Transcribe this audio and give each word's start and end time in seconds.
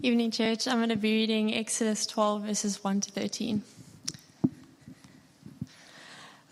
Evening, 0.00 0.30
church. 0.30 0.68
I'm 0.68 0.76
going 0.76 0.90
to 0.90 0.96
be 0.96 1.12
reading 1.12 1.52
Exodus 1.52 2.06
12, 2.06 2.42
verses 2.42 2.84
1 2.84 3.00
to 3.00 3.10
13. 3.10 3.62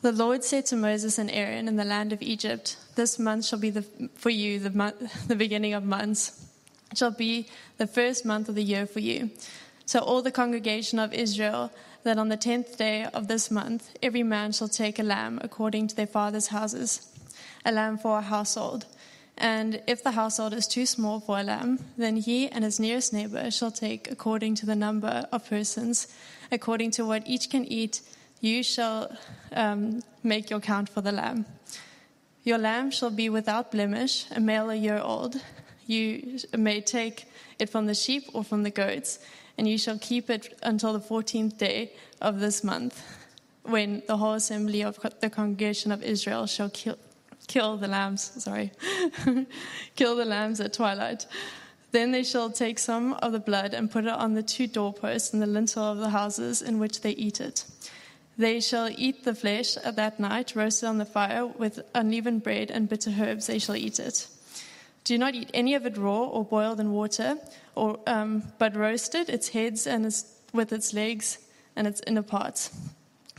The 0.03 0.11
Lord 0.11 0.43
said 0.43 0.67
to 0.67 0.77
Moses 0.77 1.17
and 1.17 1.31
Aaron 1.31 1.69
in 1.69 1.77
the 1.77 1.85
land 1.85 2.13
of 2.13 2.21
Egypt, 2.23 2.77
This 2.97 3.21
month 3.21 3.45
shall 3.45 3.61
be 3.61 3.71
the, 3.71 3.83
for 4.17 4.31
you 4.31 4.59
the, 4.59 4.71
month, 4.71 5.29
the 5.29 5.37
beginning 5.37 5.75
of 5.75 5.85
months. 5.85 6.45
It 6.91 6.99
shall 6.99 7.13
be 7.13 7.47
the 7.79 7.87
first 7.87 8.25
month 8.25 8.49
of 8.49 8.57
the 8.57 8.65
year 8.65 8.85
for 8.85 8.99
you. 8.99 9.31
So 9.85 10.01
all 10.01 10.23
the 10.23 10.33
congregation 10.33 10.99
of 10.99 11.15
Israel, 11.15 11.71
that 12.03 12.19
on 12.19 12.31
the 12.31 12.37
tenth 12.37 12.77
day 12.77 13.07
of 13.15 13.29
this 13.29 13.49
month, 13.49 13.97
every 14.03 14.25
man 14.25 14.51
shall 14.51 14.69
take 14.69 14.99
a 14.99 15.05
lamb 15.05 15.39
according 15.41 15.87
to 15.87 15.95
their 15.95 16.09
father's 16.09 16.49
houses, 16.49 17.13
a 17.65 17.71
lamb 17.71 17.97
for 17.97 18.19
a 18.19 18.23
household. 18.23 18.87
And 19.39 19.83
if 19.87 20.03
the 20.03 20.13
household 20.13 20.55
is 20.55 20.67
too 20.67 20.87
small 20.87 21.21
for 21.21 21.39
a 21.39 21.43
lamb, 21.43 21.85
then 21.99 22.17
he 22.17 22.49
and 22.49 22.65
his 22.65 22.81
nearest 22.81 23.13
neighbor 23.13 23.51
shall 23.51 23.71
take 23.71 24.11
according 24.11 24.55
to 24.57 24.67
the 24.67 24.75
number 24.75 25.27
of 25.31 25.49
persons, 25.49 26.09
according 26.51 26.93
to 26.93 27.05
what 27.05 27.27
each 27.27 27.51
can 27.51 27.65
eat, 27.67 28.01
you 28.41 28.63
shall 28.63 29.15
um, 29.53 30.03
make 30.23 30.49
your 30.51 30.61
count 30.61 30.89
for 30.89 31.01
the 31.03 31.13
lamb. 31.13 31.45
Your 32.45 32.59
lamb 32.59 32.91
shall 32.91 33.11
be 33.11 33.29
without 33.29 33.73
blemish, 33.73 34.27
a 34.31 34.41
male 34.41 34.71
a 34.71 34.75
year 34.75 34.99
old. 34.99 35.41
You 35.87 36.39
may 36.57 36.81
take 36.81 37.27
it 37.59 37.69
from 37.69 37.87
the 37.87 37.95
sheep 37.95 38.25
or 38.33 38.45
from 38.45 38.63
the 38.63 38.71
goats, 38.71 39.19
and 39.59 39.69
you 39.69 39.79
shall 39.79 39.99
keep 39.99 40.31
it 40.31 40.59
until 40.63 40.93
the 40.93 41.01
fourteenth 41.01 41.59
day 41.59 41.93
of 42.21 42.41
this 42.41 42.63
month, 42.63 43.03
when 43.65 44.03
the 44.07 44.17
whole 44.17 44.35
assembly 44.35 44.83
of 44.83 44.99
the 45.21 45.31
congregation 45.31 45.93
of 45.93 46.03
Israel 46.03 46.47
shall 46.47 46.71
kill, 46.71 46.97
kill 47.47 47.77
the 47.77 47.89
lambs, 47.89 48.43
sorry, 48.43 48.73
kill 49.97 50.17
the 50.17 50.25
lambs 50.25 50.61
at 50.61 50.73
twilight. 50.73 51.27
Then 51.93 52.13
they 52.13 52.25
shall 52.25 52.51
take 52.51 52.79
some 52.79 53.15
of 53.15 53.33
the 53.33 53.41
blood 53.41 53.73
and 53.73 53.91
put 53.91 54.05
it 54.05 54.11
on 54.11 54.35
the 54.35 54.43
two 54.43 54.67
doorposts 54.67 55.33
and 55.33 55.41
the 55.41 55.47
lintel 55.47 55.85
of 55.85 55.99
the 55.99 56.11
houses 56.11 56.61
in 56.61 56.79
which 56.79 57.01
they 57.01 57.13
eat 57.13 57.41
it. 57.41 57.65
They 58.39 58.61
shall 58.61 58.91
eat 58.91 59.25
the 59.25 59.35
flesh 59.35 59.77
at 59.79 59.97
that 59.97 60.21
night, 60.21 60.55
roasted 60.55 60.89
on 60.89 60.99
the 60.99 61.07
fire 61.07 61.47
with 61.47 61.81
unleavened 61.95 62.43
bread 62.43 62.71
and 62.71 62.89
bitter 62.89 63.11
herbs. 63.19 63.47
They 63.47 63.59
shall 63.59 63.77
eat 63.77 63.99
it. 63.99 64.29
Do 65.05 65.17
not 65.17 65.35
eat 65.35 65.51
any 65.55 65.75
of 65.75 65.87
it 65.87 65.97
raw 65.97 66.25
or 66.25 66.45
boiled 66.45 66.81
in 66.81 66.93
water, 66.93 67.39
or 67.75 67.99
um, 68.07 68.43
but 68.59 68.77
roasted, 68.77 69.31
its 69.31 69.49
heads 69.51 69.87
and 69.87 70.05
its, 70.05 70.27
with 70.53 70.73
its 70.73 70.93
legs 70.93 71.39
and 71.77 71.87
its 71.87 72.03
inner 72.07 72.23
parts. 72.23 72.77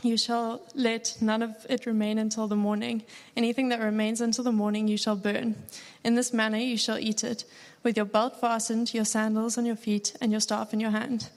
You 0.02 0.16
shall 0.16 0.60
let 0.76 1.16
none 1.20 1.42
of 1.42 1.66
it 1.68 1.84
remain 1.84 2.18
until 2.18 2.46
the 2.46 2.54
morning. 2.54 3.02
Anything 3.36 3.68
that 3.70 3.80
remains 3.80 4.20
until 4.20 4.44
the 4.44 4.52
morning 4.52 4.86
you 4.86 4.96
shall 4.96 5.16
burn. 5.16 5.56
In 6.04 6.14
this 6.14 6.32
manner 6.32 6.58
you 6.58 6.76
shall 6.76 7.00
eat 7.00 7.24
it, 7.24 7.44
with 7.82 7.96
your 7.96 8.06
belt 8.06 8.40
fastened, 8.40 8.94
your 8.94 9.04
sandals 9.04 9.58
on 9.58 9.66
your 9.66 9.74
feet, 9.74 10.14
and 10.20 10.30
your 10.30 10.40
staff 10.40 10.72
in 10.72 10.78
your 10.78 10.92
hand. 10.92 11.30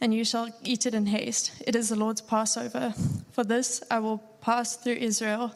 And 0.00 0.14
you 0.14 0.24
shall 0.24 0.50
eat 0.62 0.86
it 0.86 0.94
in 0.94 1.06
haste. 1.06 1.50
It 1.66 1.74
is 1.74 1.88
the 1.88 1.96
Lord's 1.96 2.20
Passover. 2.20 2.94
For 3.32 3.42
this 3.42 3.82
I 3.90 3.98
will 3.98 4.18
pass 4.40 4.76
through 4.76 4.94
Israel. 4.94 5.52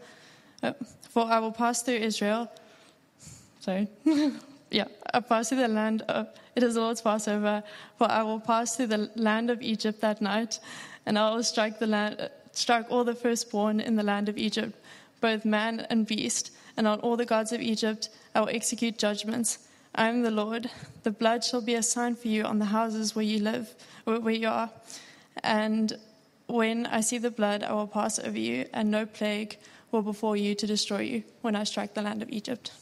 Uh, 0.60 0.72
for 1.08 1.26
I 1.26 1.38
will 1.38 1.52
pass 1.52 1.82
through 1.82 1.98
Israel. 1.98 2.50
Sorry. 3.60 3.86
yeah, 4.72 4.86
I 5.14 5.20
pass 5.20 5.50
through 5.50 5.58
the 5.58 5.68
land. 5.68 6.02
Of, 6.02 6.26
it 6.56 6.64
is 6.64 6.74
the 6.74 6.80
Lord's 6.80 7.00
Passover. 7.00 7.62
For 7.96 8.10
I 8.10 8.24
will 8.24 8.40
pass 8.40 8.74
through 8.74 8.88
the 8.88 9.10
land 9.14 9.50
of 9.50 9.62
Egypt 9.62 10.00
that 10.00 10.20
night, 10.20 10.58
and 11.06 11.16
I 11.16 11.32
will 11.32 11.44
strike 11.44 11.78
the 11.78 11.86
land 11.86 12.28
struck 12.52 12.90
all 12.90 13.04
the 13.04 13.14
firstborn 13.14 13.80
in 13.80 13.96
the 13.96 14.02
land 14.02 14.28
of 14.28 14.38
Egypt, 14.38 14.78
both 15.20 15.44
man 15.44 15.86
and 15.90 16.06
beast, 16.06 16.52
and 16.76 16.86
on 16.86 17.00
all 17.00 17.16
the 17.16 17.26
gods 17.26 17.52
of 17.52 17.60
Egypt 17.60 18.08
I 18.34 18.40
will 18.40 18.48
execute 18.48 18.98
judgments. 18.98 19.66
I 19.94 20.08
am 20.08 20.22
the 20.22 20.30
Lord. 20.30 20.70
The 21.02 21.10
blood 21.10 21.44
shall 21.44 21.60
be 21.60 21.74
a 21.74 21.82
sign 21.82 22.14
for 22.14 22.28
you 22.28 22.44
on 22.44 22.58
the 22.58 22.66
houses 22.66 23.16
where 23.16 23.24
you 23.24 23.40
live, 23.40 23.74
where 24.04 24.30
you 24.30 24.48
are. 24.48 24.70
And 25.42 25.98
when 26.46 26.86
I 26.86 27.00
see 27.00 27.18
the 27.18 27.30
blood, 27.30 27.62
I 27.62 27.72
will 27.72 27.86
pass 27.86 28.18
over 28.18 28.38
you, 28.38 28.66
and 28.72 28.90
no 28.90 29.06
plague 29.06 29.58
will 29.90 30.02
befall 30.02 30.36
you 30.36 30.54
to 30.54 30.66
destroy 30.66 31.00
you 31.00 31.22
when 31.42 31.56
I 31.56 31.64
strike 31.64 31.94
the 31.94 32.02
land 32.02 32.22
of 32.22 32.30
Egypt. 32.30 32.72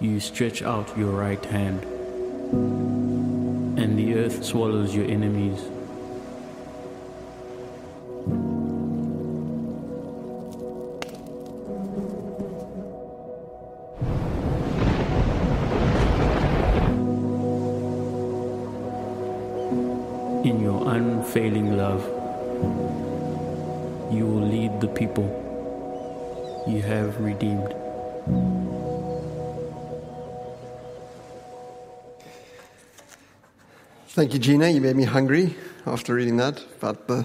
You 0.00 0.18
stretch 0.18 0.62
out 0.62 0.96
your 0.96 1.10
right 1.10 1.44
hand 1.44 1.99
and 2.52 3.98
the 3.98 4.14
earth 4.14 4.44
swallows 4.44 4.94
your 4.94 5.06
enemies. 5.06 5.60
In 20.44 20.60
your 20.60 20.88
unfailing 20.92 21.76
love, 21.76 22.02
you 24.12 24.26
will 24.26 24.46
lead 24.46 24.80
the 24.80 24.88
people 24.88 25.28
you 26.66 26.82
have 26.82 27.20
redeemed. 27.20 28.59
Thank 34.12 34.32
you, 34.32 34.40
Gina. 34.40 34.68
You 34.68 34.80
made 34.80 34.96
me 34.96 35.04
hungry 35.04 35.54
after 35.86 36.14
reading 36.14 36.36
that 36.38 36.60
about 36.78 37.06
the, 37.06 37.24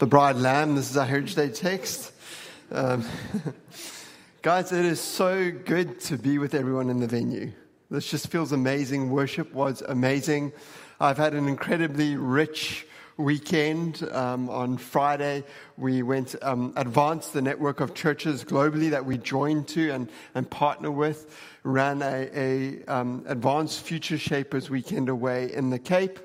the 0.00 0.08
braai 0.08 0.34
lamb. 0.34 0.74
This 0.74 0.90
is 0.90 0.96
our 0.96 1.06
Heritage 1.06 1.36
Day 1.36 1.48
text. 1.50 2.10
Um, 2.72 3.04
guys, 4.42 4.72
it 4.72 4.84
is 4.84 5.00
so 5.00 5.52
good 5.52 6.00
to 6.00 6.18
be 6.18 6.38
with 6.38 6.54
everyone 6.54 6.90
in 6.90 6.98
the 6.98 7.06
venue. 7.06 7.52
This 7.92 8.10
just 8.10 8.26
feels 8.26 8.50
amazing. 8.50 9.08
Worship 9.10 9.54
was 9.54 9.82
amazing. 9.82 10.52
I've 10.98 11.16
had 11.16 11.32
an 11.32 11.46
incredibly 11.46 12.16
rich 12.16 12.88
weekend. 13.16 14.06
Um, 14.12 14.48
on 14.50 14.76
Friday, 14.76 15.44
we 15.76 16.02
went 16.02 16.34
um, 16.42 16.72
advance 16.76 17.28
the 17.28 17.42
network 17.42 17.80
of 17.80 17.94
churches 17.94 18.44
globally 18.44 18.90
that 18.90 19.04
we 19.04 19.18
joined 19.18 19.68
to 19.68 19.90
and, 19.90 20.08
and 20.34 20.48
partner 20.50 20.90
with. 20.90 21.38
Ran 21.62 22.02
a, 22.02 22.30
a 22.34 22.84
um, 22.84 23.24
advanced 23.26 23.80
future 23.80 24.18
shapers 24.18 24.70
weekend 24.70 25.08
away 25.08 25.52
in 25.52 25.70
the 25.70 25.78
Cape, 25.78 26.18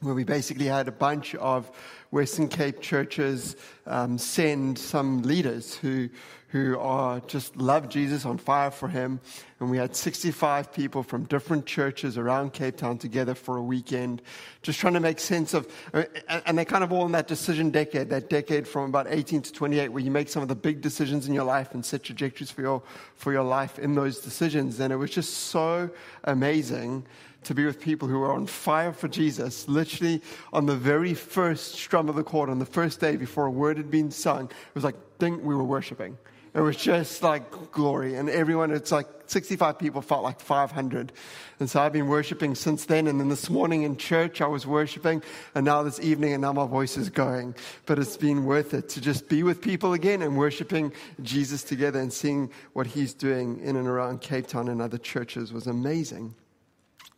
where 0.00 0.14
we 0.14 0.24
basically 0.24 0.66
had 0.66 0.88
a 0.88 0.92
bunch 0.92 1.34
of 1.36 1.70
Western 2.10 2.48
Cape 2.48 2.80
churches 2.80 3.56
um, 3.86 4.18
send 4.18 4.78
some 4.78 5.22
leaders 5.22 5.74
who 5.74 6.08
who 6.48 6.78
are 6.78 7.20
just 7.20 7.56
love 7.56 7.88
Jesus 7.88 8.24
on 8.24 8.38
fire 8.38 8.70
for 8.70 8.88
him. 8.88 9.20
And 9.58 9.70
we 9.70 9.76
had 9.78 9.96
65 9.96 10.72
people 10.72 11.02
from 11.02 11.24
different 11.24 11.66
churches 11.66 12.16
around 12.16 12.52
Cape 12.52 12.76
Town 12.76 12.98
together 12.98 13.34
for 13.34 13.56
a 13.56 13.62
weekend, 13.62 14.22
just 14.62 14.78
trying 14.78 14.94
to 14.94 15.00
make 15.00 15.18
sense 15.18 15.54
of, 15.54 15.70
uh, 15.92 16.04
and 16.46 16.56
they're 16.56 16.64
kind 16.64 16.84
of 16.84 16.92
all 16.92 17.04
in 17.04 17.12
that 17.12 17.26
decision 17.26 17.70
decade, 17.70 18.10
that 18.10 18.30
decade 18.30 18.66
from 18.68 18.88
about 18.88 19.06
18 19.08 19.42
to 19.42 19.52
28, 19.52 19.88
where 19.88 20.02
you 20.02 20.10
make 20.10 20.28
some 20.28 20.42
of 20.42 20.48
the 20.48 20.54
big 20.54 20.80
decisions 20.80 21.26
in 21.26 21.34
your 21.34 21.44
life 21.44 21.74
and 21.74 21.84
set 21.84 22.04
trajectories 22.04 22.50
for 22.50 22.62
your, 22.62 22.82
for 23.16 23.32
your 23.32 23.44
life 23.44 23.78
in 23.78 23.94
those 23.94 24.20
decisions. 24.20 24.78
And 24.78 24.92
it 24.92 24.96
was 24.96 25.10
just 25.10 25.34
so 25.34 25.90
amazing 26.24 27.06
to 27.46 27.54
be 27.54 27.64
with 27.64 27.80
people 27.80 28.08
who 28.08 28.22
are 28.22 28.32
on 28.32 28.46
fire 28.46 28.92
for 28.92 29.08
Jesus, 29.08 29.68
literally 29.68 30.20
on 30.52 30.66
the 30.66 30.76
very 30.76 31.14
first 31.14 31.74
strum 31.74 32.08
of 32.08 32.16
the 32.16 32.24
chord, 32.24 32.50
on 32.50 32.58
the 32.58 32.66
first 32.66 33.00
day 33.00 33.16
before 33.16 33.46
a 33.46 33.50
word 33.50 33.76
had 33.76 33.90
been 33.90 34.10
sung. 34.10 34.46
It 34.46 34.74
was 34.74 34.84
like, 34.84 34.96
we 35.20 35.30
were 35.30 35.64
worshiping. 35.64 36.18
It 36.54 36.60
was 36.60 36.76
just 36.76 37.22
like 37.22 37.70
glory. 37.70 38.16
And 38.16 38.30
everyone, 38.30 38.70
it's 38.70 38.90
like 38.90 39.06
65 39.26 39.78
people 39.78 40.00
felt 40.00 40.22
like 40.22 40.40
500. 40.40 41.12
And 41.60 41.68
so 41.68 41.82
I've 41.82 41.92
been 41.92 42.08
worshiping 42.08 42.54
since 42.54 42.86
then. 42.86 43.06
And 43.06 43.20
then 43.20 43.28
this 43.28 43.50
morning 43.50 43.82
in 43.82 43.98
church, 43.98 44.40
I 44.40 44.46
was 44.46 44.66
worshiping. 44.66 45.22
And 45.54 45.66
now 45.66 45.82
this 45.82 46.00
evening, 46.00 46.32
and 46.32 46.40
now 46.40 46.54
my 46.54 46.66
voice 46.66 46.96
is 46.96 47.10
going. 47.10 47.54
But 47.84 47.98
it's 47.98 48.16
been 48.16 48.46
worth 48.46 48.72
it 48.72 48.88
to 48.90 49.02
just 49.02 49.28
be 49.28 49.42
with 49.42 49.60
people 49.60 49.92
again 49.92 50.22
and 50.22 50.36
worshiping 50.36 50.92
Jesus 51.22 51.62
together 51.62 52.00
and 52.00 52.10
seeing 52.10 52.50
what 52.72 52.86
he's 52.86 53.12
doing 53.12 53.60
in 53.60 53.76
and 53.76 53.86
around 53.86 54.22
Cape 54.22 54.46
Town 54.46 54.68
and 54.68 54.80
other 54.80 54.98
churches 54.98 55.52
was 55.52 55.66
amazing. 55.66 56.34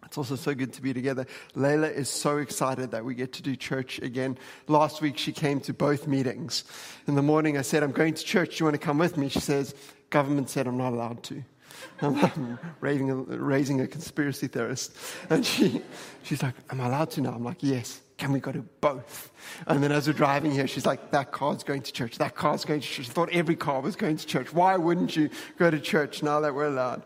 It's 0.08 0.16
also 0.16 0.36
so 0.36 0.54
good 0.54 0.72
to 0.72 0.80
be 0.80 0.94
together. 0.94 1.26
Layla 1.54 1.94
is 1.94 2.08
so 2.08 2.38
excited 2.38 2.92
that 2.92 3.04
we 3.04 3.14
get 3.14 3.34
to 3.34 3.42
do 3.42 3.54
church 3.54 3.98
again. 3.98 4.38
Last 4.66 5.02
week, 5.02 5.18
she 5.18 5.32
came 5.32 5.60
to 5.60 5.74
both 5.74 6.06
meetings. 6.06 6.64
In 7.06 7.14
the 7.14 7.20
morning, 7.20 7.58
I 7.58 7.62
said, 7.62 7.82
I'm 7.82 7.92
going 7.92 8.14
to 8.14 8.24
church. 8.24 8.56
Do 8.56 8.62
you 8.62 8.64
want 8.64 8.74
to 8.74 8.84
come 8.84 8.96
with 8.96 9.18
me? 9.18 9.28
She 9.28 9.40
says, 9.40 9.74
Government 10.08 10.48
said 10.48 10.66
I'm 10.66 10.78
not 10.78 10.94
allowed 10.94 11.22
to. 11.24 11.44
I'm 12.00 12.58
raising 12.80 13.10
a, 13.10 13.16
raising 13.16 13.82
a 13.82 13.86
conspiracy 13.86 14.46
theorist. 14.46 14.96
And 15.28 15.44
she, 15.44 15.82
she's 16.22 16.42
like, 16.42 16.54
Am 16.70 16.80
I 16.80 16.86
allowed 16.86 17.10
to 17.12 17.20
now? 17.20 17.34
I'm 17.34 17.44
like, 17.44 17.58
Yes. 17.60 18.00
Can 18.16 18.32
we 18.32 18.40
go 18.40 18.50
to 18.50 18.62
both? 18.80 19.30
And 19.68 19.80
then 19.80 19.92
as 19.92 20.08
we're 20.08 20.12
driving 20.12 20.50
here, 20.50 20.66
she's 20.66 20.86
like, 20.86 21.10
That 21.10 21.32
car's 21.32 21.62
going 21.64 21.82
to 21.82 21.92
church. 21.92 22.16
That 22.16 22.34
car's 22.34 22.64
going 22.64 22.80
to 22.80 22.86
church. 22.86 23.06
She 23.06 23.12
thought 23.12 23.28
every 23.30 23.56
car 23.56 23.82
was 23.82 23.94
going 23.94 24.16
to 24.16 24.26
church. 24.26 24.54
Why 24.54 24.78
wouldn't 24.78 25.14
you 25.14 25.28
go 25.58 25.70
to 25.70 25.78
church 25.78 26.22
now 26.22 26.40
that 26.40 26.54
we're 26.54 26.66
allowed? 26.66 27.02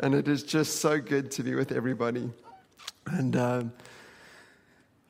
And 0.00 0.14
it 0.14 0.28
is 0.28 0.42
just 0.42 0.76
so 0.76 1.00
good 1.00 1.30
to 1.32 1.42
be 1.42 1.54
with 1.54 1.72
everybody. 1.72 2.30
And 3.06 3.36
um, 3.36 3.72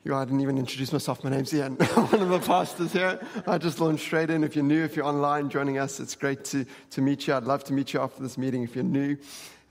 You, 0.03 0.15
I 0.15 0.23
didn't 0.25 0.41
even 0.41 0.57
introduce 0.57 0.91
myself. 0.91 1.23
My 1.23 1.29
name's 1.29 1.53
Ian, 1.53 1.75
one 1.93 2.21
of 2.21 2.29
the 2.29 2.39
pastors 2.39 2.93
here. 2.93 3.19
I 3.45 3.57
just 3.57 3.79
launched 3.79 4.05
straight 4.05 4.29
in. 4.29 4.43
If 4.43 4.55
you're 4.55 4.63
new, 4.63 4.83
if 4.83 4.95
you're 4.95 5.05
online 5.05 5.49
joining 5.49 5.77
us, 5.77 5.99
it's 5.99 6.15
great 6.15 6.43
to, 6.45 6.65
to 6.91 7.01
meet 7.01 7.27
you. 7.27 7.35
I'd 7.35 7.43
love 7.43 7.63
to 7.65 7.73
meet 7.73 7.93
you 7.93 7.99
after 7.99 8.23
this 8.23 8.37
meeting 8.37 8.63
if 8.63 8.73
you're 8.75 8.83
new 8.83 9.17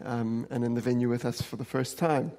um, 0.04 0.46
and 0.50 0.62
in 0.62 0.74
the 0.74 0.80
venue 0.80 1.08
with 1.08 1.24
us 1.24 1.40
for 1.40 1.56
the 1.56 1.64
first 1.64 1.98
time. 1.98 2.30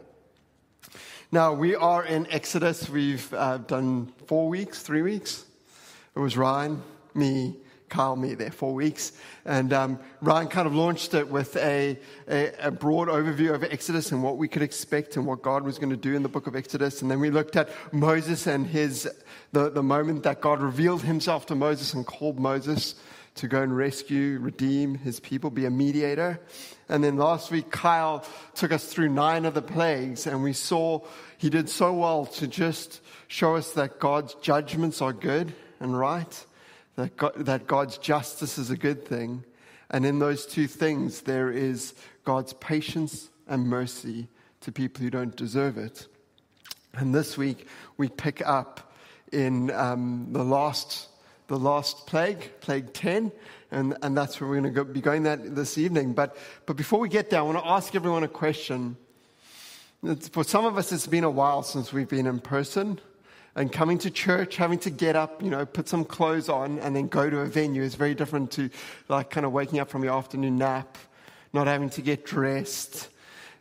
Now, 1.32 1.52
we 1.52 1.76
are 1.76 2.06
in 2.06 2.28
Exodus. 2.32 2.88
We've 2.90 3.34
uh, 3.34 3.58
done 3.58 4.14
four 4.28 4.48
weeks, 4.48 4.84
three 4.84 5.02
weeks. 5.02 5.46
It 6.16 6.20
was 6.20 6.38
Ryan, 6.38 6.82
me, 7.14 7.56
Kyle 7.90 8.16
me 8.16 8.36
there 8.36 8.52
four 8.52 8.74
weeks. 8.74 9.12
And 9.46 9.74
um, 9.74 10.00
Ryan 10.22 10.48
kind 10.48 10.68
of 10.68 10.76
launched 10.76 11.14
it 11.14 11.30
with 11.30 11.56
a, 11.58 11.98
a, 12.30 12.52
a, 12.60 12.72
broad 12.72 13.08
overview 13.08 13.54
of 13.54 13.64
Exodus 13.64 14.12
and 14.12 14.24
what 14.24 14.38
we 14.38 14.48
could 14.48 14.62
expect 14.62 15.18
and 15.18 15.26
what 15.26 15.42
God 15.42 15.64
was 15.64 15.80
going 15.80 15.90
to 15.90 15.98
do 15.98 16.16
in 16.16 16.24
the 16.24 16.30
book 16.30 16.48
of 16.48 16.56
Exodus. 16.56 17.02
And 17.02 17.10
then 17.10 17.20
we 17.20 17.30
looked 17.30 17.56
at 17.56 17.70
Moses 17.92 18.48
and 18.48 18.68
his, 18.68 19.10
the, 19.52 19.70
the 19.70 19.84
moment 19.84 20.24
that 20.24 20.42
God 20.42 20.62
revealed 20.62 21.04
himself 21.04 21.46
to 21.48 21.56
Moses 21.56 21.94
and 21.94 22.06
called 22.06 22.40
Moses 22.40 22.96
to 23.36 23.48
go 23.48 23.62
and 23.62 23.76
rescue, 23.76 24.38
redeem 24.40 24.96
his 24.96 25.20
people, 25.20 25.50
be 25.50 25.66
a 25.66 25.70
mediator. 25.70 26.40
And 26.90 27.04
then 27.04 27.18
last 27.18 27.52
week, 27.52 27.72
Kyle 27.72 28.26
took 28.56 28.72
us 28.72 28.86
through 28.86 29.10
nine 29.10 29.46
of 29.46 29.54
the 29.54 29.62
plagues, 29.62 30.28
and 30.28 30.44
we 30.44 30.54
saw 30.54 31.02
he 31.38 31.50
did 31.50 31.70
so 31.70 31.94
well 31.94 32.26
to 32.26 32.48
just 32.48 33.02
show 33.28 33.56
us 33.56 33.72
that 33.74 34.00
God's 34.00 34.34
judgments 34.36 35.02
are 35.02 35.14
good 35.14 35.54
and 35.80 35.98
right 35.98 36.46
that, 37.00 37.16
God, 37.16 37.34
that 37.38 37.66
God's 37.66 37.98
justice 37.98 38.58
is 38.58 38.70
a 38.72 38.78
good 38.78 39.06
thing. 39.06 39.46
And 39.90 40.06
in 40.06 40.20
those 40.20 40.46
two 40.46 40.68
things, 40.68 41.22
there 41.22 41.50
is 41.50 41.94
God's 42.26 42.52
patience 42.54 43.30
and 43.48 43.68
mercy 43.68 44.28
to 44.62 44.72
people 44.74 45.02
who 45.04 45.10
don't 45.10 45.36
deserve 45.36 45.78
it. 45.78 46.08
And 46.94 47.16
this 47.16 47.38
week, 47.38 47.68
we 47.96 48.10
pick 48.10 48.46
up 48.46 48.94
in 49.32 49.72
um, 49.72 50.28
the, 50.32 50.44
last, 50.44 51.08
the 51.48 51.58
last 51.58 52.06
plague, 52.06 52.52
plague 52.60 52.92
10, 52.92 53.32
and, 53.72 53.96
and 54.02 54.18
that's 54.18 54.42
where 54.42 54.50
we're 54.50 54.60
going 54.60 54.74
to 54.74 54.84
be 54.84 55.00
going 55.02 55.24
that 55.24 55.56
this 55.56 55.78
evening. 55.78 56.14
But, 56.14 56.36
but 56.66 56.76
before 56.76 57.00
we 57.00 57.08
get 57.08 57.30
there, 57.30 57.40
I 57.40 57.44
want 57.44 57.60
to 57.60 57.68
ask 57.68 57.96
everyone 57.96 58.24
a 58.24 58.28
question. 58.28 58.98
It's, 60.04 60.28
for 60.28 60.44
some 60.44 60.66
of 60.66 60.78
us, 60.78 60.92
it's 60.92 61.08
been 61.08 61.24
a 61.24 61.30
while 61.30 61.64
since 61.64 61.94
we've 61.94 62.10
been 62.10 62.28
in 62.28 62.40
person 62.40 63.00
and 63.60 63.70
coming 63.74 63.98
to 63.98 64.10
church, 64.10 64.56
having 64.56 64.80
to 64.80 64.90
get 64.90 65.18
up, 65.18 65.44
you 65.44 65.50
know, 65.50 65.66
put 65.66 65.90
some 65.90 66.06
clothes 66.06 66.48
on, 66.48 66.80
and 66.80 66.96
then 66.96 67.10
go 67.10 67.30
to 67.30 67.40
a 67.42 67.46
venue 67.46 67.84
is 67.84 67.94
very 67.94 68.16
different 68.16 68.52
to 68.52 68.70
like 69.10 69.30
kind 69.30 69.46
of 69.46 69.52
waking 69.52 69.80
up 69.80 69.90
from 69.90 70.02
your 70.02 70.14
afternoon 70.14 70.58
nap, 70.58 70.98
not 71.52 71.68
having 71.68 71.90
to 71.90 72.02
get 72.02 72.26
dressed, 72.26 73.10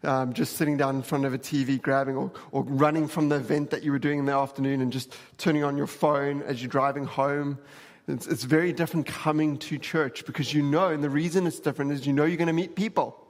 um, 0.04 0.32
just 0.32 0.56
sitting 0.56 0.76
down 0.76 0.94
in 0.94 1.02
front 1.02 1.24
of 1.24 1.34
a 1.34 1.38
TV, 1.38 1.82
grabbing 1.82 2.16
or, 2.16 2.30
or 2.52 2.62
running 2.62 3.08
from 3.08 3.28
the 3.28 3.34
event 3.34 3.70
that 3.70 3.82
you 3.82 3.90
were 3.90 3.98
doing 3.98 4.20
in 4.20 4.24
the 4.24 4.32
afternoon 4.32 4.82
and 4.82 4.92
just 4.92 5.16
turning 5.36 5.64
on 5.64 5.76
your 5.76 5.88
phone 5.88 6.42
as 6.42 6.62
you're 6.62 6.70
driving 6.70 7.04
home. 7.04 7.58
It's, 8.06 8.28
it's 8.28 8.44
very 8.44 8.72
different 8.72 9.04
coming 9.04 9.58
to 9.58 9.78
church 9.78 10.24
because 10.26 10.54
you 10.54 10.62
know, 10.62 10.90
and 10.90 11.02
the 11.02 11.10
reason 11.10 11.44
it's 11.44 11.58
different 11.58 11.90
is 11.90 12.06
you 12.06 12.12
know 12.12 12.24
you're 12.24 12.36
going 12.36 12.46
to 12.46 12.52
meet 12.52 12.76
people. 12.76 13.27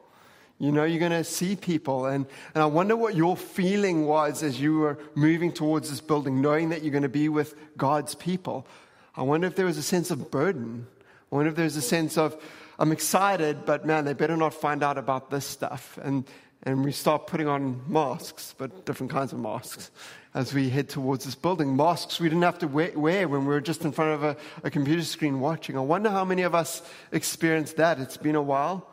You 0.59 0.73
know, 0.73 0.85
you're 0.85 0.99
going 0.99 1.13
to 1.13 1.23
see 1.23 1.55
people. 1.55 2.07
And, 2.07 2.27
and 2.55 2.63
I 2.63 2.67
wonder 2.67 2.97
what 2.97 3.15
your 3.15 3.37
feeling 3.37 4.07
was 4.07 4.43
as 4.43 4.61
you 4.61 4.79
were 4.79 4.99
moving 5.15 5.53
towards 5.53 5.91
this 5.91 6.01
building, 6.01 6.41
knowing 6.41 6.71
that 6.71 6.83
you're 6.83 6.91
going 6.91 7.03
to 7.03 7.09
be 7.09 7.29
with 7.29 7.55
God's 7.77 8.15
people. 8.17 8.67
I 9.15 9.23
wonder 9.23 9.47
if 9.47 9.55
there 9.55 9.67
was 9.67 9.79
a 9.79 9.83
sense 9.83 10.11
of 10.11 10.31
burden. 10.31 10.87
I 11.31 11.35
wonder 11.35 11.51
if 11.51 11.57
there's 11.57 11.77
a 11.77 11.83
sense 11.83 12.19
of, 12.19 12.41
I'm 12.79 12.91
excited, 12.91 13.65
but 13.67 13.87
man, 13.87 14.05
they 14.05 14.15
better 14.15 14.37
not 14.37 14.53
find 14.55 14.83
out 14.83 14.99
about 14.99 15.31
this 15.31 15.45
stuff. 15.45 15.99
And, 16.03 16.25
and 16.65 16.85
we 16.85 16.91
start 16.91 17.29
putting 17.29 17.47
on 17.47 17.83
masks, 17.87 18.55
but 18.59 18.85
different 18.85 19.13
kinds 19.13 19.33
of 19.33 19.39
masks, 19.39 19.93
as 20.35 20.53
we 20.53 20.69
head 20.71 20.89
towards 20.89 21.25
this 21.25 21.37
building. 21.37 21.77
Masks 21.77 22.19
we 22.19 22.29
didn't 22.29 22.43
have 22.43 22.59
to 22.59 22.67
wear 22.67 23.29
when 23.29 23.43
we 23.43 23.47
were 23.47 23.61
just 23.61 23.85
in 23.85 23.93
front 23.93 24.13
of 24.13 24.25
a, 24.25 24.37
a 24.65 24.71
computer 24.71 25.05
screen 25.05 25.39
watching. 25.39 25.77
I 25.77 25.81
wonder 25.81 26.11
how 26.11 26.25
many 26.25 26.43
of 26.43 26.55
us 26.55 26.83
experienced 27.13 27.77
that. 27.77 28.01
It's 28.01 28.17
been 28.17 28.35
a 28.35 28.43
while. 28.43 28.88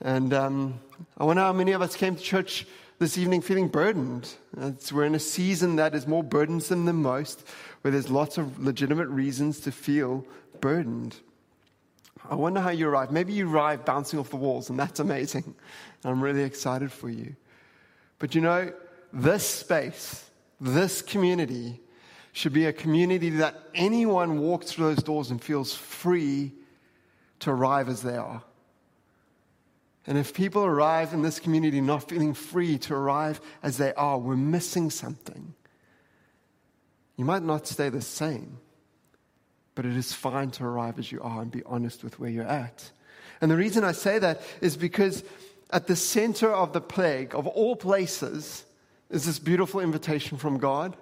And 0.00 0.34
um, 0.34 0.80
I 1.18 1.24
wonder 1.24 1.42
how 1.42 1.52
many 1.52 1.72
of 1.72 1.82
us 1.82 1.96
came 1.96 2.16
to 2.16 2.22
church 2.22 2.66
this 2.98 3.18
evening 3.18 3.40
feeling 3.40 3.68
burdened. 3.68 4.32
It's, 4.58 4.92
we're 4.92 5.04
in 5.04 5.14
a 5.14 5.20
season 5.20 5.76
that 5.76 5.94
is 5.94 6.06
more 6.06 6.22
burdensome 6.22 6.84
than 6.84 6.96
most, 6.96 7.46
where 7.80 7.92
there's 7.92 8.10
lots 8.10 8.38
of 8.38 8.62
legitimate 8.62 9.08
reasons 9.08 9.60
to 9.60 9.72
feel 9.72 10.24
burdened. 10.60 11.16
I 12.28 12.34
wonder 12.36 12.60
how 12.60 12.70
you 12.70 12.88
arrive. 12.88 13.10
Maybe 13.10 13.32
you 13.32 13.50
arrive 13.50 13.84
bouncing 13.84 14.18
off 14.18 14.30
the 14.30 14.36
walls, 14.36 14.70
and 14.70 14.78
that's 14.78 15.00
amazing. 15.00 15.54
I'm 16.04 16.22
really 16.22 16.42
excited 16.42 16.90
for 16.90 17.10
you. 17.10 17.36
But 18.18 18.34
you 18.34 18.40
know, 18.40 18.72
this 19.12 19.46
space, 19.46 20.30
this 20.60 21.02
community, 21.02 21.80
should 22.32 22.52
be 22.52 22.66
a 22.66 22.72
community 22.72 23.30
that 23.30 23.54
anyone 23.74 24.40
walks 24.40 24.72
through 24.72 24.94
those 24.94 25.04
doors 25.04 25.30
and 25.30 25.42
feels 25.42 25.74
free 25.74 26.52
to 27.40 27.50
arrive 27.50 27.88
as 27.88 28.02
they 28.02 28.16
are. 28.16 28.42
And 30.06 30.18
if 30.18 30.34
people 30.34 30.64
arrive 30.64 31.14
in 31.14 31.22
this 31.22 31.40
community 31.40 31.80
not 31.80 32.08
feeling 32.08 32.34
free 32.34 32.76
to 32.78 32.94
arrive 32.94 33.40
as 33.62 33.78
they 33.78 33.94
are, 33.94 34.18
we're 34.18 34.36
missing 34.36 34.90
something. 34.90 35.54
You 37.16 37.24
might 37.24 37.42
not 37.42 37.66
stay 37.66 37.88
the 37.88 38.02
same, 38.02 38.58
but 39.74 39.86
it 39.86 39.96
is 39.96 40.12
fine 40.12 40.50
to 40.52 40.64
arrive 40.64 40.98
as 40.98 41.10
you 41.10 41.22
are 41.22 41.40
and 41.40 41.50
be 41.50 41.62
honest 41.64 42.04
with 42.04 42.20
where 42.20 42.30
you're 42.30 42.44
at. 42.44 42.90
And 43.40 43.50
the 43.50 43.56
reason 43.56 43.82
I 43.84 43.92
say 43.92 44.18
that 44.18 44.42
is 44.60 44.76
because 44.76 45.24
at 45.70 45.86
the 45.86 45.96
center 45.96 46.52
of 46.52 46.72
the 46.72 46.80
plague, 46.80 47.34
of 47.34 47.46
all 47.46 47.76
places, 47.76 48.64
is 49.10 49.24
this 49.24 49.38
beautiful 49.38 49.80
invitation 49.80 50.36
from 50.36 50.58
God. 50.58 50.96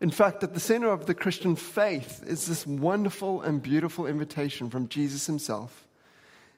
In 0.00 0.10
fact, 0.10 0.42
at 0.42 0.52
the 0.52 0.60
center 0.60 0.90
of 0.90 1.06
the 1.06 1.14
Christian 1.14 1.56
faith 1.56 2.22
is 2.26 2.46
this 2.46 2.66
wonderful 2.66 3.40
and 3.40 3.62
beautiful 3.62 4.06
invitation 4.06 4.68
from 4.68 4.88
Jesus 4.88 5.26
himself 5.26 5.86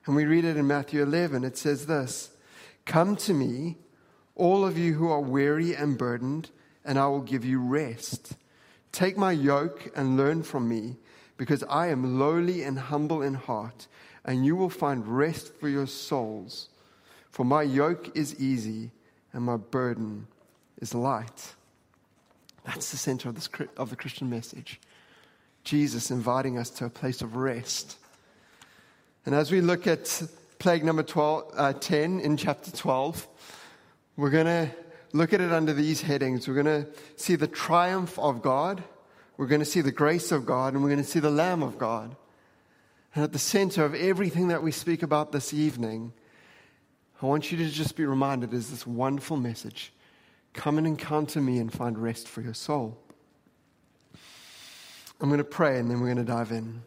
and 0.06 0.14
we 0.14 0.24
read 0.24 0.44
it 0.44 0.56
in 0.56 0.66
Matthew 0.66 1.02
11. 1.02 1.44
It 1.44 1.56
says 1.56 1.86
this 1.86 2.30
Come 2.84 3.16
to 3.16 3.32
me, 3.32 3.78
all 4.34 4.64
of 4.64 4.76
you 4.76 4.94
who 4.94 5.08
are 5.08 5.20
weary 5.20 5.74
and 5.74 5.96
burdened, 5.96 6.50
and 6.84 6.98
I 6.98 7.06
will 7.06 7.22
give 7.22 7.44
you 7.44 7.60
rest. 7.60 8.34
Take 8.92 9.16
my 9.16 9.32
yoke 9.32 9.90
and 9.96 10.16
learn 10.16 10.42
from 10.42 10.68
me, 10.68 10.96
because 11.36 11.64
I 11.68 11.88
am 11.88 12.18
lowly 12.18 12.62
and 12.62 12.78
humble 12.78 13.22
in 13.22 13.34
heart, 13.34 13.86
and 14.24 14.44
you 14.44 14.56
will 14.56 14.70
find 14.70 15.06
rest 15.06 15.54
for 15.58 15.68
your 15.68 15.86
souls. 15.86 16.68
For 17.30 17.44
my 17.44 17.62
yoke 17.62 18.16
is 18.16 18.40
easy 18.40 18.92
and 19.32 19.42
my 19.42 19.56
burden 19.56 20.28
is 20.80 20.94
light. 20.94 21.54
That's 22.64 22.92
the 22.92 22.96
center 22.96 23.28
of, 23.28 23.34
this, 23.34 23.48
of 23.76 23.90
the 23.90 23.96
Christian 23.96 24.30
message. 24.30 24.80
Jesus 25.64 26.12
inviting 26.12 26.56
us 26.56 26.70
to 26.70 26.84
a 26.84 26.90
place 26.90 27.22
of 27.22 27.34
rest 27.34 27.96
and 29.26 29.34
as 29.34 29.50
we 29.50 29.60
look 29.60 29.86
at 29.86 30.22
plague 30.58 30.84
number 30.84 31.02
12, 31.02 31.52
uh, 31.56 31.72
10 31.72 32.20
in 32.20 32.36
chapter 32.36 32.70
12, 32.70 33.26
we're 34.16 34.30
going 34.30 34.46
to 34.46 34.70
look 35.12 35.32
at 35.32 35.40
it 35.40 35.50
under 35.50 35.72
these 35.72 36.02
headings. 36.02 36.46
We're 36.46 36.62
going 36.62 36.84
to 36.84 36.86
see 37.16 37.34
the 37.34 37.46
triumph 37.46 38.18
of 38.18 38.42
God, 38.42 38.84
we're 39.36 39.46
going 39.46 39.60
to 39.60 39.66
see 39.66 39.80
the 39.80 39.92
grace 39.92 40.30
of 40.30 40.44
God, 40.44 40.74
and 40.74 40.82
we're 40.82 40.90
going 40.90 41.02
to 41.02 41.08
see 41.08 41.20
the 41.20 41.30
Lamb 41.30 41.62
of 41.62 41.78
God. 41.78 42.16
And 43.14 43.24
at 43.24 43.32
the 43.32 43.38
center 43.38 43.84
of 43.84 43.94
everything 43.94 44.48
that 44.48 44.62
we 44.62 44.72
speak 44.72 45.02
about 45.02 45.32
this 45.32 45.54
evening, 45.54 46.12
I 47.22 47.26
want 47.26 47.50
you 47.50 47.58
to 47.58 47.68
just 47.70 47.96
be 47.96 48.04
reminded 48.04 48.52
is 48.52 48.70
this 48.70 48.86
wonderful 48.86 49.36
message 49.36 49.92
come 50.52 50.78
and 50.78 50.86
encounter 50.86 51.40
me 51.40 51.58
and 51.58 51.72
find 51.72 51.98
rest 51.98 52.28
for 52.28 52.40
your 52.40 52.54
soul. 52.54 52.96
I'm 55.20 55.28
going 55.28 55.38
to 55.38 55.44
pray 55.44 55.78
and 55.78 55.90
then 55.90 55.98
we're 55.98 56.14
going 56.14 56.24
to 56.24 56.32
dive 56.32 56.52
in. 56.52 56.82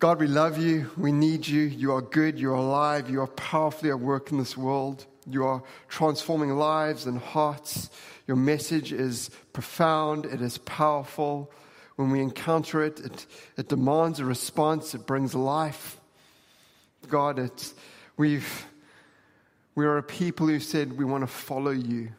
God, 0.00 0.20
we 0.20 0.28
love 0.28 0.58
you. 0.58 0.88
We 0.96 1.10
need 1.10 1.48
you. 1.48 1.62
You 1.62 1.92
are 1.94 2.00
good. 2.00 2.38
You 2.38 2.52
are 2.52 2.56
alive. 2.56 3.10
You 3.10 3.20
are 3.20 3.26
powerfully 3.26 3.90
at 3.90 3.98
work 3.98 4.30
in 4.30 4.38
this 4.38 4.56
world. 4.56 5.04
You 5.26 5.44
are 5.44 5.64
transforming 5.88 6.56
lives 6.56 7.06
and 7.06 7.18
hearts. 7.18 7.90
Your 8.28 8.36
message 8.36 8.92
is 8.92 9.28
profound. 9.52 10.24
It 10.24 10.40
is 10.40 10.58
powerful. 10.58 11.50
When 11.96 12.10
we 12.10 12.20
encounter 12.20 12.84
it, 12.84 13.00
it, 13.00 13.26
it 13.56 13.68
demands 13.68 14.20
a 14.20 14.24
response. 14.24 14.94
It 14.94 15.04
brings 15.04 15.34
life. 15.34 16.00
God, 17.08 17.40
it's, 17.40 17.74
we've, 18.16 18.66
we 19.74 19.84
are 19.84 19.98
a 19.98 20.02
people 20.04 20.46
who 20.46 20.60
said 20.60 20.96
we 20.96 21.04
want 21.04 21.24
to 21.24 21.26
follow 21.26 21.72
you. 21.72 22.10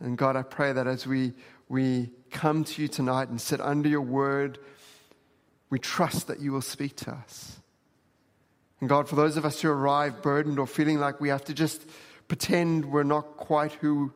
And 0.00 0.18
God, 0.18 0.34
I 0.34 0.42
pray 0.42 0.72
that 0.72 0.88
as 0.88 1.06
we, 1.06 1.32
we 1.68 2.10
come 2.32 2.64
to 2.64 2.82
you 2.82 2.88
tonight 2.88 3.28
and 3.28 3.40
sit 3.40 3.60
under 3.60 3.88
your 3.88 4.00
word, 4.00 4.58
we 5.70 5.78
trust 5.78 6.28
that 6.28 6.40
you 6.40 6.52
will 6.52 6.62
speak 6.62 6.96
to 6.96 7.12
us. 7.12 7.60
And 8.80 8.88
God, 8.88 9.08
for 9.08 9.16
those 9.16 9.36
of 9.36 9.44
us 9.44 9.60
who 9.60 9.70
arrive 9.70 10.22
burdened 10.22 10.58
or 10.58 10.66
feeling 10.66 10.98
like 10.98 11.20
we 11.20 11.28
have 11.28 11.44
to 11.44 11.54
just 11.54 11.86
pretend 12.28 12.84
we're 12.84 13.02
not 13.02 13.36
quite 13.36 13.72
who, 13.72 14.12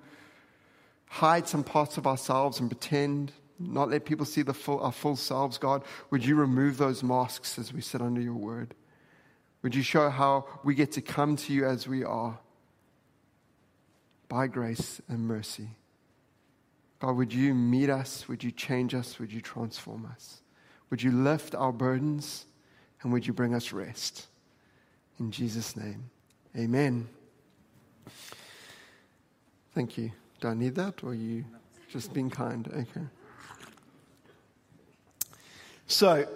hide 1.07 1.49
some 1.49 1.65
parts 1.65 1.97
of 1.97 2.07
ourselves 2.07 2.61
and 2.61 2.71
pretend, 2.71 3.33
not 3.59 3.91
let 3.91 4.05
people 4.05 4.27
see 4.27 4.43
the 4.43 4.55
full, 4.55 4.81
our 4.81 4.93
full 4.93 5.17
selves, 5.17 5.59
God, 5.59 5.83
would 6.11 6.25
you 6.25 6.37
remove 6.37 6.77
those 6.77 7.03
masks 7.03 7.59
as 7.59 7.73
we 7.73 7.81
sit 7.81 8.01
under 8.01 8.21
your 8.21 8.35
word? 8.35 8.75
Would 9.63 9.75
you 9.75 9.83
show 9.83 10.09
how 10.11 10.47
we 10.65 10.75
get 10.75 10.93
to 10.93 11.01
come 11.01 11.37
to 11.37 11.53
you 11.53 11.67
as 11.67 11.89
we 11.89 12.05
are? 12.05 12.39
by 14.31 14.47
grace 14.47 15.03
and 15.09 15.27
mercy. 15.27 15.69
God, 17.01 17.17
would 17.17 17.35
you 17.35 17.53
meet 17.53 17.91
us? 17.91 18.29
Would 18.29 18.43
you 18.45 18.53
change 18.53 18.95
us? 18.95 19.19
Would 19.19 19.33
you 19.33 19.43
transform 19.43 20.07
us? 20.11 20.40
Would 20.91 21.03
you 21.03 21.13
lift 21.13 21.55
our 21.55 21.73
burdens? 21.73 22.47
And 23.03 23.13
would 23.13 23.27
you 23.27 23.33
bring 23.33 23.55
us 23.55 23.73
rest? 23.73 24.27
In 25.19 25.31
Jesus' 25.31 25.77
name, 25.77 26.11
amen. 26.57 27.09
Thank 29.75 29.97
you. 29.97 30.13
Do 30.41 30.49
I 30.49 30.55
need 30.55 30.75
that 30.75 31.03
or 31.05 31.15
you 31.15 31.45
just 31.89 32.13
being 32.13 32.31
kind? 32.31 32.67
Okay. 32.69 33.07
So, 35.87 36.27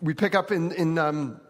we 0.00 0.12
pick 0.12 0.34
up 0.34 0.50
in, 0.50 0.72
in 0.72 0.98
um, 0.98 1.40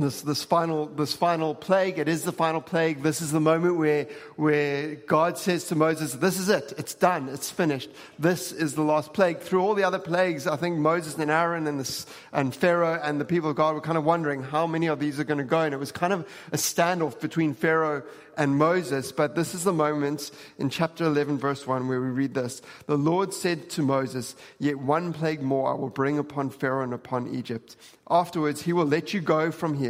this, 0.00 0.22
this, 0.22 0.44
final, 0.44 0.86
this 0.86 1.14
final 1.14 1.54
plague. 1.54 1.98
It 1.98 2.08
is 2.08 2.24
the 2.24 2.32
final 2.32 2.60
plague. 2.60 3.02
This 3.02 3.20
is 3.20 3.32
the 3.32 3.40
moment 3.40 3.76
where, 3.76 4.06
where 4.36 4.94
God 4.94 5.38
says 5.38 5.64
to 5.68 5.74
Moses, 5.74 6.14
This 6.14 6.38
is 6.38 6.48
it. 6.48 6.72
It's 6.78 6.94
done. 6.94 7.28
It's 7.28 7.50
finished. 7.50 7.90
This 8.18 8.52
is 8.52 8.74
the 8.74 8.82
last 8.82 9.12
plague. 9.12 9.40
Through 9.40 9.62
all 9.62 9.74
the 9.74 9.84
other 9.84 9.98
plagues, 9.98 10.46
I 10.46 10.56
think 10.56 10.78
Moses 10.78 11.16
and 11.18 11.30
Aaron 11.30 11.66
and, 11.66 11.80
this, 11.80 12.06
and 12.32 12.54
Pharaoh 12.54 13.00
and 13.02 13.20
the 13.20 13.24
people 13.24 13.50
of 13.50 13.56
God 13.56 13.74
were 13.74 13.80
kind 13.80 13.98
of 13.98 14.04
wondering 14.04 14.42
how 14.42 14.66
many 14.66 14.86
of 14.86 15.00
these 15.00 15.20
are 15.20 15.24
going 15.24 15.38
to 15.38 15.44
go. 15.44 15.60
And 15.60 15.74
it 15.74 15.78
was 15.78 15.92
kind 15.92 16.12
of 16.12 16.28
a 16.52 16.56
standoff 16.56 17.20
between 17.20 17.54
Pharaoh 17.54 18.02
and 18.36 18.56
Moses. 18.56 19.12
But 19.12 19.34
this 19.34 19.54
is 19.54 19.64
the 19.64 19.72
moment 19.72 20.30
in 20.58 20.70
chapter 20.70 21.04
11, 21.04 21.38
verse 21.38 21.66
1, 21.66 21.88
where 21.88 22.00
we 22.00 22.08
read 22.08 22.34
this 22.34 22.62
The 22.86 22.96
Lord 22.96 23.34
said 23.34 23.70
to 23.70 23.82
Moses, 23.82 24.34
Yet 24.58 24.78
one 24.78 25.12
plague 25.12 25.42
more 25.42 25.70
I 25.70 25.74
will 25.74 25.90
bring 25.90 26.18
upon 26.18 26.50
Pharaoh 26.50 26.82
and 26.82 26.94
upon 26.94 27.34
Egypt. 27.34 27.76
Afterwards, 28.10 28.62
he 28.62 28.72
will 28.72 28.86
let 28.86 29.14
you 29.14 29.20
go 29.20 29.52
from 29.52 29.74
here. 29.74 29.89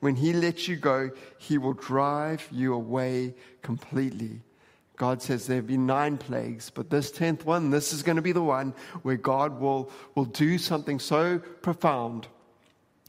When 0.00 0.16
he 0.16 0.32
lets 0.32 0.68
you 0.68 0.76
go, 0.76 1.10
he 1.38 1.58
will 1.58 1.74
drive 1.74 2.46
you 2.50 2.74
away 2.74 3.34
completely. 3.62 4.40
God 4.96 5.22
says 5.22 5.46
there 5.46 5.56
have 5.56 5.66
been 5.66 5.86
nine 5.86 6.18
plagues, 6.18 6.70
but 6.70 6.90
this 6.90 7.10
tenth 7.10 7.44
one, 7.46 7.70
this 7.70 7.92
is 7.92 8.02
going 8.02 8.16
to 8.16 8.22
be 8.22 8.32
the 8.32 8.42
one 8.42 8.74
where 9.02 9.16
God 9.16 9.60
will, 9.60 9.90
will 10.14 10.24
do 10.24 10.58
something 10.58 10.98
so 10.98 11.38
profound 11.38 12.26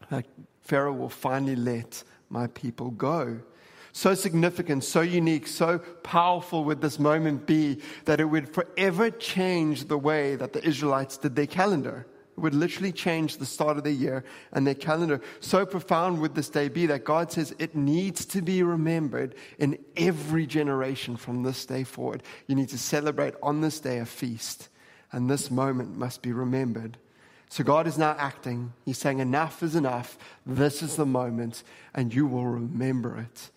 that 0.10 0.25
Pharaoh 0.62 0.93
will 0.93 1.10
finally 1.10 1.55
let 1.55 2.03
my 2.29 2.48
people 2.48 2.91
go 2.91 3.39
so 3.91 4.13
significant, 4.13 4.84
so 4.84 5.01
unique, 5.01 5.48
so 5.48 5.79
powerful 6.03 6.63
would 6.65 6.81
this 6.81 7.00
moment 7.00 7.46
be 7.46 7.81
that 8.05 8.19
it 8.19 8.25
would 8.25 8.48
forever 8.48 9.10
change 9.10 9.86
the 9.86 9.98
way 9.98 10.36
that 10.36 10.53
the 10.53 10.63
Israelites 10.65 11.17
did 11.17 11.36
their 11.36 11.48
calendar. 11.48 12.05
It 12.39 12.43
would 12.43 12.55
literally 12.55 12.93
change 12.93 13.36
the 13.36 13.46
start 13.46 13.75
of 13.75 13.84
the 13.84 13.91
year 13.91 14.24
and 14.53 14.65
their 14.65 14.74
calendar. 14.74 15.19
So 15.41 15.65
profound 15.65 16.22
would 16.22 16.36
this 16.36 16.48
day 16.48 16.69
be 16.69 16.86
that 16.86 17.03
God 17.03 17.34
says 17.34 17.53
it 17.60 17.75
needs 17.75 18.24
to 18.27 18.41
be 18.41 18.63
remembered 18.63 19.36
in 19.58 19.77
every 19.98 20.48
generation 20.48 21.17
from 21.17 21.43
this 21.43 21.65
day 21.65 21.84
forward. 21.84 22.24
You 22.48 22.55
need 22.55 22.69
to 22.69 22.77
celebrate 22.77 23.34
on 23.43 23.60
this 23.60 23.81
day 23.81 24.00
a 24.00 24.05
feast, 24.05 24.69
and 25.12 25.29
this 25.29 25.51
moment 25.51 25.98
must 25.98 26.22
be 26.22 26.31
remembered. 26.31 26.98
So 27.50 27.65
God 27.65 27.88
is 27.88 27.98
now 27.98 28.15
acting. 28.17 28.72
He's 28.86 29.00
saying, 29.00 29.19
Enough 29.19 29.62
is 29.62 29.75
enough. 29.75 30.17
This 30.46 30.81
is 30.81 30.96
the 30.96 31.05
moment, 31.05 31.63
and 31.93 32.13
you 32.13 32.25
will 32.25 32.46
remember 32.46 33.17
it 33.17 33.50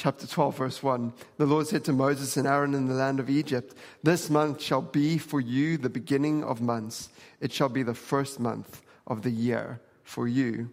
chapter 0.00 0.26
12, 0.26 0.56
verse 0.56 0.82
1. 0.82 1.12
The 1.36 1.44
Lord 1.44 1.66
said 1.66 1.84
to 1.84 1.92
Moses 1.92 2.38
and 2.38 2.46
Aaron 2.46 2.72
in 2.72 2.86
the 2.86 2.94
land 2.94 3.20
of 3.20 3.28
Egypt, 3.28 3.74
This 4.02 4.30
month 4.30 4.62
shall 4.62 4.80
be 4.80 5.18
for 5.18 5.40
you 5.40 5.76
the 5.76 5.90
beginning 5.90 6.42
of 6.42 6.62
months. 6.62 7.10
It 7.38 7.52
shall 7.52 7.68
be 7.68 7.82
the 7.82 7.92
first 7.92 8.40
month 8.40 8.80
of 9.06 9.20
the 9.20 9.30
year 9.30 9.78
for 10.02 10.26
you. 10.26 10.70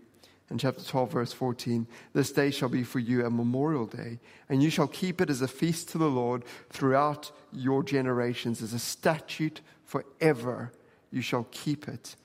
And 0.50 0.58
chapter 0.58 0.82
12, 0.82 1.12
verse 1.12 1.34
14 1.34 1.88
This 2.14 2.32
day 2.32 2.52
shall 2.52 2.70
be 2.70 2.84
for 2.84 3.00
you 3.00 3.26
a 3.26 3.30
memorial 3.30 3.86
day, 3.86 4.20
and 4.48 4.64
you 4.64 4.70
shall 4.70 4.88
keep 4.88 5.20
it 5.20 5.30
as 5.30 5.42
a 5.42 5.48
feast 5.48 5.90
to 5.90 5.98
the 5.98 6.10
Lord 6.10 6.46
throughout 6.70 7.30
your 7.52 7.84
generations, 7.84 8.62
as 8.62 8.72
a 8.72 8.80
statute 8.80 9.60
forever. 9.84 10.72
You 11.12 11.22
shall 11.22 11.48
keep 11.52 11.90
it 11.90 12.16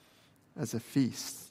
as 0.57 0.73
a 0.73 0.81
feast. 0.81 1.49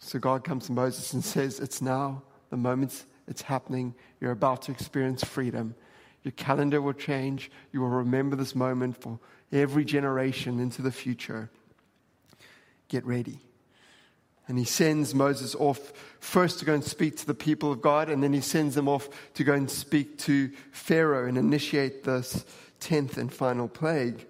So 0.00 0.18
God 0.18 0.44
comes 0.44 0.66
to 0.66 0.72
Moses 0.72 1.14
and 1.14 1.24
says, 1.24 1.60
It's 1.60 1.80
now 1.80 2.22
the 2.50 2.58
moment 2.58 3.06
it's 3.28 3.42
happening. 3.42 3.94
You're 4.20 4.32
about 4.32 4.62
to 4.62 4.72
experience 4.72 5.24
freedom. 5.24 5.74
Your 6.22 6.32
calendar 6.32 6.82
will 6.82 6.92
change. 6.92 7.50
You 7.72 7.80
will 7.80 7.88
remember 7.88 8.36
this 8.36 8.54
moment 8.54 9.00
for 9.00 9.18
every 9.52 9.84
generation 9.84 10.60
into 10.60 10.82
the 10.82 10.90
future. 10.90 11.50
Get 12.88 13.04
ready. 13.04 13.40
And 14.48 14.58
he 14.58 14.64
sends 14.64 15.14
Moses 15.14 15.54
off 15.56 15.92
first 16.20 16.60
to 16.60 16.64
go 16.64 16.74
and 16.74 16.84
speak 16.84 17.16
to 17.16 17.26
the 17.26 17.34
people 17.34 17.72
of 17.72 17.82
God, 17.82 18.08
and 18.08 18.22
then 18.22 18.32
he 18.32 18.40
sends 18.40 18.76
them 18.76 18.88
off 18.88 19.08
to 19.34 19.44
go 19.44 19.54
and 19.54 19.68
speak 19.68 20.18
to 20.18 20.50
Pharaoh 20.70 21.28
and 21.28 21.36
initiate 21.36 22.04
this 22.04 22.44
10th 22.80 23.16
and 23.16 23.32
final 23.32 23.66
plague. 23.66 24.24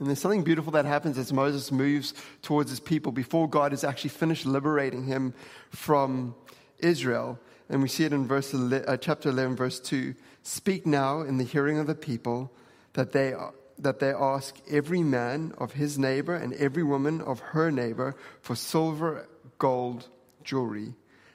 And 0.00 0.08
there's 0.08 0.18
something 0.18 0.42
beautiful 0.42 0.72
that 0.72 0.86
happens 0.86 1.18
as 1.18 1.32
Moses 1.32 1.70
moves 1.70 2.14
towards 2.42 2.70
his 2.70 2.80
people 2.80 3.12
before 3.12 3.48
God 3.48 3.72
has 3.72 3.84
actually 3.84 4.10
finished 4.10 4.46
liberating 4.46 5.04
him 5.04 5.34
from 5.70 6.34
Israel. 6.78 7.38
And 7.70 7.82
we 7.82 7.88
see 7.88 8.04
it 8.04 8.12
in 8.12 8.26
verse, 8.26 8.52
uh, 8.52 8.96
chapter 9.00 9.28
11, 9.28 9.54
verse 9.54 9.78
2. 9.78 10.14
Speak 10.42 10.86
now 10.86 11.20
in 11.20 11.38
the 11.38 11.44
hearing 11.44 11.78
of 11.78 11.86
the 11.86 11.94
people 11.94 12.52
that 12.94 13.12
they, 13.12 13.32
that 13.78 14.00
they 14.00 14.10
ask 14.10 14.56
every 14.68 15.04
man 15.04 15.54
of 15.56 15.74
his 15.74 15.96
neighbor 15.96 16.34
and 16.34 16.52
every 16.54 16.82
woman 16.82 17.20
of 17.20 17.38
her 17.38 17.70
neighbor 17.70 18.16
for 18.42 18.56
silver, 18.56 19.28
gold, 19.58 20.08
jewelry. 20.42 20.94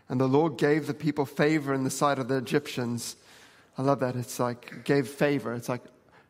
And 0.10 0.20
the 0.20 0.28
Lord 0.28 0.58
gave 0.58 0.88
the 0.88 0.94
people 0.94 1.26
favor 1.26 1.74
in 1.74 1.86
the 1.86 1.90
sight 1.90 2.20
of 2.20 2.28
the 2.28 2.36
Egyptians. 2.38 3.16
I 3.78 3.84
love 3.84 4.02
that. 4.02 4.18
It's 4.18 4.38
like, 4.38 4.84
gave 4.84 5.08
favor. 5.08 5.54
It's 5.54 5.70
like, 5.70 5.84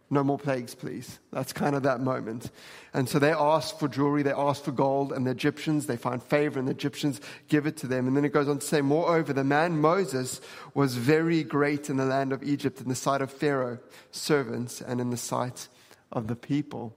no 0.09 0.23
more 0.23 0.37
plagues, 0.37 0.75
please. 0.75 1.19
That's 1.31 1.51
kind 1.51 1.75
of 1.75 1.83
that 1.83 1.99
moment. 1.99 2.51
And 2.93 3.09
so 3.09 3.17
they 3.17 3.31
ask 3.31 3.79
for 3.79 3.87
jewelry, 3.87 4.21
they 4.21 4.31
ask 4.31 4.63
for 4.63 4.71
gold, 4.71 5.11
and 5.11 5.25
the 5.25 5.31
Egyptians, 5.31 5.87
they 5.87 5.97
find 5.97 6.21
favor, 6.21 6.59
and 6.59 6.67
the 6.67 6.73
Egyptians 6.73 7.19
give 7.47 7.65
it 7.65 7.77
to 7.77 7.87
them. 7.87 8.07
And 8.07 8.15
then 8.15 8.23
it 8.23 8.33
goes 8.33 8.47
on 8.47 8.59
to 8.59 8.65
say, 8.65 8.81
Moreover, 8.81 9.33
the 9.33 9.43
man 9.43 9.79
Moses 9.79 10.41
was 10.75 10.95
very 10.95 11.43
great 11.43 11.89
in 11.89 11.97
the 11.97 12.05
land 12.05 12.33
of 12.33 12.43
Egypt, 12.43 12.81
in 12.81 12.87
the 12.87 12.95
sight 12.95 13.21
of 13.21 13.31
Pharaoh, 13.31 13.79
servants, 14.11 14.79
and 14.79 15.01
in 15.01 15.09
the 15.09 15.17
sight 15.17 15.67
of 16.11 16.27
the 16.27 16.35
people. 16.35 16.95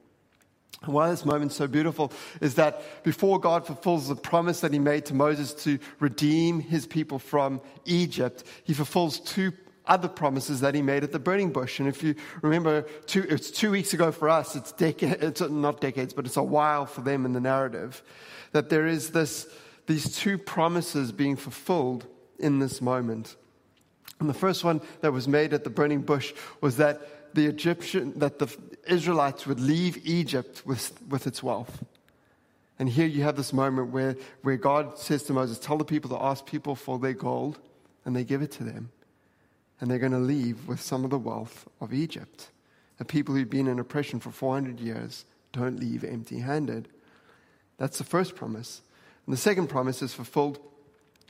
And 0.82 0.94
why 0.94 1.10
this 1.10 1.24
moment's 1.24 1.56
so 1.56 1.66
beautiful 1.66 2.12
is 2.40 2.54
that 2.54 3.02
before 3.02 3.40
God 3.40 3.66
fulfills 3.66 4.06
the 4.06 4.14
promise 4.14 4.60
that 4.60 4.72
he 4.72 4.78
made 4.78 5.06
to 5.06 5.14
Moses 5.14 5.54
to 5.64 5.78
redeem 5.98 6.60
his 6.60 6.86
people 6.86 7.18
from 7.18 7.60
Egypt, 7.84 8.44
he 8.64 8.74
fulfills 8.74 9.18
two 9.18 9.52
other 9.88 10.08
promises 10.08 10.60
that 10.60 10.74
he 10.74 10.82
made 10.82 11.02
at 11.02 11.12
the 11.12 11.18
burning 11.18 11.50
bush. 11.50 11.80
And 11.80 11.88
if 11.88 12.02
you 12.02 12.14
remember, 12.42 12.82
two, 13.06 13.26
it's 13.28 13.50
two 13.50 13.70
weeks 13.70 13.94
ago 13.94 14.12
for 14.12 14.28
us, 14.28 14.54
it's, 14.54 14.74
it's 14.78 15.40
not 15.40 15.80
decades, 15.80 16.12
but 16.12 16.26
it's 16.26 16.36
a 16.36 16.42
while 16.42 16.86
for 16.86 17.00
them 17.00 17.24
in 17.24 17.32
the 17.32 17.40
narrative, 17.40 18.02
that 18.52 18.68
there 18.68 18.86
is 18.86 19.10
this, 19.10 19.48
these 19.86 20.14
two 20.14 20.38
promises 20.38 21.10
being 21.10 21.36
fulfilled 21.36 22.06
in 22.38 22.58
this 22.58 22.80
moment. 22.80 23.36
And 24.20 24.28
the 24.28 24.34
first 24.34 24.64
one 24.64 24.80
that 25.00 25.12
was 25.12 25.26
made 25.26 25.52
at 25.52 25.64
the 25.64 25.70
burning 25.70 26.02
bush 26.02 26.34
was 26.60 26.76
that 26.76 27.34
the 27.34 27.46
Egyptian, 27.46 28.18
that 28.18 28.38
the 28.38 28.54
Israelites 28.86 29.46
would 29.46 29.60
leave 29.60 30.06
Egypt 30.06 30.62
with, 30.66 31.00
with 31.08 31.26
its 31.26 31.42
wealth. 31.42 31.84
And 32.78 32.88
here 32.88 33.06
you 33.06 33.22
have 33.22 33.36
this 33.36 33.52
moment 33.52 33.90
where, 33.90 34.16
where 34.42 34.56
God 34.56 34.98
says 34.98 35.24
to 35.24 35.32
Moses, 35.32 35.58
Tell 35.58 35.76
the 35.76 35.84
people 35.84 36.10
to 36.10 36.22
ask 36.22 36.46
people 36.46 36.74
for 36.74 36.98
their 36.98 37.12
gold, 37.12 37.58
and 38.04 38.14
they 38.14 38.24
give 38.24 38.40
it 38.40 38.52
to 38.52 38.64
them 38.64 38.90
and 39.80 39.90
they're 39.90 39.98
going 39.98 40.12
to 40.12 40.18
leave 40.18 40.66
with 40.66 40.80
some 40.80 41.04
of 41.04 41.10
the 41.10 41.18
wealth 41.18 41.68
of 41.80 41.92
Egypt. 41.92 42.50
The 42.98 43.04
people 43.04 43.34
who've 43.34 43.48
been 43.48 43.68
in 43.68 43.78
oppression 43.78 44.20
for 44.20 44.30
400 44.30 44.80
years 44.80 45.24
don't 45.52 45.78
leave 45.78 46.04
empty 46.04 46.40
handed. 46.40 46.88
That's 47.76 47.98
the 47.98 48.04
first 48.04 48.34
promise. 48.34 48.82
And 49.26 49.32
the 49.32 49.40
second 49.40 49.68
promise 49.68 50.02
is 50.02 50.12
fulfilled 50.12 50.58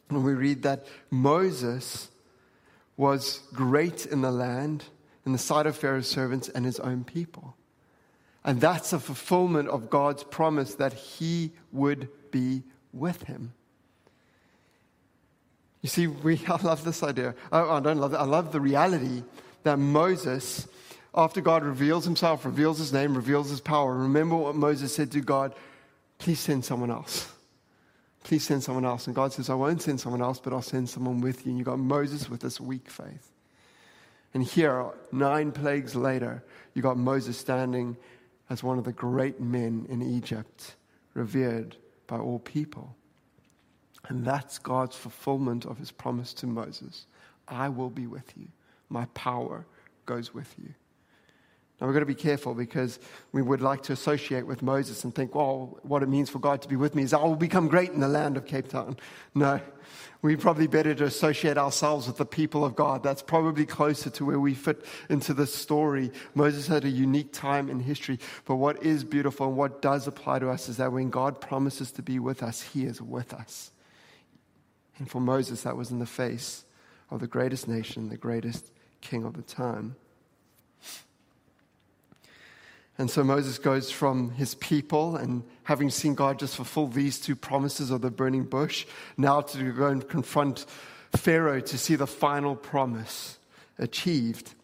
when 0.09 0.23
we 0.23 0.33
read 0.33 0.63
that 0.63 0.87
Moses 1.11 2.09
was 2.97 3.41
great 3.53 4.07
in 4.07 4.23
the 4.23 4.31
land, 4.31 4.85
in 5.27 5.33
the 5.33 5.39
sight 5.39 5.67
of 5.67 5.77
Pharaoh's 5.77 6.09
servants 6.09 6.49
and 6.49 6.65
his 6.65 6.81
own 6.81 7.05
people. 7.05 7.55
And 8.45 8.61
that's 8.61 8.93
a 8.93 8.99
fulfillment 8.99 9.69
of 9.69 9.91
God's 9.91 10.25
promise 10.25 10.75
that 10.77 10.95
he 10.95 11.53
would 11.71 12.09
be 12.31 12.63
with 12.93 13.25
him. 13.25 13.53
You 15.81 15.89
see, 15.89 16.07
we, 16.07 16.41
I 16.49 16.61
love 16.63 16.85
this 16.85 17.03
idea. 17.03 17.35
Oh, 17.53 17.71
I 17.71 17.81
don't 17.81 17.99
love 17.99 18.13
it. 18.13 18.17
I 18.17 18.25
love 18.25 18.53
the 18.53 18.61
reality 18.61 19.23
that 19.63 19.79
Moses, 19.79 20.69
after 21.15 21.41
God 21.41 21.63
reveals 21.65 22.05
himself, 22.05 22.45
reveals 22.45 22.79
his 22.79 22.93
name, 22.93 23.15
reveals 23.15 23.51
his 23.51 23.61
power, 23.61 23.95
remember 23.95 24.37
what 24.37 24.55
Moses 24.55 24.95
said 24.95 25.11
to 25.13 25.21
God 25.21 25.55
please 26.19 26.41
send 26.41 26.65
someone 26.65 26.91
else. 26.91 27.33
Please 28.25 28.45
send 28.45 28.63
someone 28.63 28.85
else. 28.85 29.07
And 29.07 29.17
God 29.17 29.33
says, 29.33 29.49
I 29.49 29.55
won't 29.55 29.81
send 29.81 30.01
someone 30.01 30.21
else, 30.21 30.39
but 30.39 30.53
I'll 30.53 30.61
send 30.61 30.91
someone 30.91 31.21
with 31.21 31.47
you. 31.47 31.51
And 31.51 31.59
you 31.59 31.65
got 31.65 31.79
Moses 31.79 32.29
with 32.29 32.41
this 32.41 32.61
weak 32.61 32.91
faith. 32.91 33.31
And 34.35 34.45
here, 34.45 34.91
nine 35.11 35.53
plagues 35.53 35.95
later, 35.95 36.45
you 36.75 36.83
got 36.83 36.99
Moses 36.99 37.39
standing 37.39 37.97
as 38.51 38.63
one 38.63 38.79
of 38.79 38.85
the 38.85 38.93
great 38.93 39.41
men 39.41 39.87
in 39.89 40.03
Egypt, 40.03 40.75
revered 41.15 41.77
by 42.07 42.19
all 42.19 42.39
people. 42.41 42.95
And 44.07 44.25
that's 44.25 44.59
God's 44.59 44.97
fulfillment 44.97 45.67
of 45.67 45.79
his 45.79 45.91
promise 45.91 46.33
to 46.35 46.47
Moses 46.47 47.07
I 47.47 47.69
will 47.69 47.91
be 47.91 48.07
with 48.07 48.33
you 48.37 48.49
my 48.89 49.07
power 49.15 49.67
goes 50.07 50.33
with 50.33 50.55
you. 50.59 50.75
Now, 51.81 51.87
we've 51.87 51.95
got 51.95 52.01
to 52.01 52.07
be 52.07 52.15
careful 52.15 52.55
because 52.55 52.99
we 53.31 53.41
would 53.41 53.61
like 53.61 53.85
to 53.85 53.93
associate 53.93 54.45
with 54.45 54.63
Moses 54.63 55.05
and 55.05 55.15
think, 55.15 55.37
well, 55.37 55.79
what 55.83 56.03
it 56.03 56.09
means 56.09 56.29
for 56.29 56.41
God 56.41 56.61
to 56.63 56.69
be 56.69 56.75
with 56.75 56.97
me 56.97 57.05
is 57.05 57.13
I 57.13 57.23
will 57.23 57.37
become 57.37 57.69
great 57.69 57.91
in 57.91 58.01
the 58.01 58.09
land 58.09 58.37
of 58.37 58.47
Cape 58.47 58.67
Town. 58.67 58.97
No, 59.33 59.61
we 60.21 60.35
probably 60.35 60.67
better 60.67 60.93
to 60.97 61.05
associate 61.05 61.57
ourselves 61.57 62.09
with 62.09 62.17
the 62.17 62.27
people 62.27 62.65
of 62.65 62.75
God. 62.75 63.05
That's 63.05 63.23
probably 63.23 63.65
closer 63.65 64.11
to 64.11 64.25
where 64.25 64.41
we 64.41 64.55
fit 64.55 64.85
into 65.09 65.33
this 65.33 65.55
story. 65.55 66.11
Moses 66.35 66.67
had 66.67 66.85
a 66.85 66.91
unique 66.91 67.33
time 67.33 67.71
in 67.71 67.79
history, 67.79 68.19
but 68.45 68.57
what 68.57 68.83
is 68.83 69.05
beautiful 69.05 69.47
and 69.47 69.57
what 69.57 69.81
does 69.81 70.09
apply 70.09 70.41
to 70.41 70.51
us 70.51 70.69
is 70.69 70.79
that 70.79 70.91
when 70.91 71.11
God 71.11 71.41
promises 71.41 71.93
to 71.93 72.03
be 72.03 72.19
with 72.19 72.43
us, 72.43 72.61
He 72.61 72.87
is 72.87 73.01
with 73.01 73.33
us. 73.33 73.71
And 74.99 75.11
for 75.11 75.21
Moses, 75.21 75.63
that 75.63 75.77
was 75.77 75.91
in 75.91 75.99
the 75.99 76.07
face 76.07 76.65
of 77.11 77.21
the 77.21 77.27
greatest 77.27 77.69
nation, 77.69 78.09
the 78.09 78.17
greatest 78.17 78.71
king 79.01 79.25
of 79.25 79.35
the 79.35 79.43
time. 79.43 79.97
And 82.99 83.09
so 83.09 83.23
Moses 83.23 83.59
goes 83.59 83.93
from 83.93 84.33
his 84.33 84.57
people 84.57 85.15
and 85.15 85.45
having 85.63 85.89
seen 85.89 86.15
God 86.15 86.41
just 86.41 86.57
fulfill 86.57 86.89
these 86.89 87.21
two 87.21 87.37
promises 87.37 87.93
of 87.93 88.01
the 88.01 88.11
burning 88.11 88.43
bush, 88.43 88.87
now 89.17 89.41
to 89.41 89.73
go 89.73 89.87
and 89.87 90.07
confront 90.09 90.67
Pharaoh 91.15 91.61
to 91.61 91.79
see 91.79 91.95
the 91.95 92.09
final 92.09 92.57
promise 92.57 93.39
achieved. 93.79 94.55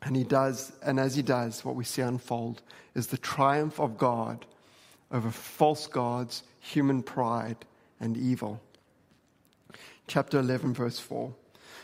And 0.00 0.16
he 0.16 0.24
does, 0.24 0.72
and 0.82 0.98
as 0.98 1.14
he 1.14 1.22
does, 1.22 1.62
what 1.62 1.76
we 1.76 1.84
see 1.84 2.00
unfold 2.00 2.62
is 2.94 3.08
the 3.08 3.18
triumph 3.18 3.78
of 3.78 3.98
God 3.98 4.46
over 5.12 5.30
false 5.30 5.86
gods, 5.86 6.42
human 6.58 7.02
pride, 7.02 7.58
and 8.00 8.16
evil. 8.16 8.60
Chapter 10.06 10.40
11, 10.40 10.74
verse 10.74 10.98
4. 10.98 11.34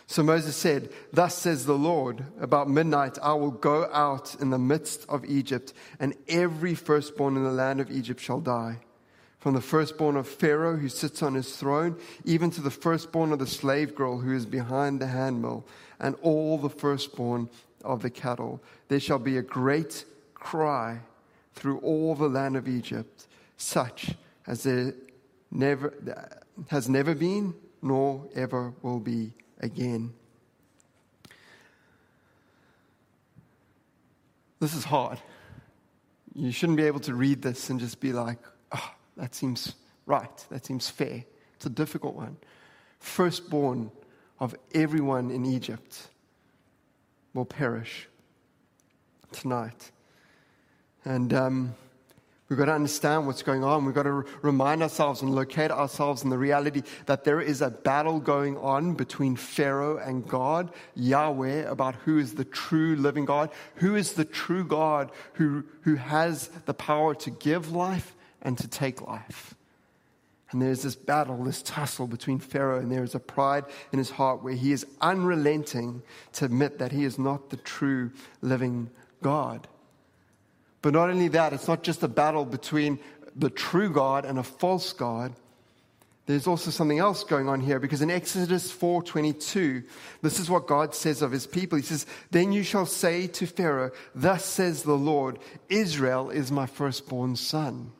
So 0.06 0.22
Moses 0.22 0.56
said, 0.56 0.90
Thus 1.12 1.34
says 1.36 1.66
the 1.66 1.76
Lord, 1.76 2.24
about 2.40 2.68
midnight 2.68 3.18
I 3.22 3.34
will 3.34 3.50
go 3.50 3.90
out 3.92 4.34
in 4.40 4.48
the 4.50 4.58
midst 4.58 5.04
of 5.08 5.24
Egypt, 5.26 5.74
and 6.00 6.14
every 6.28 6.74
firstborn 6.74 7.36
in 7.36 7.44
the 7.44 7.50
land 7.50 7.80
of 7.80 7.90
Egypt 7.90 8.20
shall 8.20 8.40
die. 8.40 8.78
From 9.38 9.54
the 9.54 9.60
firstborn 9.60 10.16
of 10.16 10.26
Pharaoh 10.26 10.76
who 10.76 10.88
sits 10.88 11.22
on 11.22 11.34
his 11.34 11.56
throne, 11.56 11.96
even 12.24 12.50
to 12.52 12.62
the 12.62 12.70
firstborn 12.70 13.32
of 13.32 13.38
the 13.38 13.46
slave 13.46 13.94
girl 13.94 14.18
who 14.18 14.34
is 14.34 14.46
behind 14.46 15.00
the 15.00 15.06
handmill, 15.06 15.66
and 16.00 16.16
all 16.22 16.56
the 16.58 16.70
firstborn 16.70 17.50
of 17.84 18.02
the 18.02 18.10
cattle. 18.10 18.62
There 18.88 19.00
shall 19.00 19.18
be 19.18 19.36
a 19.36 19.42
great 19.42 20.04
cry 20.34 21.00
through 21.54 21.78
all 21.80 22.14
the 22.14 22.28
land 22.28 22.56
of 22.56 22.66
Egypt, 22.66 23.26
such 23.58 24.14
as 24.46 24.62
there 24.62 24.94
never 25.50 25.92
has 26.68 26.88
never 26.88 27.14
been, 27.14 27.54
nor 27.82 28.28
ever 28.34 28.72
will 28.82 29.00
be 29.00 29.32
again. 29.60 30.12
This 34.60 34.74
is 34.74 34.84
hard. 34.84 35.18
You 36.34 36.50
shouldn't 36.52 36.78
be 36.78 36.84
able 36.84 37.00
to 37.00 37.14
read 37.14 37.42
this 37.42 37.70
and 37.70 37.78
just 37.78 38.00
be 38.00 38.12
like, 38.12 38.38
oh, 38.72 38.92
that 39.16 39.34
seems 39.34 39.74
right, 40.06 40.46
that 40.50 40.66
seems 40.66 40.88
fair. 40.88 41.24
It's 41.54 41.66
a 41.66 41.70
difficult 41.70 42.14
one. 42.14 42.36
Firstborn 42.98 43.90
of 44.40 44.54
everyone 44.74 45.30
in 45.30 45.46
Egypt 45.46 46.08
will 47.34 47.44
perish 47.44 48.08
tonight. 49.32 49.90
And 51.04 51.32
um, 51.32 51.74
We've 52.48 52.58
got 52.58 52.66
to 52.66 52.72
understand 52.72 53.26
what's 53.26 53.42
going 53.42 53.62
on. 53.62 53.84
We've 53.84 53.94
got 53.94 54.04
to 54.04 54.24
remind 54.40 54.82
ourselves 54.82 55.20
and 55.20 55.34
locate 55.34 55.70
ourselves 55.70 56.22
in 56.22 56.30
the 56.30 56.38
reality 56.38 56.82
that 57.04 57.24
there 57.24 57.42
is 57.42 57.60
a 57.60 57.68
battle 57.68 58.20
going 58.20 58.56
on 58.56 58.94
between 58.94 59.36
Pharaoh 59.36 59.98
and 59.98 60.26
God, 60.26 60.72
Yahweh, 60.94 61.70
about 61.70 61.94
who 61.96 62.18
is 62.18 62.34
the 62.34 62.46
true 62.46 62.96
living 62.96 63.26
God, 63.26 63.50
who 63.76 63.96
is 63.96 64.14
the 64.14 64.24
true 64.24 64.64
God 64.64 65.10
who, 65.34 65.64
who 65.82 65.96
has 65.96 66.48
the 66.64 66.72
power 66.72 67.14
to 67.16 67.30
give 67.30 67.70
life 67.70 68.14
and 68.40 68.56
to 68.56 68.66
take 68.66 69.02
life. 69.02 69.54
And 70.50 70.62
there's 70.62 70.82
this 70.82 70.96
battle, 70.96 71.44
this 71.44 71.60
tussle 71.60 72.06
between 72.06 72.38
Pharaoh, 72.38 72.78
and 72.78 72.90
there 72.90 73.04
is 73.04 73.14
a 73.14 73.20
pride 73.20 73.64
in 73.92 73.98
his 73.98 74.08
heart 74.08 74.42
where 74.42 74.54
he 74.54 74.72
is 74.72 74.86
unrelenting 75.02 76.02
to 76.32 76.46
admit 76.46 76.78
that 76.78 76.92
he 76.92 77.04
is 77.04 77.18
not 77.18 77.50
the 77.50 77.58
true 77.58 78.10
living 78.40 78.88
God. 79.20 79.68
But 80.82 80.92
not 80.92 81.10
only 81.10 81.28
that, 81.28 81.52
it's 81.52 81.68
not 81.68 81.82
just 81.82 82.02
a 82.02 82.08
battle 82.08 82.44
between 82.44 82.98
the 83.34 83.50
true 83.50 83.90
God 83.90 84.24
and 84.24 84.38
a 84.38 84.42
false 84.42 84.92
God. 84.92 85.32
There's 86.26 86.46
also 86.46 86.70
something 86.70 86.98
else 86.98 87.24
going 87.24 87.48
on 87.48 87.60
here 87.60 87.78
because 87.78 88.02
in 88.02 88.10
Exodus 88.10 88.70
4:22, 88.70 89.82
this 90.20 90.38
is 90.38 90.50
what 90.50 90.66
God 90.66 90.94
says 90.94 91.22
of 91.22 91.32
his 91.32 91.46
people. 91.46 91.78
He 91.78 91.84
says, 91.84 92.04
"Then 92.30 92.52
you 92.52 92.62
shall 92.62 92.84
say 92.84 93.26
to 93.28 93.46
Pharaoh, 93.46 93.92
thus 94.14 94.44
says 94.44 94.82
the 94.82 94.98
Lord, 94.98 95.38
Israel 95.70 96.28
is 96.28 96.52
my 96.52 96.66
firstborn 96.66 97.36
son." 97.36 97.92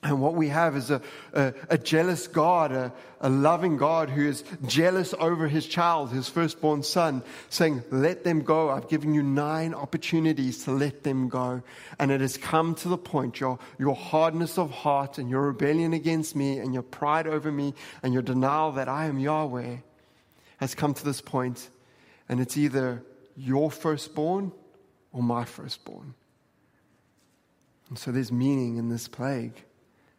And 0.00 0.20
what 0.20 0.34
we 0.34 0.48
have 0.48 0.76
is 0.76 0.92
a, 0.92 1.02
a, 1.32 1.52
a 1.70 1.78
jealous 1.78 2.28
God, 2.28 2.70
a, 2.70 2.92
a, 3.20 3.28
loving 3.28 3.76
God 3.76 4.08
who 4.08 4.28
is 4.28 4.44
jealous 4.64 5.12
over 5.18 5.48
his 5.48 5.66
child, 5.66 6.12
his 6.12 6.28
firstborn 6.28 6.84
son, 6.84 7.24
saying, 7.50 7.82
Let 7.90 8.22
them 8.22 8.42
go. 8.42 8.70
I've 8.70 8.88
given 8.88 9.12
you 9.12 9.24
nine 9.24 9.74
opportunities 9.74 10.62
to 10.64 10.70
let 10.70 11.02
them 11.02 11.28
go. 11.28 11.62
And 11.98 12.12
it 12.12 12.20
has 12.20 12.36
come 12.36 12.76
to 12.76 12.88
the 12.88 12.96
point, 12.96 13.40
your, 13.40 13.58
your 13.76 13.96
hardness 13.96 14.56
of 14.56 14.70
heart 14.70 15.18
and 15.18 15.28
your 15.28 15.42
rebellion 15.42 15.92
against 15.92 16.36
me 16.36 16.58
and 16.58 16.72
your 16.72 16.84
pride 16.84 17.26
over 17.26 17.50
me 17.50 17.74
and 18.04 18.12
your 18.12 18.22
denial 18.22 18.70
that 18.72 18.88
I 18.88 19.06
am 19.06 19.18
Yahweh 19.18 19.78
has 20.58 20.76
come 20.76 20.94
to 20.94 21.04
this 21.04 21.20
point. 21.20 21.56
point, 21.56 21.70
And 22.28 22.38
it's 22.38 22.56
either 22.56 23.02
your 23.36 23.68
firstborn 23.68 24.52
or 25.12 25.24
my 25.24 25.44
firstborn. 25.44 26.14
And 27.88 27.98
so 27.98 28.12
there's 28.12 28.30
meaning 28.30 28.76
in 28.76 28.90
this 28.90 29.08
plague. 29.08 29.64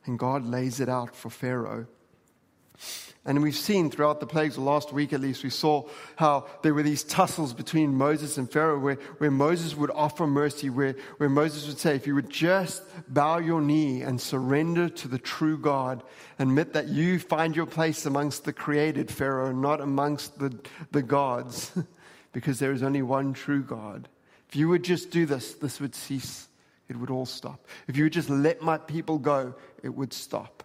And 0.10 0.18
God 0.18 0.44
lays 0.44 0.80
it 0.80 0.90
out 0.90 1.16
for 1.16 1.30
Pharaoh. 1.30 1.86
And 3.26 3.44
we've 3.44 3.56
seen 3.56 3.92
throughout 3.92 4.20
the 4.20 4.26
plagues, 4.26 4.58
last 4.58 4.92
week 4.92 5.14
at 5.14 5.22
least, 5.22 5.44
we 5.44 5.52
saw 5.52 5.88
how 6.16 6.48
there 6.64 6.74
were 6.74 6.82
these 6.82 7.04
tussles 7.04 7.54
between 7.54 7.94
Moses 7.94 8.40
and 8.40 8.52
Pharaoh 8.52 8.80
where, 8.80 8.96
where 9.20 9.30
Moses 9.30 9.76
would 9.76 9.92
offer 9.92 10.26
mercy, 10.26 10.72
where, 10.72 10.96
where 11.18 11.30
Moses 11.30 11.68
would 11.68 11.78
say, 11.78 11.96
if 11.96 12.08
you 12.08 12.16
would 12.16 12.32
just 12.32 12.82
bow 13.08 13.38
your 13.38 13.62
knee 13.62 14.02
and 14.02 14.20
surrender 14.20 14.90
to 14.90 15.08
the 15.08 15.20
true 15.20 15.60
God, 15.60 16.02
admit 16.40 16.74
that 16.74 16.88
you 16.88 17.20
find 17.20 17.56
your 17.56 17.68
place 17.68 18.08
amongst 18.08 18.46
the 18.46 18.54
created, 18.54 19.12
Pharaoh, 19.12 19.52
not 19.52 19.80
amongst 19.80 20.40
the, 20.40 20.58
the 20.92 21.04
gods, 21.04 21.72
because 22.34 22.58
there 22.58 22.72
is 22.72 22.82
only 22.82 23.04
one 23.04 23.34
true 23.34 23.62
God. 23.62 24.10
If 24.48 24.56
you 24.56 24.70
would 24.70 24.84
just 24.84 25.12
do 25.12 25.28
this, 25.28 25.54
this 25.54 25.80
would 25.80 25.94
cease 25.94 26.49
it 26.90 26.98
would 26.98 27.10
all 27.10 27.26
stop. 27.26 27.66
If 27.88 27.96
you 27.96 28.04
would 28.04 28.14
just 28.14 28.30
let 28.30 28.62
my 28.62 28.78
people 28.78 29.20
go, 29.20 29.54
it 29.84 29.90
would 29.90 30.12
stop. 30.12 30.64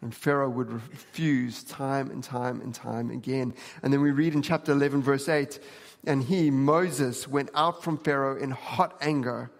And 0.00 0.14
Pharaoh 0.14 0.50
would 0.50 0.70
refuse 0.70 1.64
time 1.64 2.10
and 2.10 2.22
time 2.22 2.60
and 2.60 2.72
time 2.72 3.10
again. 3.10 3.54
And 3.82 3.92
then 3.92 4.00
we 4.00 4.12
read 4.12 4.34
in 4.34 4.42
chapter 4.42 4.70
11, 4.70 5.02
verse 5.02 5.28
8, 5.28 5.58
and 6.06 6.22
he, 6.22 6.50
Moses, 6.50 7.26
went 7.26 7.50
out 7.54 7.82
from 7.82 7.98
Pharaoh 7.98 8.38
in 8.38 8.52
hot 8.52 8.96
anger. 9.00 9.50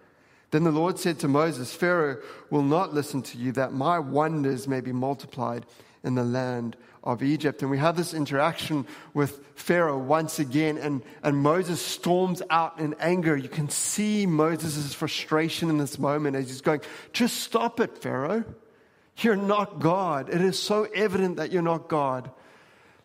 Then 0.51 0.63
the 0.63 0.71
Lord 0.71 0.97
said 0.97 1.19
to 1.19 1.27
Moses, 1.27 1.73
Pharaoh 1.73 2.21
will 2.49 2.63
not 2.63 2.93
listen 2.93 3.21
to 3.23 3.37
you, 3.37 3.51
that 3.53 3.73
my 3.73 3.99
wonders 3.99 4.67
may 4.67 4.79
be 4.79 4.93
multiplied 4.93 5.65
in 6.03 6.15
the 6.15 6.23
land 6.23 6.77
of 7.03 7.23
Egypt. 7.23 7.61
And 7.61 7.71
we 7.71 7.77
have 7.77 7.95
this 7.95 8.13
interaction 8.13 8.85
with 9.13 9.41
Pharaoh 9.55 9.97
once 9.97 10.39
again, 10.39 10.77
and, 10.77 11.01
and 11.23 11.37
Moses 11.37 11.81
storms 11.81 12.41
out 12.49 12.79
in 12.79 12.95
anger. 12.99 13.35
You 13.35 13.49
can 13.49 13.69
see 13.69 14.25
Moses' 14.25 14.93
frustration 14.93 15.69
in 15.69 15.77
this 15.77 15.99
moment 15.99 16.35
as 16.35 16.49
he's 16.49 16.61
going, 16.61 16.81
Just 17.13 17.37
stop 17.37 17.79
it, 17.79 17.97
Pharaoh. 17.97 18.43
You're 19.17 19.35
not 19.35 19.79
God. 19.79 20.29
It 20.29 20.41
is 20.41 20.57
so 20.57 20.83
evident 20.95 21.37
that 21.37 21.51
you're 21.51 21.61
not 21.61 21.89
God. 21.89 22.31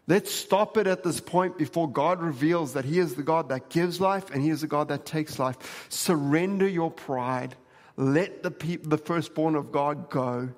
Let's 0.07 0.31
stop 0.31 0.77
it 0.77 0.87
at 0.87 1.03
this 1.03 1.21
point 1.21 1.57
before 1.57 1.91
God 1.91 2.21
reveals 2.21 2.75
that 2.75 2.85
He 2.85 2.99
is 2.99 3.15
the 3.15 3.23
God 3.23 3.49
that 3.49 3.71
gives 3.71 4.01
life 4.01 4.31
and 4.31 4.43
He 4.43 4.51
is 4.51 4.61
the 4.61 4.67
God 4.67 4.89
that 4.89 5.07
takes 5.07 5.39
life. 5.39 5.87
Surrender 5.89 6.69
your 6.69 6.91
pride. 6.91 7.57
Let 7.97 8.43
the, 8.43 8.51
the 8.83 8.99
firstborn 8.99 9.55
of 9.55 9.73
God 9.73 10.11
go. 10.11 10.51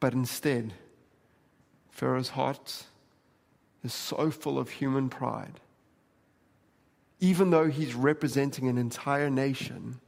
But 0.00 0.12
instead, 0.12 0.74
Pharaoh's 1.98 2.28
heart 2.28 2.84
is 3.82 3.92
so 3.92 4.30
full 4.30 4.56
of 4.56 4.70
human 4.70 5.08
pride. 5.08 5.58
Even 7.18 7.50
though 7.50 7.66
he's 7.66 7.92
representing 7.92 8.68
an 8.68 8.78
entire 8.78 9.28
nation 9.28 9.98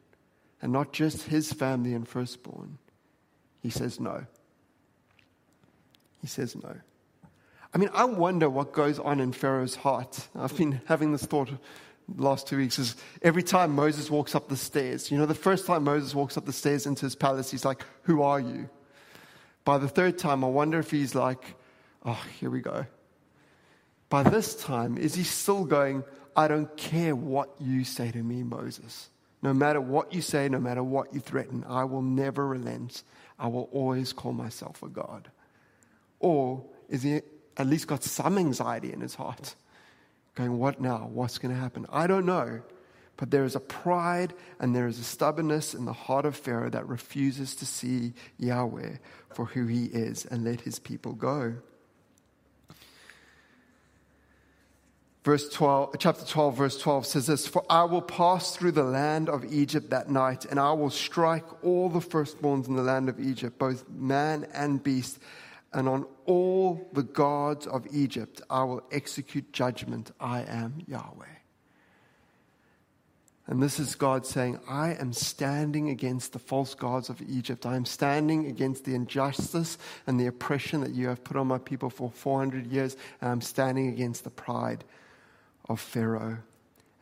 and 0.62 0.72
not 0.72 0.92
just 0.92 1.24
his 1.24 1.52
family 1.52 1.92
and 1.92 2.06
firstborn, 2.06 2.78
he 3.60 3.70
says 3.70 3.98
no. 3.98 4.24
He 6.20 6.28
says 6.28 6.54
no. 6.54 6.76
I 7.74 7.78
mean, 7.78 7.90
I 7.92 8.04
wonder 8.04 8.48
what 8.48 8.72
goes 8.72 9.00
on 9.00 9.18
in 9.18 9.32
Pharaoh's 9.32 9.74
heart. 9.74 10.28
I've 10.36 10.56
been 10.56 10.80
having 10.84 11.10
this 11.10 11.24
thought 11.24 11.50
last 12.16 12.46
two 12.46 12.58
weeks 12.58 12.78
is 12.78 12.94
every 13.20 13.42
time 13.42 13.74
Moses 13.74 14.08
walks 14.08 14.36
up 14.36 14.48
the 14.48 14.56
stairs, 14.56 15.10
you 15.10 15.18
know, 15.18 15.26
the 15.26 15.34
first 15.34 15.66
time 15.66 15.82
Moses 15.82 16.14
walks 16.14 16.36
up 16.36 16.46
the 16.46 16.52
stairs 16.52 16.86
into 16.86 17.04
his 17.04 17.16
palace, 17.16 17.50
he's 17.50 17.64
like, 17.64 17.84
Who 18.02 18.22
are 18.22 18.38
you? 18.38 18.70
By 19.64 19.78
the 19.78 19.88
third 19.88 20.18
time, 20.18 20.44
I 20.44 20.48
wonder 20.48 20.78
if 20.78 20.92
he's 20.92 21.16
like, 21.16 21.56
oh, 22.04 22.22
here 22.38 22.50
we 22.50 22.60
go. 22.60 22.86
by 24.08 24.22
this 24.22 24.54
time, 24.56 24.98
is 24.98 25.14
he 25.14 25.22
still 25.22 25.64
going, 25.64 26.04
I 26.36 26.48
don't 26.48 26.74
care 26.76 27.14
what 27.14 27.50
you 27.60 27.84
say 27.84 28.10
to 28.10 28.22
me, 28.22 28.42
Moses? 28.42 29.08
No 29.42 29.54
matter 29.54 29.80
what 29.80 30.12
you 30.12 30.20
say, 30.20 30.48
no 30.48 30.58
matter 30.58 30.82
what 30.82 31.14
you 31.14 31.20
threaten, 31.20 31.64
I 31.68 31.84
will 31.84 32.02
never 32.02 32.46
relent. 32.46 33.02
I 33.38 33.46
will 33.48 33.68
always 33.72 34.12
call 34.12 34.32
myself 34.32 34.82
a 34.82 34.88
God. 34.88 35.30
Or 36.18 36.64
is 36.88 37.02
he 37.02 37.22
at 37.56 37.66
least 37.66 37.86
got 37.86 38.04
some 38.04 38.36
anxiety 38.36 38.92
in 38.92 39.00
his 39.00 39.14
heart? 39.14 39.54
Going, 40.34 40.58
what 40.58 40.80
now? 40.80 41.08
What's 41.12 41.38
going 41.38 41.54
to 41.54 41.60
happen? 41.60 41.86
I 41.90 42.06
don't 42.06 42.26
know. 42.26 42.62
But 43.16 43.30
there 43.30 43.44
is 43.44 43.54
a 43.54 43.60
pride 43.60 44.34
and 44.58 44.74
there 44.74 44.86
is 44.86 44.98
a 44.98 45.04
stubbornness 45.04 45.74
in 45.74 45.84
the 45.84 45.92
heart 45.92 46.24
of 46.24 46.36
Pharaoh 46.36 46.70
that 46.70 46.88
refuses 46.88 47.54
to 47.56 47.66
see 47.66 48.14
Yahweh 48.38 48.96
for 49.34 49.46
who 49.46 49.66
he 49.66 49.86
is 49.86 50.24
and 50.26 50.44
let 50.44 50.62
his 50.62 50.78
people 50.78 51.12
go. 51.12 51.56
Verse 55.22 55.50
12, 55.50 55.96
chapter 55.98 56.24
12, 56.24 56.56
verse 56.56 56.78
12 56.80 57.04
says 57.04 57.26
this 57.26 57.46
For 57.46 57.62
I 57.68 57.84
will 57.84 58.00
pass 58.00 58.56
through 58.56 58.72
the 58.72 58.84
land 58.84 59.28
of 59.28 59.44
Egypt 59.52 59.90
that 59.90 60.10
night, 60.10 60.46
and 60.46 60.58
I 60.58 60.72
will 60.72 60.90
strike 60.90 61.44
all 61.62 61.90
the 61.90 61.98
firstborns 61.98 62.68
in 62.68 62.74
the 62.74 62.82
land 62.82 63.10
of 63.10 63.20
Egypt, 63.20 63.58
both 63.58 63.86
man 63.90 64.46
and 64.54 64.82
beast, 64.82 65.18
and 65.74 65.88
on 65.88 66.06
all 66.24 66.88
the 66.94 67.02
gods 67.02 67.66
of 67.66 67.86
Egypt 67.92 68.40
I 68.48 68.64
will 68.64 68.82
execute 68.90 69.52
judgment. 69.52 70.10
I 70.18 70.40
am 70.40 70.84
Yahweh. 70.86 71.26
And 73.46 73.62
this 73.62 73.78
is 73.78 73.96
God 73.96 74.24
saying, 74.24 74.58
I 74.68 74.94
am 74.94 75.12
standing 75.12 75.90
against 75.90 76.32
the 76.32 76.38
false 76.38 76.74
gods 76.74 77.10
of 77.10 77.20
Egypt. 77.20 77.66
I 77.66 77.76
am 77.76 77.84
standing 77.84 78.46
against 78.46 78.84
the 78.84 78.94
injustice 78.94 79.76
and 80.06 80.18
the 80.18 80.28
oppression 80.28 80.80
that 80.82 80.94
you 80.94 81.08
have 81.08 81.24
put 81.24 81.36
on 81.36 81.48
my 81.48 81.58
people 81.58 81.90
for 81.90 82.10
400 82.10 82.68
years. 82.68 82.96
And 83.20 83.28
I'm 83.28 83.40
standing 83.40 83.88
against 83.88 84.22
the 84.24 84.30
pride 84.30 84.84
of 85.70 85.80
Pharaoh. 85.80 86.38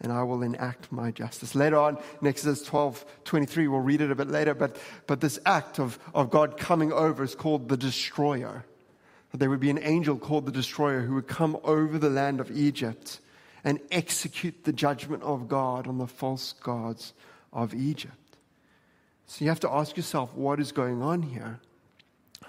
And 0.01 0.13
I 0.13 0.23
will 0.23 0.43
enact 0.43 0.93
my 0.93 1.11
justice. 1.11 1.57
Later 1.57 1.79
on, 1.79 1.99
Exodus 2.25 2.63
12 2.63 3.05
23, 3.25 3.67
we'll 3.67 3.81
read 3.81 4.01
it 4.01 4.13
a 4.13 4.15
bit 4.15 4.29
later, 4.29 4.55
but, 4.55 4.77
but 5.09 5.21
this 5.21 5.41
act 5.45 5.81
of, 5.81 5.99
of 6.15 6.31
God 6.31 6.57
coming 6.57 6.93
over 6.93 7.25
is 7.25 7.35
called 7.35 7.69
the 7.69 7.77
destroyer. 7.77 8.65
There 9.35 9.51
would 9.51 9.61
be 9.61 9.71
an 9.71 9.81
angel 9.83 10.17
called 10.17 10.47
the 10.47 10.53
destroyer 10.53 11.01
who 11.01 11.15
would 11.15 11.27
come 11.27 11.59
over 11.65 11.99
the 11.99 12.11
land 12.11 12.41
of 12.41 12.57
Egypt 12.57 13.21
and 13.65 13.81
execute 13.91 14.65
the 14.65 14.73
judgment 14.73 15.23
of 15.25 15.49
God 15.49 15.87
on 15.87 15.99
the 15.99 16.07
false 16.07 16.53
gods 16.53 17.13
of 17.53 17.75
Egypt. 17.75 18.15
So 19.27 19.45
you 19.45 19.51
have 19.51 19.61
to 19.61 19.71
ask 19.71 19.97
yourself, 19.97 20.33
what 20.35 20.61
is 20.61 20.73
going 20.73 21.03
on 21.03 21.23
here? 21.23 21.61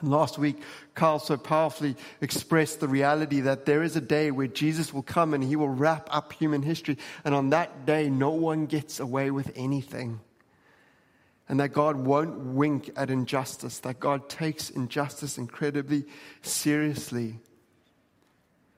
Last 0.01 0.37
week, 0.37 0.61
Carl 0.95 1.19
so 1.19 1.35
powerfully 1.37 1.95
expressed 2.21 2.79
the 2.79 2.87
reality 2.87 3.41
that 3.41 3.65
there 3.65 3.83
is 3.83 3.95
a 3.95 4.01
day 4.01 4.31
where 4.31 4.47
Jesus 4.47 4.93
will 4.93 5.03
come 5.03 5.33
and 5.33 5.43
he 5.43 5.55
will 5.55 5.69
wrap 5.69 6.07
up 6.11 6.31
human 6.33 6.61
history. 6.61 6.97
And 7.25 7.35
on 7.35 7.49
that 7.49 7.85
day, 7.85 8.09
no 8.09 8.29
one 8.29 8.65
gets 8.65 8.99
away 8.99 9.31
with 9.31 9.51
anything. 9.55 10.21
And 11.49 11.59
that 11.59 11.73
God 11.73 11.97
won't 11.97 12.37
wink 12.37 12.91
at 12.95 13.09
injustice, 13.09 13.79
that 13.79 13.99
God 13.99 14.29
takes 14.29 14.69
injustice 14.69 15.37
incredibly 15.37 16.05
seriously. 16.41 17.39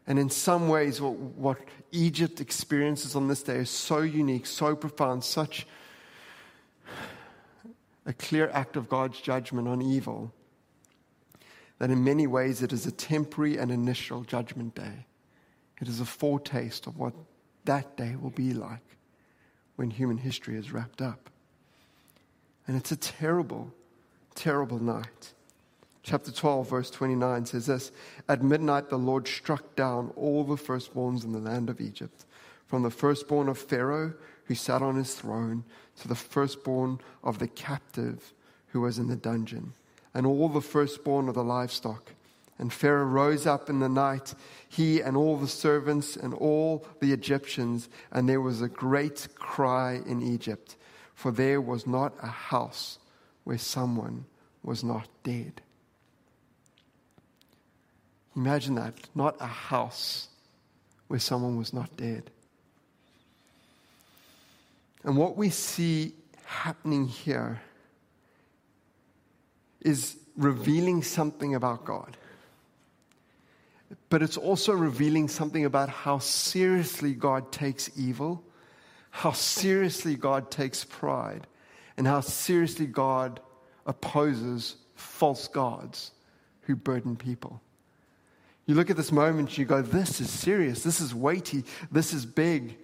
And 0.07 0.17
in 0.17 0.29
some 0.29 0.69
ways, 0.69 1.01
what, 1.01 1.15
what, 1.15 1.57
Egypt 1.91 2.39
experiences 2.39 3.15
on 3.15 3.27
this 3.27 3.43
day 3.43 3.57
is 3.57 3.69
so 3.69 3.99
unique, 3.99 4.45
so 4.45 4.75
profound, 4.75 5.23
such 5.23 5.67
a 8.05 8.13
clear 8.13 8.49
act 8.53 8.77
of 8.77 8.88
God's 8.89 9.19
judgment 9.19 9.67
on 9.67 9.81
evil, 9.81 10.34
that 11.82 11.89
in 11.89 12.04
many 12.04 12.28
ways 12.28 12.62
it 12.62 12.72
is 12.72 12.86
a 12.86 12.91
temporary 12.91 13.58
and 13.58 13.72
initial 13.72 14.22
judgment 14.22 14.76
day. 14.76 15.08
It 15.82 15.88
is 15.88 16.00
a 16.00 16.06
foretaste 16.06 16.86
of 16.86 17.00
what 17.00 17.15
that 17.65 17.98
day 17.98 18.15
will 18.22 18.30
be 18.30 18.54
like 18.54 18.98
when 19.78 19.89
human 19.89 20.17
history 20.17 20.58
is 20.58 20.72
wrapped 20.72 21.02
up. 21.02 21.32
And 22.67 22.78
it's 22.78 22.91
a 22.91 22.96
terrible, 22.96 23.74
terrible 24.36 24.78
night. 24.78 25.34
Chapter 26.04 26.32
12, 26.32 26.70
verse 26.70 26.91
29 26.91 27.48
says 27.48 27.65
this 27.65 27.91
At 28.30 28.44
midnight, 28.44 28.89
the 28.89 29.00
Lord 29.00 29.28
struck 29.28 29.76
down 29.76 30.13
all 30.15 30.44
the 30.44 30.58
firstborns 30.58 31.24
in 31.24 31.32
the 31.32 31.39
land 31.39 31.67
of 31.67 31.82
Egypt, 31.82 32.26
from 32.67 32.84
the 32.84 32.91
firstborn 32.91 33.50
of 33.50 33.58
Pharaoh, 33.58 34.13
who 34.46 34.54
sat 34.54 34.84
on 34.84 34.98
his 34.98 35.15
throne, 35.15 35.63
to 36.00 36.08
the 36.08 36.13
firstborn 36.13 37.00
of 37.24 37.39
the 37.39 37.48
captive 37.48 38.36
who 38.67 38.82
was 38.82 39.00
in 39.00 39.08
the 39.08 39.15
dungeon, 39.15 39.74
and 40.13 40.26
all 40.26 40.50
the 40.50 40.62
firstborn 40.62 41.28
of 41.28 41.36
the 41.36 41.43
livestock. 41.43 42.13
And 42.60 42.71
Pharaoh 42.71 43.06
rose 43.06 43.47
up 43.47 43.69
in 43.69 43.80
the 43.80 43.89
night, 43.89 44.36
he 44.69 45.02
and 45.02 45.17
all 45.17 45.38
the 45.38 45.47
servants 45.47 46.15
and 46.15 46.34
all 46.34 46.86
the 47.00 47.12
Egyptians, 47.12 47.89
and 48.12 48.30
there 48.30 48.41
was 48.41 48.62
a 48.62 48.67
great 48.67 49.28
cry 49.36 50.02
in 50.06 50.21
Egypt, 50.21 50.76
for 51.15 51.32
there 51.32 51.60
was 51.60 51.88
not 51.88 52.13
a 52.21 52.28
house 52.28 53.00
where 53.43 53.58
someone 53.58 54.26
was 54.63 54.84
not 54.84 55.08
dead. 55.24 55.62
Imagine 58.36 58.76
that. 58.76 58.93
Not 59.15 59.36
a 59.39 59.47
house 59.47 60.28
where 61.08 61.19
someone 61.19 61.58
was 61.58 61.74
not 61.74 61.97
dead. 61.97 62.30
And 65.04 65.17
what 65.17 65.36
we 65.36 65.50
see 65.50 66.13
happening 66.45 67.08
here 67.08 67.62
is 69.82 70.17
revealing 70.38 71.04
something 71.04 71.56
about 71.56 71.86
God. 71.86 72.17
But 74.10 74.22
it's 74.22 74.38
also 74.38 74.74
revealing 74.74 75.28
something 75.28 75.65
about 75.65 75.89
how 75.89 76.20
seriously 76.20 77.13
God 77.13 77.52
takes 77.52 77.89
evil, 77.98 78.44
how 79.10 79.32
seriously 79.32 80.15
God 80.15 80.52
takes 80.52 80.84
pride, 80.84 81.48
and 81.98 82.08
how 82.08 82.22
seriously 82.22 82.86
God 82.86 83.39
opposes 83.86 84.76
false 84.96 85.48
gods 85.48 86.12
who 86.62 86.76
burden 86.76 87.15
people. 87.15 87.62
You 88.65 88.76
look 88.76 88.89
at 88.89 88.98
this 88.98 89.12
moment 89.12 89.58
you 89.58 89.65
go, 89.65 89.82
This 89.82 90.22
is 90.22 90.30
serious, 90.30 90.84
this 90.84 91.02
is 91.02 91.13
weighty, 91.13 91.63
this 91.91 92.13
is 92.13 92.26
big, 92.26 92.78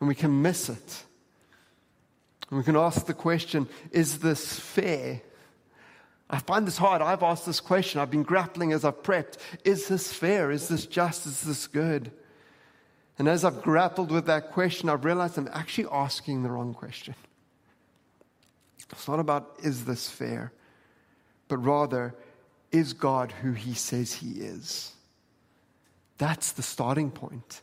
and 0.00 0.08
we 0.08 0.14
can 0.14 0.42
miss 0.42 0.68
it. 0.68 1.04
And 2.50 2.58
we 2.58 2.64
can 2.64 2.76
ask 2.76 3.06
the 3.06 3.14
question 3.14 3.68
Is 3.90 4.18
this 4.18 4.58
fair? 4.58 5.22
I 6.30 6.38
find 6.38 6.66
this 6.66 6.78
hard. 6.78 7.02
I've 7.02 7.22
asked 7.22 7.46
this 7.46 7.60
question. 7.60 8.00
I've 8.00 8.10
been 8.10 8.22
grappling 8.22 8.72
as 8.72 8.84
I've 8.84 9.02
prepped. 9.02 9.36
Is 9.64 9.88
this 9.88 10.12
fair? 10.12 10.50
Is 10.50 10.68
this 10.68 10.86
just? 10.86 11.26
Is 11.26 11.42
this 11.42 11.66
good? 11.66 12.10
And 13.18 13.28
as 13.28 13.44
I've 13.44 13.62
grappled 13.62 14.10
with 14.10 14.26
that 14.26 14.50
question, 14.50 14.88
I've 14.88 15.04
realized 15.04 15.38
I'm 15.38 15.48
actually 15.52 15.88
asking 15.92 16.42
the 16.42 16.50
wrong 16.50 16.74
question. 16.74 17.14
It's 18.90 19.08
not 19.08 19.20
about, 19.20 19.56
is 19.62 19.84
this 19.84 20.08
fair? 20.08 20.52
But 21.48 21.58
rather, 21.58 22.14
is 22.72 22.92
God 22.92 23.32
who 23.32 23.52
he 23.52 23.74
says 23.74 24.14
he 24.14 24.40
is? 24.40 24.92
That's 26.18 26.52
the 26.52 26.62
starting 26.62 27.10
point. 27.10 27.60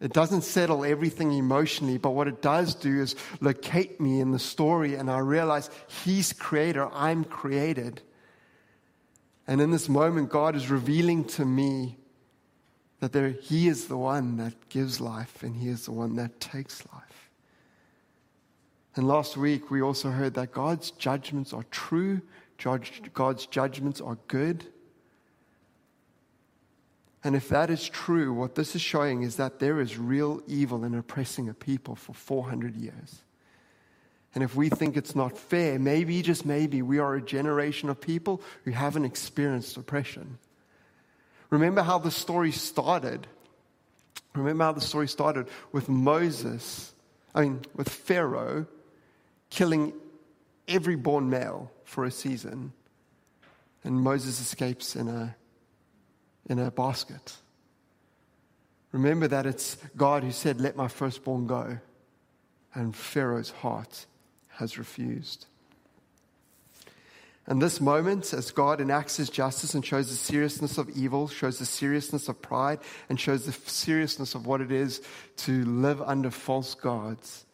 It 0.00 0.14
doesn't 0.14 0.42
settle 0.42 0.84
everything 0.84 1.32
emotionally, 1.32 1.98
but 1.98 2.10
what 2.10 2.26
it 2.26 2.40
does 2.40 2.74
do 2.74 3.00
is 3.00 3.16
locate 3.40 4.00
me 4.00 4.20
in 4.20 4.30
the 4.30 4.38
story, 4.38 4.94
and 4.94 5.10
I 5.10 5.18
realize 5.18 5.68
He's 6.04 6.32
creator, 6.32 6.88
I'm 6.92 7.24
created. 7.24 8.00
And 9.46 9.60
in 9.60 9.70
this 9.70 9.88
moment, 9.88 10.30
God 10.30 10.56
is 10.56 10.70
revealing 10.70 11.24
to 11.24 11.44
me 11.44 11.98
that 13.00 13.12
there, 13.12 13.28
He 13.28 13.68
is 13.68 13.88
the 13.88 13.98
one 13.98 14.38
that 14.38 14.70
gives 14.70 15.00
life, 15.00 15.42
and 15.42 15.54
He 15.56 15.68
is 15.68 15.84
the 15.84 15.92
one 15.92 16.16
that 16.16 16.40
takes 16.40 16.82
life. 16.92 17.30
And 18.96 19.06
last 19.06 19.36
week, 19.36 19.70
we 19.70 19.82
also 19.82 20.10
heard 20.10 20.34
that 20.34 20.52
God's 20.52 20.92
judgments 20.92 21.52
are 21.52 21.64
true, 21.70 22.22
God's 23.12 23.46
judgments 23.46 24.00
are 24.00 24.18
good. 24.28 24.66
And 27.22 27.36
if 27.36 27.48
that 27.50 27.68
is 27.68 27.88
true, 27.88 28.32
what 28.32 28.54
this 28.54 28.74
is 28.74 28.80
showing 28.80 29.22
is 29.22 29.36
that 29.36 29.58
there 29.58 29.80
is 29.80 29.98
real 29.98 30.42
evil 30.46 30.84
in 30.84 30.94
oppressing 30.94 31.48
a 31.48 31.54
people 31.54 31.94
for 31.94 32.14
400 32.14 32.74
years. 32.76 33.22
And 34.34 34.44
if 34.44 34.54
we 34.54 34.68
think 34.68 34.96
it's 34.96 35.16
not 35.16 35.36
fair, 35.36 35.78
maybe, 35.78 36.22
just 36.22 36.46
maybe, 36.46 36.82
we 36.82 36.98
are 36.98 37.16
a 37.16 37.22
generation 37.22 37.88
of 37.90 38.00
people 38.00 38.40
who 38.64 38.70
haven't 38.70 39.04
experienced 39.04 39.76
oppression. 39.76 40.38
Remember 41.50 41.82
how 41.82 41.98
the 41.98 42.12
story 42.12 42.52
started. 42.52 43.26
Remember 44.34 44.64
how 44.64 44.72
the 44.72 44.80
story 44.80 45.08
started 45.08 45.48
with 45.72 45.88
Moses, 45.88 46.94
I 47.34 47.42
mean, 47.42 47.60
with 47.74 47.88
Pharaoh 47.88 48.66
killing 49.50 49.92
every 50.68 50.94
born 50.94 51.28
male 51.28 51.72
for 51.84 52.04
a 52.04 52.10
season. 52.10 52.72
And 53.82 54.00
Moses 54.00 54.40
escapes 54.40 54.94
in 54.94 55.08
a 55.08 55.34
in 56.50 56.58
a 56.58 56.70
basket. 56.70 57.36
Remember 58.92 59.28
that 59.28 59.46
it's 59.46 59.76
God 59.96 60.24
who 60.24 60.32
said, 60.32 60.60
Let 60.60 60.76
my 60.76 60.88
firstborn 60.88 61.46
go. 61.46 61.78
And 62.74 62.94
Pharaoh's 62.94 63.50
heart 63.50 64.06
has 64.48 64.76
refused. 64.76 65.46
And 67.46 67.60
this 67.60 67.80
moment, 67.80 68.32
as 68.32 68.50
God 68.50 68.80
enacts 68.80 69.16
his 69.16 69.30
justice 69.30 69.74
and 69.74 69.84
shows 69.84 70.10
the 70.10 70.16
seriousness 70.16 70.76
of 70.76 70.90
evil, 70.90 71.26
shows 71.26 71.58
the 71.58 71.66
seriousness 71.66 72.28
of 72.28 72.42
pride, 72.42 72.78
and 73.08 73.18
shows 73.18 73.46
the 73.46 73.52
seriousness 73.52 74.34
of 74.34 74.46
what 74.46 74.60
it 74.60 74.70
is 74.70 75.02
to 75.38 75.64
live 75.64 76.02
under 76.02 76.30
false 76.30 76.74
gods, 76.74 77.46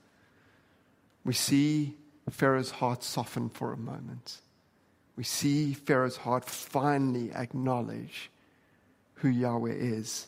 we 1.25 1.33
see 1.33 1.95
Pharaoh's 2.31 2.73
heart 2.73 3.03
soften 3.03 3.49
for 3.49 3.73
a 3.73 3.77
moment. 3.77 4.39
We 5.17 5.25
see 5.25 5.73
Pharaoh's 5.73 6.19
heart 6.19 6.45
finally 6.45 7.33
acknowledge 7.33 8.31
who 9.17 9.29
Yahweh 9.29 9.73
is 9.73 10.27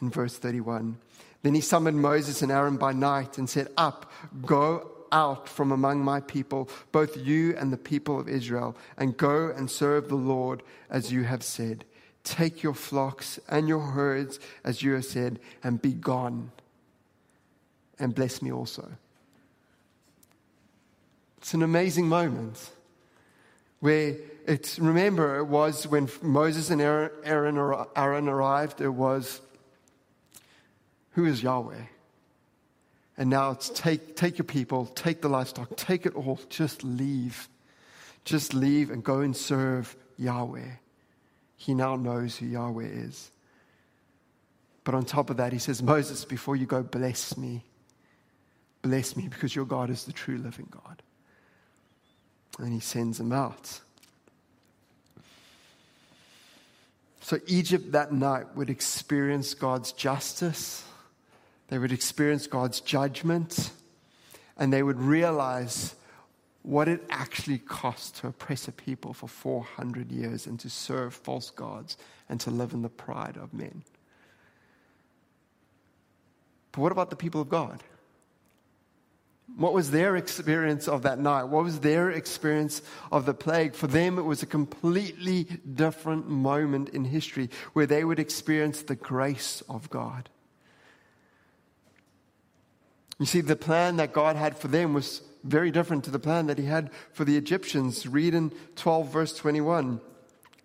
in 0.00 0.10
verse 0.10 0.36
31. 0.36 0.98
Then 1.42 1.54
he 1.54 1.60
summoned 1.60 2.00
Moses 2.00 2.42
and 2.42 2.50
Aaron 2.50 2.76
by 2.76 2.92
night 2.92 3.38
and 3.38 3.48
said, 3.48 3.68
Up, 3.76 4.10
go 4.44 4.90
out 5.12 5.48
from 5.48 5.72
among 5.72 6.04
my 6.04 6.20
people, 6.20 6.68
both 6.92 7.16
you 7.16 7.56
and 7.56 7.72
the 7.72 7.78
people 7.78 8.18
of 8.20 8.28
Israel, 8.28 8.76
and 8.96 9.16
go 9.16 9.48
and 9.48 9.70
serve 9.70 10.08
the 10.08 10.16
Lord 10.16 10.62
as 10.90 11.12
you 11.12 11.24
have 11.24 11.42
said. 11.42 11.84
Take 12.24 12.62
your 12.62 12.74
flocks 12.74 13.38
and 13.48 13.68
your 13.68 13.80
herds 13.80 14.38
as 14.64 14.82
you 14.82 14.92
have 14.92 15.04
said, 15.04 15.38
and 15.62 15.80
be 15.80 15.92
gone. 15.92 16.50
And 17.98 18.14
bless 18.14 18.42
me 18.42 18.52
also. 18.52 18.92
It's 21.38 21.54
an 21.54 21.62
amazing 21.62 22.08
moment 22.08 22.70
where 23.80 24.16
it's, 24.48 24.78
remember, 24.78 25.38
it 25.38 25.44
was 25.44 25.86
when 25.86 26.08
Moses 26.22 26.70
and 26.70 26.80
Aaron, 26.80 27.10
Aaron, 27.22 28.28
arrived, 28.28 28.80
it 28.80 28.88
was, 28.88 29.42
who 31.10 31.26
is 31.26 31.42
Yahweh? 31.42 31.82
And 33.18 33.28
now 33.28 33.50
it's 33.50 33.68
take, 33.68 34.16
take 34.16 34.38
your 34.38 34.46
people, 34.46 34.86
take 34.86 35.20
the 35.20 35.28
livestock, 35.28 35.76
take 35.76 36.06
it 36.06 36.14
all, 36.14 36.40
just 36.48 36.82
leave. 36.82 37.48
Just 38.24 38.54
leave 38.54 38.90
and 38.90 39.04
go 39.04 39.20
and 39.20 39.36
serve 39.36 39.94
Yahweh. 40.16 40.70
He 41.56 41.74
now 41.74 41.96
knows 41.96 42.36
who 42.36 42.46
Yahweh 42.46 42.86
is. 42.86 43.30
But 44.82 44.94
on 44.94 45.04
top 45.04 45.28
of 45.28 45.36
that, 45.36 45.52
he 45.52 45.58
says, 45.58 45.82
Moses, 45.82 46.24
before 46.24 46.56
you 46.56 46.64
go, 46.64 46.82
bless 46.82 47.36
me. 47.36 47.64
Bless 48.80 49.14
me 49.14 49.28
because 49.28 49.54
your 49.54 49.66
God 49.66 49.90
is 49.90 50.04
the 50.04 50.12
true 50.12 50.38
living 50.38 50.68
God. 50.70 51.02
And 52.58 52.72
he 52.72 52.80
sends 52.80 53.20
him 53.20 53.32
out. 53.32 53.80
So 57.28 57.38
Egypt 57.46 57.92
that 57.92 58.10
night 58.10 58.56
would 58.56 58.70
experience 58.70 59.52
God's 59.52 59.92
justice 59.92 60.82
they 61.68 61.78
would 61.78 61.92
experience 61.92 62.46
God's 62.46 62.80
judgment 62.80 63.70
and 64.56 64.72
they 64.72 64.82
would 64.82 64.98
realize 64.98 65.94
what 66.62 66.88
it 66.88 67.04
actually 67.10 67.58
cost 67.58 68.16
to 68.16 68.28
oppress 68.28 68.66
a 68.66 68.72
people 68.72 69.12
for 69.12 69.28
400 69.28 70.10
years 70.10 70.46
and 70.46 70.58
to 70.60 70.70
serve 70.70 71.12
false 71.14 71.50
gods 71.50 71.98
and 72.30 72.40
to 72.40 72.50
live 72.50 72.72
in 72.72 72.80
the 72.80 72.88
pride 72.88 73.36
of 73.36 73.52
men. 73.52 73.82
But 76.72 76.80
what 76.80 76.92
about 76.92 77.10
the 77.10 77.16
people 77.16 77.42
of 77.42 77.50
God? 77.50 77.82
What 79.56 79.72
was 79.72 79.90
their 79.90 80.16
experience 80.16 80.86
of 80.86 81.02
that 81.02 81.18
night? 81.18 81.44
What 81.44 81.64
was 81.64 81.80
their 81.80 82.10
experience 82.10 82.82
of 83.10 83.26
the 83.26 83.34
plague? 83.34 83.74
For 83.74 83.86
them, 83.86 84.18
it 84.18 84.22
was 84.22 84.42
a 84.42 84.46
completely 84.46 85.44
different 85.74 86.28
moment 86.28 86.90
in 86.90 87.04
history 87.04 87.50
where 87.72 87.86
they 87.86 88.04
would 88.04 88.18
experience 88.18 88.82
the 88.82 88.94
grace 88.94 89.62
of 89.68 89.90
God. 89.90 90.28
You 93.18 93.26
see, 93.26 93.40
the 93.40 93.56
plan 93.56 93.96
that 93.96 94.12
God 94.12 94.36
had 94.36 94.56
for 94.56 94.68
them 94.68 94.94
was 94.94 95.22
very 95.42 95.70
different 95.70 96.04
to 96.04 96.10
the 96.10 96.18
plan 96.18 96.46
that 96.46 96.58
he 96.58 96.66
had 96.66 96.90
for 97.12 97.24
the 97.24 97.36
Egyptians. 97.36 98.06
Read 98.06 98.34
in 98.34 98.52
12, 98.76 99.12
verse 99.12 99.36
21. 99.36 100.00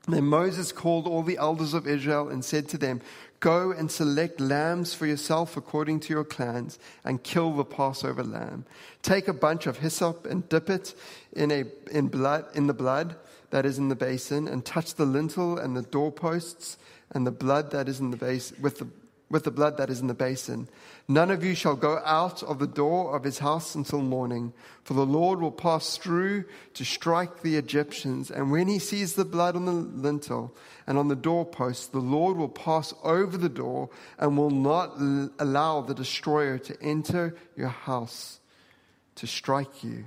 Then 0.07 0.25
Moses 0.25 0.73
called 0.73 1.07
all 1.07 1.23
the 1.23 1.37
elders 1.37 1.73
of 1.73 1.87
Israel 1.87 2.27
and 2.29 2.43
said 2.43 2.67
to 2.69 2.77
them, 2.77 3.01
Go 3.39 3.71
and 3.71 3.91
select 3.91 4.39
lambs 4.39 4.93
for 4.93 5.05
yourself 5.05 5.57
according 5.57 6.01
to 6.01 6.13
your 6.13 6.23
clans 6.23 6.79
and 7.03 7.23
kill 7.23 7.53
the 7.53 7.65
Passover 7.65 8.23
lamb. 8.23 8.65
Take 9.01 9.27
a 9.27 9.33
bunch 9.33 9.67
of 9.67 9.79
hyssop 9.79 10.25
and 10.25 10.47
dip 10.47 10.69
it 10.69 10.95
in, 11.33 11.51
a, 11.51 11.65
in, 11.91 12.07
blood, 12.07 12.45
in 12.53 12.67
the 12.67 12.73
blood 12.73 13.15
that 13.49 13.65
is 13.65 13.77
in 13.77 13.89
the 13.89 13.95
basin 13.95 14.47
and 14.47 14.65
touch 14.65 14.95
the 14.95 15.05
lintel 15.05 15.57
and 15.57 15.75
the 15.75 15.81
doorposts 15.81 16.77
and 17.11 17.27
the 17.27 17.31
blood 17.31 17.71
that 17.71 17.87
is 17.87 17.99
in 17.99 18.11
the 18.11 18.17
base 18.17 18.53
with 18.61 18.79
the 18.79 18.87
with 19.33 19.45
the 19.45 19.51
blood 19.51 19.77
that 19.77 19.89
is 19.89 19.99
in 19.99 20.05
the 20.05 20.13
basin. 20.13 20.69
None 21.07 21.31
of 21.31 21.43
you 21.43 21.55
shall 21.55 21.75
go 21.75 21.99
out 22.05 22.43
of 22.43 22.59
the 22.59 22.67
door 22.67 23.15
of 23.15 23.23
his 23.23 23.39
house 23.39 23.73
until 23.73 23.99
morning, 23.99 24.53
for 24.83 24.93
the 24.93 25.07
Lord 25.07 25.41
will 25.41 25.51
pass 25.51 25.97
through 25.97 26.45
to 26.75 26.85
strike 26.85 27.41
the 27.41 27.55
Egyptians. 27.55 28.29
And 28.29 28.51
when 28.51 28.67
he 28.67 28.77
sees 28.77 29.15
the 29.15 29.25
blood 29.25 29.55
on 29.55 29.65
the 29.65 29.71
lintel 29.71 30.55
and 30.85 30.99
on 30.99 31.07
the 31.07 31.15
doorpost, 31.15 31.93
the 31.93 31.99
Lord 31.99 32.37
will 32.37 32.47
pass 32.47 32.93
over 33.03 33.35
the 33.35 33.49
door 33.49 33.89
and 34.19 34.37
will 34.37 34.51
not 34.51 34.99
allow 35.39 35.81
the 35.81 35.95
destroyer 35.95 36.59
to 36.59 36.79
enter 36.79 37.35
your 37.57 37.69
house 37.69 38.39
to 39.15 39.25
strike 39.25 39.83
you. 39.83 40.05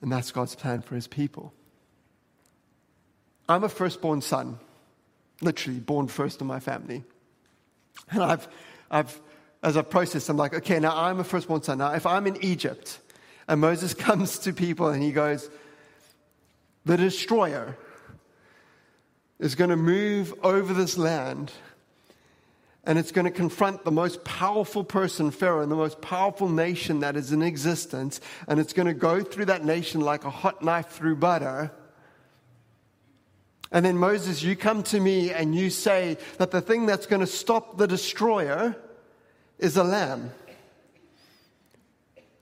And 0.00 0.10
that's 0.10 0.32
God's 0.32 0.54
plan 0.54 0.80
for 0.80 0.94
his 0.94 1.06
people. 1.06 1.52
I'm 3.46 3.64
a 3.64 3.68
firstborn 3.68 4.22
son 4.22 4.58
literally 5.40 5.78
born 5.78 6.08
first 6.08 6.40
in 6.40 6.46
my 6.46 6.60
family. 6.60 7.04
And 8.10 8.22
I've, 8.22 8.48
I've, 8.90 9.20
as 9.62 9.76
I 9.76 9.82
process, 9.82 10.28
I'm 10.28 10.36
like, 10.36 10.54
okay, 10.54 10.78
now 10.80 10.96
I'm 10.96 11.20
a 11.20 11.24
firstborn 11.24 11.62
son. 11.62 11.78
Now, 11.78 11.92
if 11.92 12.06
I'm 12.06 12.26
in 12.26 12.42
Egypt 12.44 12.98
and 13.46 13.60
Moses 13.60 13.94
comes 13.94 14.38
to 14.40 14.52
people 14.52 14.88
and 14.88 15.02
he 15.02 15.12
goes, 15.12 15.50
the 16.84 16.96
destroyer 16.96 17.76
is 19.38 19.54
going 19.54 19.70
to 19.70 19.76
move 19.76 20.34
over 20.42 20.72
this 20.74 20.96
land 20.98 21.52
and 22.84 22.98
it's 22.98 23.12
going 23.12 23.26
to 23.26 23.30
confront 23.30 23.84
the 23.84 23.90
most 23.90 24.24
powerful 24.24 24.82
person, 24.82 25.30
Pharaoh, 25.30 25.62
and 25.62 25.70
the 25.70 25.76
most 25.76 26.00
powerful 26.00 26.48
nation 26.48 27.00
that 27.00 27.16
is 27.16 27.32
in 27.32 27.42
existence, 27.42 28.18
and 28.46 28.58
it's 28.58 28.72
going 28.72 28.86
to 28.86 28.94
go 28.94 29.20
through 29.22 29.44
that 29.44 29.62
nation 29.62 30.00
like 30.00 30.24
a 30.24 30.30
hot 30.30 30.64
knife 30.64 30.88
through 30.88 31.16
butter. 31.16 31.70
And 33.70 33.84
then, 33.84 33.98
Moses, 33.98 34.42
you 34.42 34.56
come 34.56 34.82
to 34.84 34.98
me 34.98 35.30
and 35.30 35.54
you 35.54 35.68
say 35.68 36.16
that 36.38 36.50
the 36.50 36.60
thing 36.60 36.86
that's 36.86 37.06
going 37.06 37.20
to 37.20 37.26
stop 37.26 37.76
the 37.76 37.86
destroyer 37.86 38.74
is 39.58 39.76
a 39.76 39.84
lamb. 39.84 40.30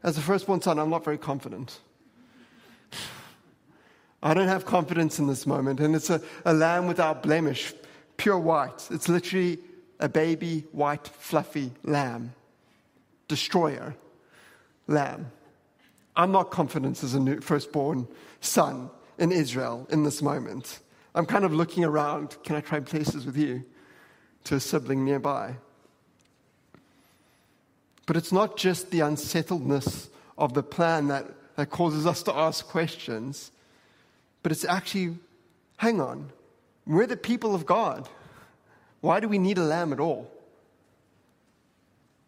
As 0.03 0.17
a 0.17 0.21
firstborn 0.21 0.61
son, 0.61 0.79
I'm 0.79 0.91
not 0.91 1.05
very 1.05 1.19
confident. 1.19 1.81
I 4.23 4.35
don't 4.35 4.49
have 4.49 4.65
confidence 4.65 5.19
in 5.19 5.27
this 5.27 5.47
moment. 5.47 5.81
And 5.81 5.97
it's 5.97 6.11
a, 6.11 6.21
a 6.45 6.55
lamb 6.55 6.87
without 6.87 7.23
blemish, 7.23 7.75
pure 8.17 8.39
white. 8.39 8.87
It's 8.91 9.09
literally 9.09 9.59
a 9.99 10.09
baby, 10.09 10.65
white, 10.73 11.09
fluffy 11.09 11.73
lamb. 11.83 12.35
Destroyer, 13.27 13.97
lamb. 14.87 15.33
I'm 16.15 16.31
not 16.31 16.51
confident 16.51 17.03
as 17.03 17.15
a 17.15 17.41
firstborn 17.41 18.07
son 18.41 18.91
in 19.19 19.33
Israel 19.33 19.87
in 19.91 20.05
this 20.05 20.23
moment. 20.23 20.81
I'm 21.17 21.27
kind 21.27 21.45
of 21.45 21.53
looking 21.53 21.85
around. 21.85 22.37
Can 22.45 22.55
I 22.55 22.61
trade 22.61 22.87
places 22.87 23.27
with 23.27 23.37
you? 23.37 23.65
To 24.45 24.57
a 24.57 24.61
sibling 24.61 25.05
nearby. 25.05 25.57
But 28.07 28.17
it's 28.17 28.31
not 28.31 28.57
just 28.57 28.93
the 28.93 29.01
unsettledness 29.01 30.09
of 30.39 30.55
the 30.55 30.63
plan 30.63 31.09
that, 31.09 31.27
that 31.57 31.71
causes 31.71 32.07
us 32.07 32.23
to 32.25 32.33
ask 32.33 32.69
questions, 32.69 33.51
but 34.45 34.53
it's 34.53 34.65
actually 34.65 35.17
hang 35.79 36.01
on, 36.01 36.31
we're 36.87 37.07
the 37.07 37.17
people 37.17 37.55
of 37.55 37.67
God. 37.67 38.09
Why 39.01 39.21
do 39.21 39.29
we 39.29 39.39
need 39.39 39.59
a 39.59 39.65
lamb 39.65 39.93
at 39.93 40.01
all? 40.01 40.31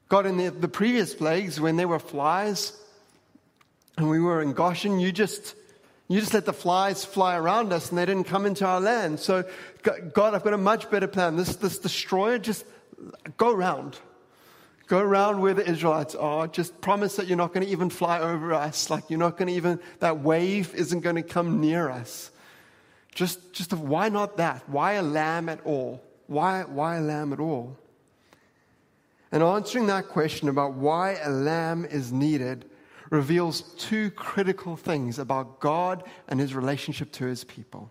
God, 0.09 0.27
in 0.27 0.37
the, 0.37 0.51
the 0.51 0.69
previous 0.69 1.15
plagues, 1.15 1.61
when 1.61 1.77
there 1.77 1.89
were 1.89 1.99
flies 1.99 2.73
and 3.97 4.09
we 4.09 4.21
were 4.21 4.41
in 4.41 4.53
Goshen, 4.53 4.99
you 5.01 5.13
just 5.13 5.55
you 6.09 6.21
just 6.21 6.33
let 6.33 6.47
the 6.47 6.55
flies 6.55 7.05
fly 7.05 7.37
around 7.37 7.73
us 7.73 7.91
and 7.91 7.99
they 7.99 8.07
didn't 8.07 8.25
come 8.25 8.47
into 8.47 8.65
our 8.65 8.81
land. 8.81 9.21
So, 9.21 9.45
God, 9.83 10.35
I've 10.35 10.43
got 10.43 10.55
a 10.55 10.59
much 10.59 10.91
better 10.91 11.07
plan. 11.07 11.37
This, 11.37 11.57
this 11.57 11.79
destroyer, 11.79 12.39
just 12.39 12.65
go 13.37 13.53
around. 13.53 13.99
Go 14.87 15.01
around 15.01 15.43
where 15.43 15.53
the 15.53 15.69
Israelites 15.69 16.15
are. 16.15 16.49
Just 16.49 16.81
promise 16.81 17.17
that 17.17 17.27
you're 17.27 17.37
not 17.37 17.53
going 17.53 17.67
to 17.67 17.71
even 17.71 17.91
fly 17.91 18.21
over 18.21 18.55
us. 18.55 18.89
Like 18.89 19.11
you're 19.11 19.19
not 19.19 19.37
going 19.37 19.49
to 19.49 19.55
even, 19.55 19.81
that 20.01 20.21
wave 20.21 20.75
isn't 20.75 21.01
going 21.01 21.17
to 21.17 21.23
come 21.23 21.61
near 21.61 21.91
us. 21.91 22.31
Just, 23.15 23.53
just 23.53 23.75
why 23.75 24.09
not 24.09 24.39
that? 24.39 24.67
Why 24.67 24.95
a 24.95 25.03
lamb 25.03 25.51
at 25.51 25.61
all? 25.67 26.03
Why, 26.27 26.63
why 26.63 26.97
a 26.97 27.01
lamb 27.03 27.35
at 27.35 27.41
all? 27.41 27.77
And 29.31 29.43
answering 29.43 29.89
that 29.89 30.09
question 30.09 30.49
about 30.49 30.73
why 30.73 31.19
a 31.23 31.29
lamb 31.29 31.85
is 31.85 32.13
needed 32.13 32.65
reveals 33.11 33.63
two 33.79 34.11
critical 34.11 34.77
things 34.77 35.19
about 35.19 35.61
God 35.61 36.05
and 36.29 36.41
his 36.41 36.55
relationship 36.55 37.13
to 37.13 37.27
his 37.27 37.45
people. 37.45 37.91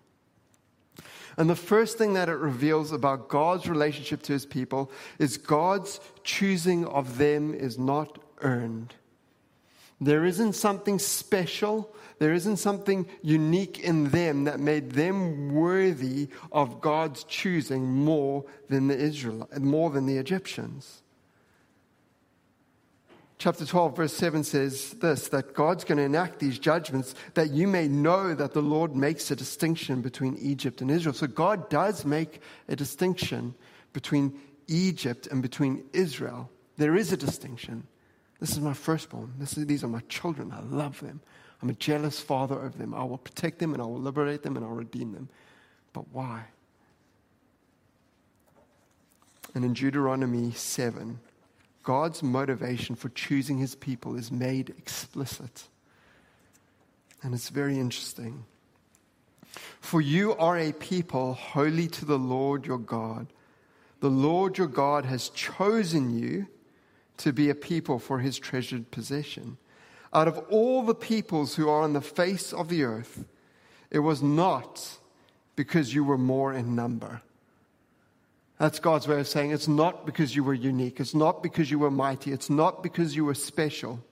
And 1.38 1.49
the 1.49 1.56
first 1.56 1.97
thing 1.97 2.13
that 2.13 2.30
it 2.30 2.38
reveals 2.38 2.91
about 2.91 3.30
God's 3.30 3.67
relationship 3.67 4.23
to 4.23 4.34
his 4.34 4.45
people 4.45 4.91
is 5.19 5.38
God's 5.38 5.99
choosing 6.23 6.86
of 6.86 7.19
them 7.19 7.53
is 7.53 7.77
not 7.77 8.17
earned. 8.41 8.95
There 10.01 10.25
isn't 10.25 10.53
something 10.53 10.99
special, 10.99 11.93
there 12.19 12.34
isn't 12.34 12.58
something 12.58 13.08
unique 13.21 13.80
in 13.80 14.10
them 14.10 14.45
that 14.45 14.60
made 14.60 14.91
them 14.91 15.53
worthy 15.53 16.30
of 16.51 16.82
God's 16.82 17.23
choosing 17.23 17.86
more 17.86 18.45
than 18.69 18.88
the 18.88 18.97
Israel, 18.97 19.47
more 19.60 19.89
than 19.89 20.06
the 20.08 20.17
Egyptians. 20.17 21.03
Chapter 23.39 23.65
12, 23.65 23.95
verse 23.95 24.13
7 24.13 24.43
says 24.43 24.91
this 24.93 25.28
that 25.28 25.54
God's 25.54 25.84
going 25.84 26.00
to 26.00 26.04
enact 26.04 26.39
these 26.39 26.58
judgments 26.58 27.13
that 27.36 27.52
you 27.52 27.67
may 27.67 27.88
know 27.88 28.34
that 28.34 28.54
the 28.54 28.62
Lord 28.62 28.95
makes 28.95 29.30
a 29.30 29.36
distinction 29.36 30.02
between 30.02 30.38
Egypt 30.38 30.82
and 30.82 30.89
Israel. 30.89 31.13
So 31.13 31.28
God 31.28 31.69
does 31.69 32.04
make 32.04 32.41
a 32.67 32.76
distinction 32.76 33.54
between 33.93 34.39
Egypt 34.67 35.28
and 35.28 35.41
between 35.41 35.84
Israel. 35.93 36.50
There 36.78 36.95
is 36.95 37.12
a 37.12 37.17
distinction. 37.17 37.86
This 38.39 38.52
is 38.52 38.60
my 38.60 38.73
firstborn. 38.73 39.34
Is, 39.39 39.52
these 39.52 39.84
are 39.84 39.88
my 39.88 40.02
children. 40.10 40.52
I 40.52 40.62
love 40.62 41.00
them. 41.00 41.21
I'm 41.62 41.69
a 41.69 41.73
jealous 41.73 42.19
father 42.19 42.56
over 42.56 42.78
them. 42.78 42.93
I 42.93 43.04
will 43.04 43.17
protect 43.17 43.60
them 43.60 43.73
and 43.73 43.82
I 43.82 43.86
will 43.86 44.00
liberate 44.00 44.41
them 44.41 44.58
and 44.58 44.65
I'll 44.65 44.71
redeem 44.71 45.13
them. 45.13 45.30
But 45.93 46.06
why? 46.12 46.45
And 49.54 49.63
in 49.63 49.73
Deuteronomy 49.73 50.52
7, 50.52 51.19
God's 51.88 52.21
motivation 52.21 52.95
for 52.97 53.08
choosing 53.08 53.60
his 53.60 53.73
people 53.73 54.17
is 54.17 54.30
made 54.30 54.71
explicit. 54.71 55.69
And 57.23 57.34
it's 57.34 57.47
very 57.47 57.80
interesting. 57.80 58.43
For 59.80 60.02
you 60.02 60.36
are 60.36 60.58
a 60.58 60.73
people 60.73 61.34
holy 61.34 61.88
to 61.88 62.04
the 62.04 62.19
Lord 62.19 62.65
your 62.65 62.78
God. 62.78 63.28
The 64.02 64.10
Lord 64.10 64.58
your 64.58 64.67
God 64.67 65.06
has 65.06 65.30
chosen 65.30 66.19
you 66.19 66.47
to 67.19 67.32
be 67.32 67.50
a 67.50 67.56
people 67.56 68.00
for 68.00 68.19
his 68.19 68.38
treasured 68.38 68.91
possession. 68.91 69.56
Out 70.13 70.28
of 70.28 70.39
all 70.50 70.84
the 70.84 70.93
peoples 70.93 71.56
who 71.56 71.69
are 71.69 71.84
on 71.84 71.93
the 71.93 72.02
face 72.02 72.52
of 72.52 72.67
the 72.67 72.84
earth, 72.84 73.23
it 73.91 74.00
was 74.00 74.21
not 74.21 74.97
because 75.56 75.95
you 75.95 76.04
were 76.04 76.17
more 76.17 76.52
in 76.52 76.76
number. 76.76 77.21
That's 78.60 78.80
God's 78.80 79.08
way 79.08 79.20
of 79.20 79.28
saying 79.28 79.52
it's 79.52 79.67
not 79.67 80.06
because 80.06 80.36
you 80.36 80.43
were 80.43 80.54
unique, 80.54 81.00
it's 81.00 81.13
not 81.13 81.43
because 81.43 81.70
you 81.70 81.80
were 81.80 81.91
mighty, 81.91 82.32
it's 82.32 82.50
not 82.50 82.82
because 82.82 83.15
you 83.15 83.26
were 83.26 83.36
special 83.36 84.04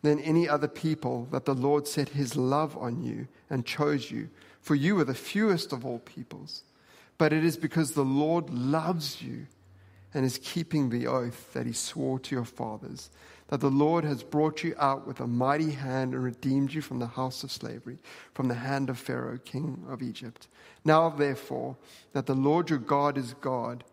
than 0.00 0.18
any 0.20 0.48
other 0.48 0.68
people 0.68 1.28
that 1.30 1.44
the 1.44 1.54
Lord 1.54 1.86
set 1.86 2.10
his 2.10 2.34
love 2.34 2.76
on 2.76 3.02
you 3.02 3.28
and 3.50 3.66
chose 3.66 4.10
you. 4.10 4.30
For 4.60 4.74
you 4.74 4.96
were 4.96 5.04
the 5.04 5.14
fewest 5.14 5.72
of 5.72 5.84
all 5.84 5.98
peoples. 6.00 6.64
But 7.18 7.32
it 7.32 7.44
is 7.44 7.56
because 7.56 7.92
the 7.92 8.04
Lord 8.04 8.50
loves 8.50 9.22
you 9.22 9.46
and 10.14 10.24
is 10.24 10.40
keeping 10.42 10.88
the 10.88 11.06
oath 11.06 11.52
that 11.52 11.66
he 11.66 11.72
swore 11.72 12.18
to 12.20 12.34
your 12.34 12.44
fathers, 12.44 13.10
that 13.52 13.60
the 13.60 13.68
Lord 13.68 14.02
has 14.04 14.22
brought 14.22 14.64
you 14.64 14.74
out 14.78 15.06
with 15.06 15.20
a 15.20 15.26
mighty 15.26 15.72
hand 15.72 16.14
and 16.14 16.24
redeemed 16.24 16.72
you 16.72 16.80
from 16.80 17.00
the 17.00 17.06
house 17.06 17.44
of 17.44 17.52
slavery, 17.52 17.98
from 18.32 18.48
the 18.48 18.54
hand 18.54 18.88
of 18.88 18.98
Pharaoh, 18.98 19.38
king 19.44 19.84
of 19.90 20.00
Egypt. 20.00 20.48
Now, 20.86 21.10
therefore, 21.10 21.76
that 22.14 22.24
the 22.24 22.34
Lord 22.34 22.70
your 22.70 22.78
God 22.78 23.18
is 23.18 23.34
God, 23.42 23.84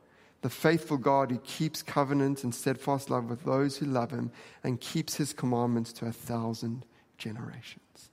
the 0.44 0.50
faithful 0.50 0.96
God 0.96 1.30
who 1.30 1.40
keeps 1.40 1.82
covenant 1.82 2.46
and 2.46 2.56
steadfast 2.56 3.10
love 3.10 3.30
with 3.30 3.44
those 3.44 3.76
who 3.76 3.86
love 3.86 4.12
him 4.12 4.32
and 4.64 4.80
keeps 4.80 5.16
his 5.16 5.34
commandments 5.34 5.92
to 5.92 6.06
a 6.06 6.14
thousand 6.14 6.86
generations. 7.18 8.12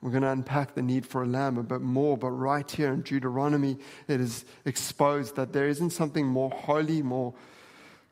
We're 0.00 0.10
going 0.10 0.24
to 0.24 0.32
unpack 0.32 0.74
the 0.74 0.82
need 0.82 1.06
for 1.06 1.22
a 1.22 1.26
lamb 1.26 1.56
a 1.56 1.62
bit 1.62 1.82
more, 1.82 2.18
but 2.18 2.30
right 2.30 2.68
here 2.68 2.92
in 2.92 3.02
Deuteronomy, 3.02 3.78
it 4.08 4.20
is 4.20 4.44
exposed 4.64 5.36
that 5.36 5.52
there 5.52 5.68
isn't 5.68 5.90
something 5.90 6.26
more 6.26 6.50
holy, 6.50 7.00
more 7.00 7.32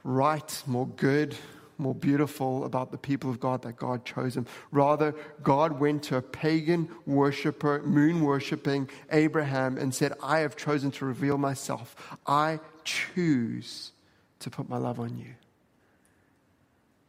right, 0.06 0.62
more 0.66 0.86
good, 0.86 1.36
more 1.78 1.94
beautiful 1.94 2.64
about 2.64 2.92
the 2.92 2.96
people 2.96 3.28
of 3.28 3.40
God 3.40 3.62
that 3.62 3.76
God 3.76 4.04
chose 4.04 4.34
them. 4.34 4.46
Rather, 4.70 5.14
God 5.42 5.80
went 5.80 6.04
to 6.04 6.16
a 6.16 6.22
pagan 6.22 6.88
worshiper, 7.04 7.82
moon 7.82 8.22
worshiping 8.22 8.88
Abraham, 9.10 9.76
and 9.76 9.94
said, 9.94 10.14
I 10.22 10.38
have 10.38 10.56
chosen 10.56 10.90
to 10.92 11.04
reveal 11.04 11.36
myself. 11.36 12.16
I 12.26 12.60
choose 12.84 13.92
to 14.38 14.48
put 14.48 14.68
my 14.68 14.78
love 14.78 15.00
on 15.00 15.18
you. 15.18 15.34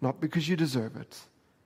Not 0.02 0.20
because 0.20 0.50
you 0.50 0.56
deserve 0.56 0.98
it, 0.98 1.20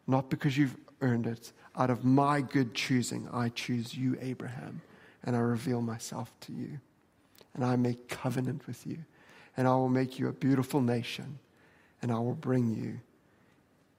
not 0.07 0.29
because 0.29 0.57
you've 0.57 0.75
earned 1.01 1.27
it, 1.27 1.53
out 1.75 1.89
of 1.89 2.03
my 2.03 2.41
good 2.41 2.73
choosing, 2.73 3.27
I 3.31 3.49
choose 3.49 3.95
you, 3.95 4.17
Abraham, 4.21 4.81
and 5.23 5.35
I 5.35 5.39
reveal 5.39 5.81
myself 5.81 6.31
to 6.41 6.51
you. 6.51 6.79
And 7.53 7.63
I 7.63 7.77
make 7.77 8.09
covenant 8.09 8.67
with 8.67 8.85
you. 8.85 8.99
And 9.61 9.67
I 9.67 9.75
will 9.75 9.89
make 9.89 10.17
you 10.17 10.27
a 10.27 10.33
beautiful 10.33 10.81
nation. 10.81 11.37
And 12.01 12.11
I 12.11 12.15
will 12.15 12.33
bring 12.33 12.73
you 12.73 12.99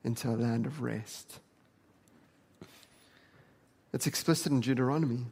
into 0.03 0.29
a 0.29 0.35
land 0.35 0.67
of 0.67 0.83
rest. 0.83 1.39
It's 3.93 4.09
explicit 4.09 4.51
in 4.51 4.59
Deuteronomy. 4.59 5.27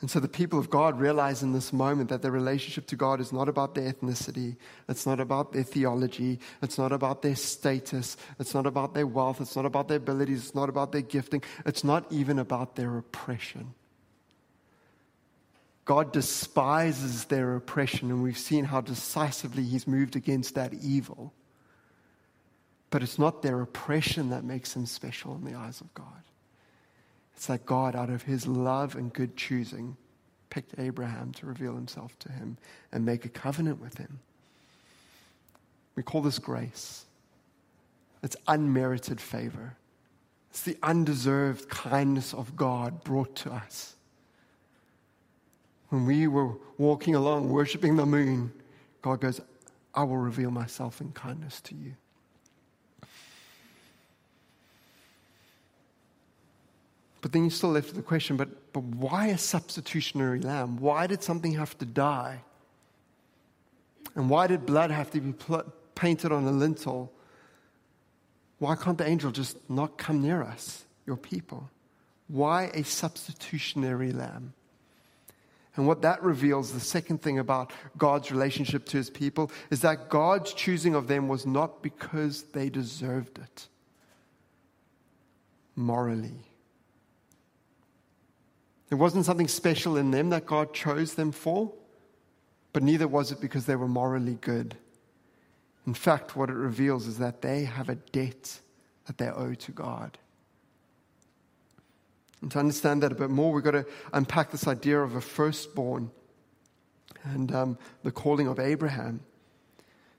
And 0.00 0.08
so 0.08 0.20
the 0.20 0.28
people 0.28 0.56
of 0.60 0.70
God 0.70 1.00
realize 1.00 1.42
in 1.42 1.52
this 1.52 1.72
moment 1.72 2.10
that 2.10 2.22
their 2.22 2.30
relationship 2.30 2.86
to 2.86 2.94
God 2.96 3.20
is 3.20 3.32
not 3.32 3.48
about 3.48 3.74
their 3.74 3.92
ethnicity, 3.92 4.54
it's 4.88 5.04
not 5.04 5.18
about 5.18 5.52
their 5.52 5.64
theology, 5.64 6.38
it's 6.62 6.78
not 6.78 6.92
about 6.92 7.22
their 7.22 7.34
status, 7.34 8.16
it's 8.38 8.54
not 8.54 8.66
about 8.66 8.94
their 8.94 9.08
wealth, 9.08 9.40
it's 9.40 9.56
not 9.56 9.66
about 9.66 9.88
their 9.88 9.96
abilities, 9.96 10.44
it's 10.44 10.54
not 10.54 10.68
about 10.68 10.92
their 10.92 11.02
gifting, 11.02 11.42
it's 11.66 11.82
not 11.82 12.06
even 12.12 12.38
about 12.38 12.76
their 12.76 12.98
oppression. 12.98 13.74
God 15.90 16.12
despises 16.12 17.24
their 17.24 17.56
oppression, 17.56 18.12
and 18.12 18.22
we've 18.22 18.38
seen 18.38 18.64
how 18.64 18.80
decisively 18.80 19.64
He's 19.64 19.88
moved 19.88 20.14
against 20.14 20.54
that 20.54 20.72
evil. 20.72 21.32
But 22.90 23.02
it's 23.02 23.18
not 23.18 23.42
their 23.42 23.60
oppression 23.60 24.30
that 24.30 24.44
makes 24.44 24.72
them 24.74 24.86
special 24.86 25.34
in 25.34 25.44
the 25.44 25.58
eyes 25.58 25.80
of 25.80 25.92
God. 25.94 26.22
It's 27.34 27.46
that 27.46 27.66
God, 27.66 27.96
out 27.96 28.08
of 28.08 28.22
his 28.22 28.46
love 28.46 28.94
and 28.94 29.12
good 29.12 29.36
choosing, 29.36 29.96
picked 30.48 30.78
Abraham 30.78 31.32
to 31.32 31.46
reveal 31.46 31.74
himself 31.74 32.16
to 32.20 32.30
him 32.30 32.56
and 32.92 33.04
make 33.04 33.24
a 33.24 33.28
covenant 33.28 33.80
with 33.80 33.98
him. 33.98 34.20
We 35.96 36.04
call 36.04 36.20
this 36.20 36.38
grace. 36.38 37.04
It's 38.22 38.36
unmerited 38.46 39.20
favor. 39.20 39.74
It's 40.50 40.62
the 40.62 40.78
undeserved 40.84 41.68
kindness 41.68 42.32
of 42.32 42.54
God 42.54 43.02
brought 43.02 43.34
to 43.38 43.50
us. 43.50 43.96
When 45.90 46.06
we 46.06 46.26
were 46.26 46.54
walking 46.78 47.14
along, 47.14 47.50
worshiping 47.50 47.96
the 47.96 48.06
moon, 48.06 48.52
God 49.02 49.20
goes, 49.20 49.40
I 49.94 50.04
will 50.04 50.16
reveal 50.16 50.50
myself 50.50 51.00
in 51.00 51.12
kindness 51.12 51.60
to 51.62 51.74
you. 51.74 51.94
But 57.20 57.32
then 57.32 57.42
you're 57.42 57.50
still 57.50 57.70
left 57.70 57.94
the 57.94 58.02
question 58.02 58.36
but, 58.36 58.72
but 58.72 58.82
why 58.82 59.26
a 59.26 59.38
substitutionary 59.38 60.40
lamb? 60.40 60.78
Why 60.78 61.06
did 61.06 61.22
something 61.22 61.52
have 61.52 61.76
to 61.78 61.84
die? 61.84 62.40
And 64.14 64.30
why 64.30 64.46
did 64.46 64.64
blood 64.64 64.90
have 64.90 65.10
to 65.10 65.20
be 65.20 65.32
pl- 65.32 65.72
painted 65.94 66.32
on 66.32 66.46
a 66.46 66.50
lintel? 66.50 67.12
Why 68.58 68.74
can't 68.76 68.96
the 68.96 69.06
angel 69.06 69.30
just 69.30 69.56
not 69.68 69.98
come 69.98 70.22
near 70.22 70.42
us, 70.42 70.84
your 71.06 71.16
people? 71.16 71.68
Why 72.28 72.70
a 72.74 72.84
substitutionary 72.84 74.12
lamb? 74.12 74.54
And 75.80 75.86
what 75.86 76.02
that 76.02 76.22
reveals, 76.22 76.74
the 76.74 76.78
second 76.78 77.22
thing 77.22 77.38
about 77.38 77.72
God's 77.96 78.30
relationship 78.30 78.84
to 78.88 78.98
his 78.98 79.08
people, 79.08 79.50
is 79.70 79.80
that 79.80 80.10
God's 80.10 80.52
choosing 80.52 80.94
of 80.94 81.08
them 81.08 81.26
was 81.26 81.46
not 81.46 81.82
because 81.82 82.42
they 82.42 82.68
deserved 82.68 83.38
it 83.38 83.66
morally. 85.74 86.34
There 88.90 88.98
wasn't 88.98 89.24
something 89.24 89.48
special 89.48 89.96
in 89.96 90.10
them 90.10 90.28
that 90.28 90.44
God 90.44 90.74
chose 90.74 91.14
them 91.14 91.32
for, 91.32 91.72
but 92.74 92.82
neither 92.82 93.08
was 93.08 93.32
it 93.32 93.40
because 93.40 93.64
they 93.64 93.76
were 93.76 93.88
morally 93.88 94.36
good. 94.42 94.76
In 95.86 95.94
fact, 95.94 96.36
what 96.36 96.50
it 96.50 96.56
reveals 96.56 97.06
is 97.06 97.16
that 97.16 97.40
they 97.40 97.64
have 97.64 97.88
a 97.88 97.94
debt 97.94 98.60
that 99.06 99.16
they 99.16 99.30
owe 99.30 99.54
to 99.54 99.72
God. 99.72 100.18
And 102.42 102.50
to 102.52 102.58
understand 102.58 103.02
that 103.02 103.12
a 103.12 103.14
bit 103.14 103.30
more, 103.30 103.52
we've 103.52 103.64
got 103.64 103.72
to 103.72 103.86
unpack 104.12 104.50
this 104.50 104.66
idea 104.66 105.00
of 105.00 105.14
a 105.14 105.20
firstborn 105.20 106.10
and 107.24 107.52
um, 107.54 107.78
the 108.02 108.10
calling 108.10 108.46
of 108.46 108.58
Abraham. 108.58 109.20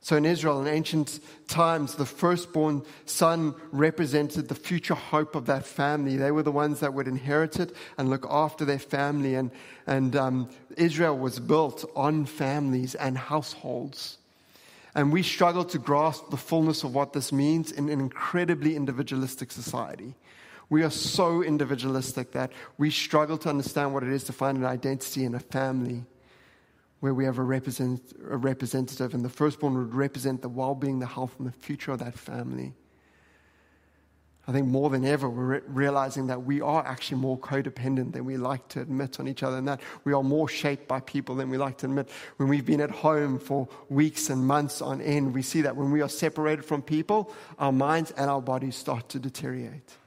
So 0.04 0.16
in 0.16 0.26
Israel, 0.26 0.62
in 0.62 0.68
ancient 0.68 1.20
times, 1.48 1.94
the 1.94 2.08
firstborn 2.08 2.84
son 3.06 3.54
represented 3.72 4.48
the 4.48 4.56
future 4.56 4.96
hope 4.96 5.36
of 5.36 5.46
that 5.46 5.64
family. 5.64 6.18
They 6.18 6.32
were 6.32 6.42
the 6.42 6.52
ones 6.52 6.80
that 6.80 6.96
would 6.96 7.08
inherit 7.08 7.60
it 7.60 7.76
and 8.00 8.10
look 8.10 8.26
after 8.28 8.66
their 8.66 8.80
family. 8.80 9.36
And, 9.36 9.52
and 9.86 10.16
um, 10.16 10.50
Israel 10.76 11.16
was 11.16 11.40
built 11.40 11.86
on 11.96 12.26
families 12.26 12.96
and 12.96 13.16
households. 13.16 14.18
And 14.96 15.14
we 15.14 15.22
struggle 15.22 15.66
to 15.66 15.78
grasp 15.78 16.32
the 16.32 16.38
fullness 16.38 16.84
of 16.84 16.96
what 16.96 17.14
this 17.14 17.32
means 17.32 17.72
in 17.72 17.88
an 17.88 18.00
incredibly 18.00 18.76
individualistic 18.76 19.52
society. 19.52 20.16
We 20.72 20.84
are 20.84 20.90
so 20.90 21.44
individualistic 21.44 22.32
that 22.32 22.54
we 22.78 22.92
struggle 22.92 23.38
to 23.40 23.50
understand 23.50 23.94
what 23.94 24.04
it 24.04 24.10
is 24.10 24.24
to 24.24 24.34
find 24.34 24.58
an 24.58 24.64
identity 24.66 25.26
in 25.26 25.36
a 25.36 25.40
family. 25.40 26.06
where 27.02 27.16
we 27.16 27.26
have 27.26 27.40
a, 27.40 27.44
represent, 27.44 28.14
a 28.30 28.38
representative, 28.38 29.16
and 29.16 29.26
the 29.26 29.30
firstborn 29.30 29.76
would 29.76 29.96
represent 29.96 30.44
the 30.44 30.48
well 30.48 30.76
being, 30.76 31.00
the 31.00 31.08
health, 31.08 31.34
and 31.40 31.48
the 31.48 31.52
future 31.52 31.92
of 31.92 31.98
that 31.98 32.14
family. 32.14 32.74
I 34.48 34.52
think 34.52 34.68
more 34.68 34.92
than 34.92 35.04
ever, 35.04 35.28
we're 35.28 35.46
re- 35.46 35.62
realizing 35.66 36.28
that 36.28 36.44
we 36.44 36.62
are 36.62 36.86
actually 36.86 37.20
more 37.20 37.40
codependent 37.40 38.14
than 38.14 38.24
we 38.24 38.38
like 38.38 38.68
to 38.70 38.82
admit 38.82 39.20
on 39.20 39.28
each 39.28 39.42
other, 39.42 39.58
and 39.58 39.68
that 39.68 39.82
we 40.04 40.14
are 40.14 40.22
more 40.22 40.48
shaped 40.48 40.88
by 40.88 41.00
people 41.00 41.34
than 41.34 41.50
we 41.50 41.58
like 41.58 41.80
to 41.80 41.88
admit. 41.88 42.08
When 42.38 42.50
we've 42.50 42.66
been 42.66 42.82
at 42.82 42.92
home 42.92 43.40
for 43.40 43.68
weeks 43.90 44.30
and 44.30 44.46
months 44.46 44.80
on 44.80 45.02
end, 45.02 45.34
we 45.34 45.42
see 45.42 45.62
that 45.62 45.76
when 45.76 45.92
we 45.92 46.02
are 46.02 46.10
separated 46.10 46.64
from 46.64 46.84
people, 46.84 47.34
our 47.58 47.72
minds 47.72 48.12
and 48.12 48.30
our 48.30 48.42
bodies 48.44 48.76
start 48.76 49.10
to 49.10 49.20
deteriorate. 49.20 49.98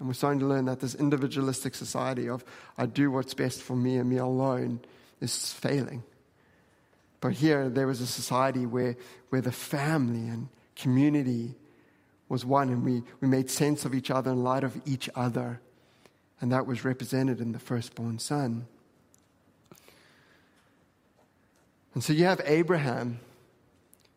And 0.00 0.08
we're 0.08 0.14
starting 0.14 0.40
to 0.40 0.46
learn 0.46 0.64
that 0.64 0.80
this 0.80 0.94
individualistic 0.94 1.74
society 1.74 2.28
of 2.28 2.42
I 2.76 2.86
do 2.86 3.10
what's 3.10 3.34
best 3.34 3.62
for 3.62 3.76
me 3.76 3.98
and 3.98 4.08
me 4.08 4.16
alone 4.16 4.80
is 5.20 5.52
failing. 5.52 6.02
But 7.20 7.34
here, 7.34 7.68
there 7.68 7.86
was 7.86 8.00
a 8.00 8.06
society 8.06 8.64
where, 8.64 8.96
where 9.28 9.42
the 9.42 9.52
family 9.52 10.26
and 10.26 10.48
community 10.74 11.54
was 12.30 12.46
one, 12.46 12.70
and 12.70 12.82
we, 12.82 13.02
we 13.20 13.28
made 13.28 13.50
sense 13.50 13.84
of 13.84 13.94
each 13.94 14.10
other 14.10 14.30
in 14.30 14.42
light 14.42 14.64
of 14.64 14.80
each 14.86 15.10
other. 15.14 15.60
And 16.40 16.50
that 16.50 16.66
was 16.66 16.82
represented 16.82 17.40
in 17.40 17.52
the 17.52 17.58
firstborn 17.58 18.18
son. 18.18 18.66
And 21.92 22.02
so 22.02 22.14
you 22.14 22.24
have 22.24 22.40
Abraham 22.46 23.20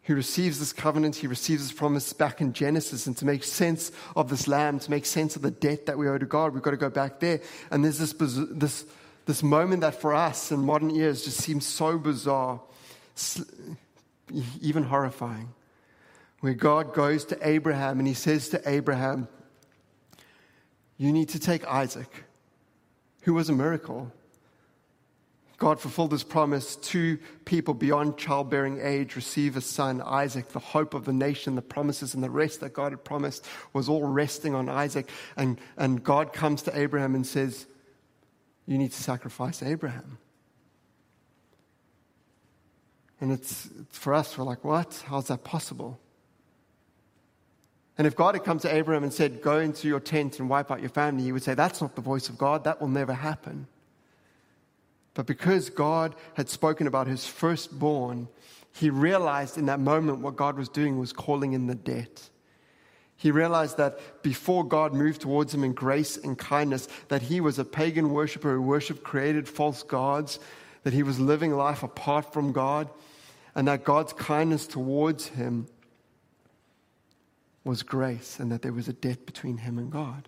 who 0.04 0.16
receives 0.16 0.60
this 0.60 0.74
covenant, 0.74 1.16
he 1.16 1.28
receives 1.28 1.64
this 1.64 1.72
promise 1.72 2.12
back 2.12 2.42
in 2.42 2.54
Genesis. 2.54 3.08
And 3.08 3.16
to 3.18 3.26
make 3.26 3.44
sense 3.44 3.92
of 4.16 4.30
this 4.30 4.48
lamb, 4.48 4.80
to 4.80 4.92
make 4.92 5.06
sense 5.06 5.36
of 5.36 5.42
the 5.42 5.52
debt 5.52 5.86
that 5.86 5.98
we 5.98 6.10
owe 6.10 6.18
to 6.18 6.26
God, 6.26 6.54
we've 6.54 6.64
got 6.64 6.72
to 6.72 6.78
go 6.78 6.90
back 6.90 7.20
there. 7.20 7.40
And 7.72 7.84
there's 7.84 8.00
this, 8.00 8.14
this, 8.52 8.86
this 9.26 9.44
moment 9.44 9.82
that 9.82 10.02
for 10.02 10.14
us 10.14 10.52
in 10.52 10.60
modern 10.60 10.92
ears 10.92 11.24
just 11.24 11.38
seems 11.38 11.66
so 11.66 11.98
bizarre, 11.98 12.62
even 14.62 14.84
horrifying 14.84 15.54
where 16.44 16.54
God 16.54 16.94
goes 16.94 17.24
to 17.26 17.38
Abraham 17.42 18.00
and 18.00 18.08
he 18.08 18.14
says 18.14 18.50
to 18.50 18.62
Abraham, 18.70 19.30
You 20.98 21.14
need 21.14 21.30
to 21.30 21.40
take 21.40 21.66
Isaac, 21.66 22.26
who 23.22 23.34
was 23.34 23.48
a 23.48 23.54
miracle. 23.54 24.12
God 25.58 25.80
fulfilled 25.80 26.12
his 26.12 26.24
promise. 26.24 26.76
Two 26.76 27.20
people 27.46 27.74
beyond 27.74 28.18
childbearing 28.18 28.80
age 28.82 29.16
receive 29.16 29.56
a 29.56 29.62
son, 29.62 30.02
Isaac, 30.02 30.50
the 30.50 30.60
hope 30.60 30.94
of 30.94 31.06
the 31.06 31.14
nation, 31.14 31.56
the 31.56 31.62
promises 31.62 32.14
and 32.14 32.24
the 32.24 32.30
rest 32.30 32.60
that 32.62 32.74
God 32.74 32.92
had 32.92 33.04
promised 33.04 33.46
was 33.72 33.88
all 33.88 34.04
resting 34.04 34.56
on 34.56 34.68
Isaac. 34.68 35.10
And, 35.38 35.60
and 35.78 36.04
God 36.04 36.34
comes 36.34 36.64
to 36.64 36.78
Abraham 36.78 37.16
and 37.16 37.26
says, 37.26 37.66
You 38.66 38.78
need 38.78 38.92
to 38.92 39.02
sacrifice 39.02 39.62
Abraham. 39.62 40.18
And 43.22 43.32
it's, 43.32 43.70
for 43.90 44.14
us, 44.14 44.38
we're 44.38 44.44
like, 44.44 44.64
What? 44.64 45.04
How's 45.08 45.28
that 45.28 45.44
possible? 45.44 46.00
And 47.98 48.08
if 48.08 48.16
God 48.16 48.34
had 48.34 48.44
come 48.44 48.58
to 48.60 48.74
Abraham 48.74 49.04
and 49.04 49.14
said, 49.14 49.42
Go 49.42 49.60
into 49.60 49.88
your 49.88 50.00
tent 50.00 50.40
and 50.40 50.50
wipe 50.50 50.72
out 50.72 50.82
your 50.82 50.90
family, 50.90 51.24
he 51.24 51.32
would 51.32 51.44
say, 51.44 51.54
That's 51.54 51.80
not 51.80 51.96
the 51.96 52.02
voice 52.02 52.28
of 52.28 52.38
God. 52.38 52.64
That 52.64 52.82
will 52.82 52.88
never 52.88 53.14
happen. 53.14 53.68
But 55.14 55.26
because 55.28 55.70
God 55.70 56.16
had 56.34 56.50
spoken 56.50 56.88
about 56.88 57.08
his 57.08 57.26
firstborn, 57.26 58.28
he 58.74 58.90
realized 58.90 59.58
in 59.58 59.68
that 59.68 59.80
moment 59.80 60.20
what 60.20 60.36
God 60.36 60.58
was 60.58 60.70
doing 60.70 61.00
was 61.00 61.14
calling 61.14 61.54
in 61.54 61.68
the 61.68 61.76
debt. 61.76 62.30
He 63.16 63.32
realized 63.32 63.78
that 63.78 64.24
before 64.24 64.64
God 64.64 64.94
moved 64.94 65.22
towards 65.22 65.54
him 65.54 65.64
in 65.64 65.74
grace 65.74 66.18
and 66.18 66.38
kindness, 66.38 66.88
that 67.08 67.22
he 67.22 67.40
was 67.40 67.60
a 67.60 67.64
pagan 67.64 68.10
worshiper 68.10 68.54
who 68.54 68.62
worshiped 68.62 69.04
created 69.04 69.48
false 69.48 69.84
gods, 69.84 70.40
that 70.84 70.94
he 70.94 71.04
was 71.04 71.20
living 71.20 71.56
life 71.56 71.84
apart 71.84 72.34
from 72.34 72.52
God, 72.52 72.90
and 73.56 73.68
that 73.68 73.84
God's 73.84 74.14
kindness 74.14 74.66
towards 74.66 75.28
him 75.28 75.68
was 77.64 77.84
grace 77.84 78.40
and 78.40 78.52
that 78.52 78.62
there 78.62 78.74
was 78.74 78.88
a 78.88 78.94
debt 78.94 79.26
between 79.26 79.58
him 79.58 79.78
and 79.78 79.92
God. 79.92 80.28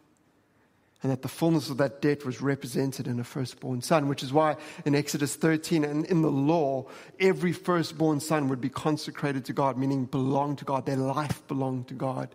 And 1.06 1.12
that 1.12 1.22
the 1.22 1.28
fullness 1.28 1.70
of 1.70 1.78
that 1.78 2.02
debt 2.02 2.26
was 2.26 2.42
represented 2.42 3.06
in 3.06 3.20
a 3.20 3.24
firstborn 3.24 3.84
son, 3.84 4.08
which 4.08 4.24
is 4.24 4.34
why 4.34 4.56
in 4.86 4.96
Exodus 4.96 5.36
13 5.36 5.84
and 5.84 6.04
in 6.08 6.24
the 6.24 6.32
law, 6.32 6.88
every 7.20 7.52
firstborn 7.52 8.20
son 8.20 8.50
would 8.50 8.60
be 8.60 8.70
consecrated 8.70 9.46
to 9.46 9.54
God, 9.54 9.78
meaning 9.78 10.06
belong 10.06 10.56
to 10.56 10.66
God. 10.66 10.88
Their 10.88 10.96
life 10.96 11.48
belonged 11.48 11.90
to 11.90 11.94
God. 11.94 12.34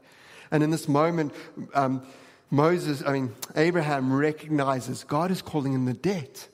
And 0.52 0.62
in 0.62 0.70
this 0.70 0.86
moment, 0.86 1.34
um, 1.74 2.06
Moses, 2.48 3.02
I 3.04 3.14
mean, 3.14 3.34
Abraham 3.56 4.12
recognizes 4.12 5.02
God 5.02 5.32
is 5.32 5.42
calling 5.42 5.72
in 5.72 5.84
the 5.84 5.92
debt. 5.92 6.46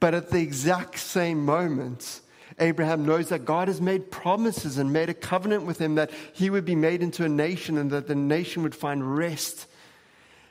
But 0.00 0.12
at 0.12 0.28
the 0.28 0.42
exact 0.42 0.98
same 0.98 1.46
moment, 1.46 2.20
Abraham 2.58 3.06
knows 3.06 3.30
that 3.30 3.46
God 3.46 3.68
has 3.68 3.80
made 3.80 4.10
promises 4.10 4.76
and 4.76 4.92
made 4.92 5.08
a 5.08 5.14
covenant 5.14 5.64
with 5.64 5.80
him 5.80 5.94
that 5.94 6.10
he 6.34 6.50
would 6.50 6.66
be 6.66 6.74
made 6.74 7.02
into 7.02 7.24
a 7.24 7.28
nation 7.30 7.78
and 7.78 7.90
that 7.90 8.06
the 8.06 8.14
nation 8.14 8.62
would 8.64 8.74
find 8.74 9.16
rest. 9.16 9.66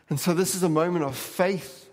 And 0.10 0.20
so 0.20 0.34
this 0.34 0.56
is 0.56 0.64
a 0.64 0.70
moment 0.70 1.06
of 1.06 1.16
faith. 1.16 1.90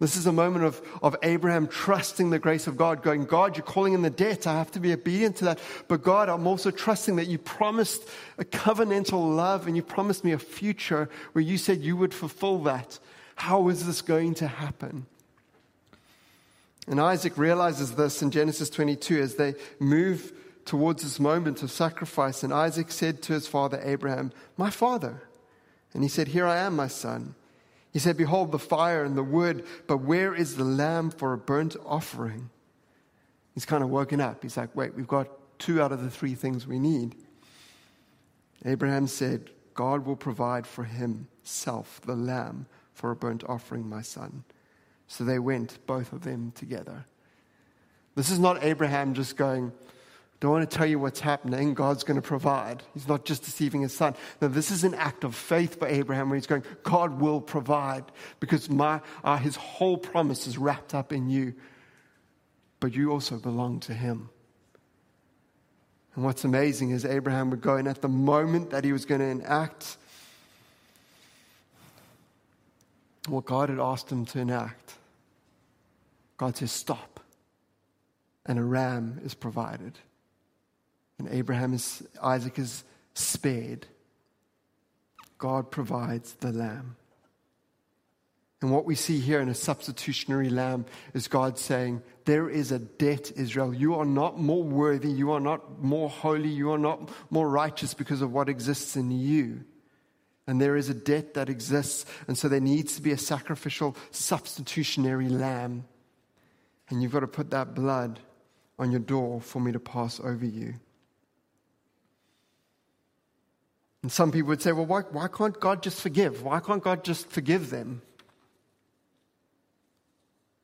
This 0.00 0.16
is 0.16 0.26
a 0.26 0.32
moment 0.32 0.64
of, 0.64 0.80
of 1.02 1.16
Abraham 1.24 1.66
trusting 1.66 2.30
the 2.30 2.38
grace 2.38 2.68
of 2.68 2.76
God, 2.76 3.02
going, 3.02 3.24
God, 3.24 3.56
you're 3.56 3.66
calling 3.66 3.94
in 3.94 4.02
the 4.02 4.10
debt. 4.10 4.46
I 4.46 4.52
have 4.52 4.70
to 4.72 4.80
be 4.80 4.92
obedient 4.92 5.36
to 5.36 5.46
that. 5.46 5.58
But 5.88 6.04
God, 6.04 6.28
I'm 6.28 6.46
also 6.46 6.70
trusting 6.70 7.16
that 7.16 7.26
you 7.26 7.36
promised 7.36 8.08
a 8.38 8.44
covenantal 8.44 9.34
love 9.34 9.66
and 9.66 9.74
you 9.74 9.82
promised 9.82 10.22
me 10.22 10.30
a 10.30 10.38
future 10.38 11.10
where 11.32 11.42
you 11.42 11.58
said 11.58 11.80
you 11.80 11.96
would 11.96 12.14
fulfill 12.14 12.58
that. 12.60 13.00
How 13.34 13.68
is 13.68 13.86
this 13.86 14.00
going 14.00 14.34
to 14.34 14.46
happen? 14.46 15.06
And 16.86 17.00
Isaac 17.00 17.36
realizes 17.36 17.96
this 17.96 18.22
in 18.22 18.30
Genesis 18.30 18.70
22 18.70 19.20
as 19.20 19.34
they 19.34 19.54
move 19.80 20.32
towards 20.64 21.02
this 21.02 21.18
moment 21.18 21.62
of 21.64 21.72
sacrifice. 21.72 22.44
And 22.44 22.52
Isaac 22.52 22.92
said 22.92 23.20
to 23.22 23.32
his 23.32 23.48
father 23.48 23.80
Abraham, 23.82 24.32
My 24.56 24.70
father. 24.70 25.22
And 25.92 26.04
he 26.04 26.08
said, 26.08 26.28
Here 26.28 26.46
I 26.46 26.58
am, 26.58 26.76
my 26.76 26.86
son. 26.86 27.34
He 27.92 27.98
said, 27.98 28.16
Behold 28.16 28.52
the 28.52 28.58
fire 28.58 29.04
and 29.04 29.16
the 29.16 29.22
wood, 29.22 29.64
but 29.86 29.98
where 29.98 30.34
is 30.34 30.56
the 30.56 30.64
lamb 30.64 31.10
for 31.10 31.32
a 31.32 31.38
burnt 31.38 31.76
offering? 31.84 32.50
He's 33.54 33.64
kind 33.64 33.82
of 33.82 33.90
woken 33.90 34.20
up. 34.20 34.42
He's 34.42 34.56
like, 34.56 34.74
Wait, 34.76 34.94
we've 34.94 35.08
got 35.08 35.28
two 35.58 35.82
out 35.82 35.92
of 35.92 36.02
the 36.02 36.10
three 36.10 36.34
things 36.34 36.66
we 36.66 36.78
need. 36.78 37.16
Abraham 38.64 39.06
said, 39.06 39.50
God 39.74 40.04
will 40.04 40.16
provide 40.16 40.66
for 40.66 40.84
himself 40.84 42.00
the 42.04 42.16
lamb 42.16 42.66
for 42.92 43.10
a 43.10 43.16
burnt 43.16 43.44
offering, 43.44 43.88
my 43.88 44.02
son. 44.02 44.44
So 45.06 45.24
they 45.24 45.38
went, 45.38 45.78
both 45.86 46.12
of 46.12 46.22
them 46.22 46.52
together. 46.54 47.06
This 48.14 48.30
is 48.30 48.40
not 48.40 48.64
Abraham 48.64 49.14
just 49.14 49.36
going, 49.36 49.72
don't 50.40 50.52
want 50.52 50.70
to 50.70 50.76
tell 50.76 50.86
you 50.86 51.00
what's 51.00 51.18
happening. 51.18 51.74
God's 51.74 52.04
going 52.04 52.20
to 52.20 52.26
provide. 52.26 52.84
He's 52.94 53.08
not 53.08 53.24
just 53.24 53.42
deceiving 53.42 53.80
his 53.82 53.92
son. 53.92 54.14
No, 54.40 54.46
this 54.46 54.70
is 54.70 54.84
an 54.84 54.94
act 54.94 55.24
of 55.24 55.34
faith 55.34 55.80
for 55.80 55.88
Abraham 55.88 56.28
where 56.28 56.36
he's 56.36 56.46
going, 56.46 56.62
God 56.84 57.20
will 57.20 57.40
provide 57.40 58.04
because 58.38 58.70
my, 58.70 59.00
uh, 59.24 59.36
his 59.38 59.56
whole 59.56 59.98
promise 59.98 60.46
is 60.46 60.56
wrapped 60.56 60.94
up 60.94 61.12
in 61.12 61.28
you. 61.28 61.54
But 62.78 62.94
you 62.94 63.10
also 63.10 63.36
belong 63.36 63.80
to 63.80 63.94
him. 63.94 64.30
And 66.14 66.24
what's 66.24 66.44
amazing 66.44 66.90
is 66.90 67.04
Abraham 67.04 67.50
would 67.50 67.60
go, 67.60 67.76
and 67.76 67.88
at 67.88 68.00
the 68.00 68.08
moment 68.08 68.70
that 68.70 68.84
he 68.84 68.92
was 68.92 69.04
going 69.04 69.20
to 69.20 69.26
enact 69.26 69.96
what 73.26 73.44
God 73.44 73.68
had 73.70 73.80
asked 73.80 74.10
him 74.10 74.24
to 74.26 74.38
enact, 74.38 74.94
God 76.36 76.56
says, 76.56 76.70
Stop. 76.70 77.20
And 78.46 78.58
a 78.58 78.64
ram 78.64 79.20
is 79.24 79.34
provided. 79.34 79.98
And 81.18 81.28
Abraham 81.30 81.74
is, 81.74 82.02
Isaac 82.22 82.58
is 82.58 82.84
spared. 83.14 83.86
God 85.38 85.70
provides 85.70 86.34
the 86.34 86.52
lamb. 86.52 86.96
And 88.60 88.72
what 88.72 88.84
we 88.84 88.96
see 88.96 89.20
here 89.20 89.40
in 89.40 89.48
a 89.48 89.54
substitutionary 89.54 90.50
lamb 90.50 90.84
is 91.14 91.28
God 91.28 91.58
saying, 91.58 92.02
There 92.24 92.50
is 92.50 92.72
a 92.72 92.80
debt, 92.80 93.30
Israel. 93.36 93.72
You 93.72 93.94
are 93.94 94.04
not 94.04 94.38
more 94.38 94.64
worthy. 94.64 95.10
You 95.10 95.30
are 95.30 95.40
not 95.40 95.80
more 95.80 96.08
holy. 96.08 96.48
You 96.48 96.72
are 96.72 96.78
not 96.78 97.08
more 97.30 97.48
righteous 97.48 97.94
because 97.94 98.20
of 98.20 98.32
what 98.32 98.48
exists 98.48 98.96
in 98.96 99.12
you. 99.12 99.64
And 100.48 100.60
there 100.60 100.76
is 100.76 100.88
a 100.88 100.94
debt 100.94 101.34
that 101.34 101.48
exists. 101.48 102.04
And 102.26 102.36
so 102.36 102.48
there 102.48 102.58
needs 102.58 102.96
to 102.96 103.02
be 103.02 103.12
a 103.12 103.18
sacrificial, 103.18 103.96
substitutionary 104.10 105.28
lamb. 105.28 105.84
And 106.88 107.00
you've 107.00 107.12
got 107.12 107.20
to 107.20 107.28
put 107.28 107.50
that 107.50 107.74
blood 107.74 108.18
on 108.76 108.90
your 108.90 109.00
door 109.00 109.40
for 109.40 109.60
me 109.60 109.70
to 109.70 109.78
pass 109.78 110.18
over 110.18 110.46
you. 110.46 110.74
And 114.08 114.12
some 114.14 114.32
people 114.32 114.48
would 114.48 114.62
say, 114.62 114.72
well, 114.72 114.86
why, 114.86 115.02
why 115.02 115.28
can't 115.28 115.60
God 115.60 115.82
just 115.82 116.00
forgive? 116.00 116.42
Why 116.42 116.60
can't 116.60 116.82
God 116.82 117.04
just 117.04 117.28
forgive 117.28 117.68
them? 117.68 118.00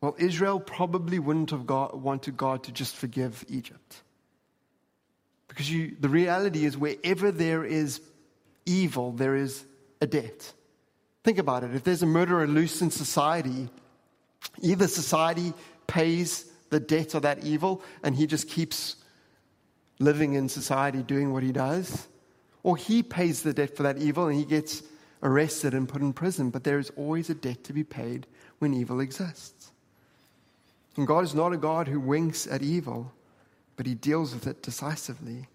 Well, 0.01 0.17
Israel 0.19 0.59
probably 0.59 1.19
wouldn't 1.19 1.51
have 1.51 1.67
got, 1.67 1.99
wanted 2.01 2.39
God 2.39 2.63
to 2.63 2.73
just 2.73 2.97
forgive 2.97 3.45
Egypt. 3.51 4.01
Because 5.47 5.71
you, 5.71 5.95
the 6.01 6.09
reality 6.09 6.65
is, 6.65 6.79
wherever 6.79 7.31
there 7.31 7.67
is 7.67 8.01
evil, 8.65 9.13
there 9.13 9.37
is 9.37 9.67
a 10.01 10.07
debt. 10.07 10.51
Think 11.23 11.37
about 11.37 11.65
it. 11.65 11.75
If 11.75 11.85
there's 11.85 12.03
a 12.03 12.07
murderer 12.07 12.47
loose 12.47 12.81
in 12.81 12.91
society, 12.91 13.69
either 14.63 14.89
society 14.89 15.53
pays 15.87 16.47
the 16.71 16.81
debt 16.81 17.13
of 17.13 17.21
that 17.21 17.45
evil 17.45 17.83
and 18.03 18.17
he 18.17 18.27
just 18.27 18.49
keeps 18.49 18.97
living 19.99 20.33
in 20.33 20.49
society 20.49 21.03
doing 21.03 21.31
what 21.31 21.43
he 21.43 21.53
does. 21.53 22.09
Or 22.65 22.77
he 22.77 23.05
pays 23.05 23.43
the 23.43 23.53
debt 23.53 23.77
for 23.77 23.85
that 23.85 23.99
evil 23.99 24.27
and 24.27 24.37
he 24.37 24.45
gets 24.45 24.83
arrested 25.23 25.75
and 25.75 25.89
put 25.89 26.03
in 26.03 26.13
prison. 26.13 26.51
But 26.51 26.65
there 26.65 26.81
is 26.81 26.91
always 26.97 27.31
a 27.31 27.35
debt 27.35 27.63
to 27.65 27.73
be 27.73 27.85
paid 27.85 28.27
when 28.59 28.75
evil 28.75 28.99
exists. 28.99 29.71
And 30.97 31.07
God 31.07 31.25
is 31.25 31.35
not 31.35 31.53
a 31.53 31.57
God 31.57 31.87
who 31.87 32.01
winks 32.01 32.47
at 32.47 32.63
evil, 32.63 33.13
but 33.77 33.87
he 33.87 33.95
deals 33.95 34.33
with 34.33 34.47
it 34.47 34.63
decisively. 34.63 35.47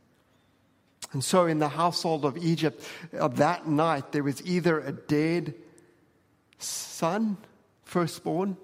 And 1.11 1.23
so, 1.23 1.47
in 1.47 1.57
the 1.57 1.69
household 1.69 2.23
of 2.23 2.37
Egypt, 2.37 2.83
of 3.13 3.37
that 3.37 3.67
night, 3.67 4.11
there 4.11 4.21
was 4.21 4.45
either 4.45 4.79
a 4.79 4.91
dead 4.91 5.55
son, 6.59 7.37
firstborn, 7.83 8.57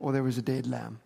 or 0.00 0.10
there 0.10 0.22
was 0.24 0.38
a 0.38 0.42
dead 0.42 0.66
lamb. 0.66 0.98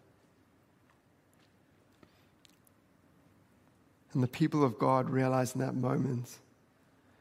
And 4.16 4.22
the 4.22 4.28
people 4.28 4.64
of 4.64 4.78
God 4.78 5.10
realize 5.10 5.54
in 5.54 5.60
that 5.60 5.74
moment 5.74 6.38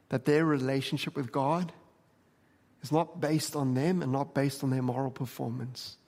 that 0.08 0.24
their 0.24 0.46
relationship 0.46 1.14
with 1.14 1.30
God 1.30 1.70
is 2.82 2.90
not 2.90 3.20
based 3.20 3.54
on 3.54 3.74
them 3.74 4.00
and 4.00 4.10
not 4.10 4.32
based 4.32 4.64
on 4.64 4.70
their 4.70 4.80
moral 4.80 5.10
performance. 5.10 5.98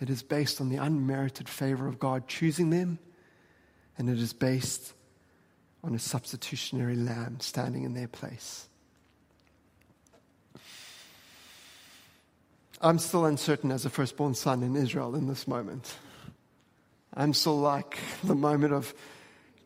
It 0.00 0.10
is 0.10 0.24
based 0.24 0.60
on 0.60 0.70
the 0.70 0.76
unmerited 0.78 1.48
favor 1.48 1.86
of 1.86 2.00
God 2.00 2.26
choosing 2.26 2.70
them, 2.70 2.98
and 3.96 4.10
it 4.10 4.18
is 4.18 4.32
based 4.32 4.94
on 5.84 5.94
a 5.94 6.00
substitutionary 6.00 6.96
lamb 6.96 7.38
standing 7.38 7.84
in 7.84 7.94
their 7.94 8.08
place. 8.08 8.66
I'm 12.80 12.98
still 12.98 13.24
uncertain 13.24 13.70
as 13.70 13.84
a 13.84 13.88
firstborn 13.88 14.34
son 14.34 14.64
in 14.64 14.74
Israel 14.74 15.14
in 15.14 15.28
this 15.28 15.46
moment. 15.46 15.94
I'm 17.14 17.34
still 17.34 17.60
like 17.60 17.98
the 18.24 18.34
moment 18.34 18.72
of 18.72 18.92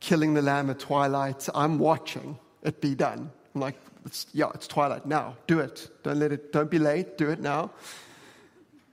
killing 0.00 0.34
the 0.34 0.42
lamb 0.42 0.70
at 0.70 0.78
twilight. 0.78 1.48
I'm 1.54 1.78
watching 1.78 2.38
it 2.62 2.80
be 2.80 2.94
done. 2.94 3.30
I'm 3.54 3.60
like, 3.60 3.76
it's, 4.04 4.26
yeah, 4.32 4.50
it's 4.54 4.66
twilight 4.66 5.06
now. 5.06 5.36
Do 5.46 5.60
it. 5.60 5.90
Don't 6.02 6.18
let 6.18 6.32
it. 6.32 6.52
Don't 6.52 6.70
be 6.70 6.78
late. 6.78 7.18
Do 7.18 7.30
it 7.30 7.40
now. 7.40 7.70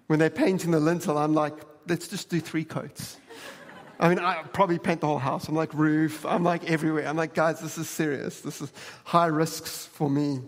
When 0.07 0.19
they're 0.19 0.29
painting 0.29 0.71
the 0.71 0.79
lintel, 0.79 1.17
I'm 1.17 1.33
like, 1.33 1.53
let's 1.87 2.07
just 2.07 2.29
do 2.29 2.39
three 2.39 2.63
coats. 2.63 3.17
I 3.99 4.09
mean, 4.09 4.19
I 4.19 4.43
probably 4.43 4.77
paint 4.77 5.01
the 5.01 5.07
whole 5.07 5.19
house. 5.19 5.47
I'm 5.47 5.55
like 5.55 5.73
roof. 5.73 6.25
I'm 6.25 6.43
like 6.43 6.69
everywhere. 6.69 7.07
I'm 7.07 7.15
like, 7.15 7.33
guys, 7.33 7.59
this 7.59 7.77
is 7.77 7.89
serious. 7.89 8.41
This 8.41 8.61
is 8.61 8.71
high 9.03 9.27
risks 9.27 9.85
for 9.85 10.09
me. 10.09 10.41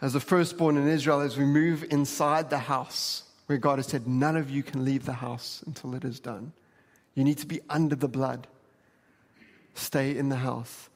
As 0.00 0.14
a 0.14 0.20
firstborn 0.20 0.76
in 0.76 0.88
Israel, 0.88 1.20
as 1.20 1.36
we 1.36 1.44
move 1.44 1.84
inside 1.90 2.50
the 2.50 2.58
house, 2.58 3.23
where 3.46 3.58
God 3.58 3.78
has 3.78 3.86
said, 3.86 4.06
None 4.06 4.36
of 4.36 4.50
you 4.50 4.62
can 4.62 4.84
leave 4.84 5.04
the 5.04 5.12
house 5.12 5.62
until 5.66 5.94
it 5.94 6.04
is 6.04 6.20
done. 6.20 6.52
You 7.14 7.24
need 7.24 7.38
to 7.38 7.46
be 7.46 7.60
under 7.68 7.94
the 7.94 8.08
blood. 8.08 8.46
Stay 9.74 10.16
in 10.16 10.28
the 10.28 10.36
house. 10.36 10.88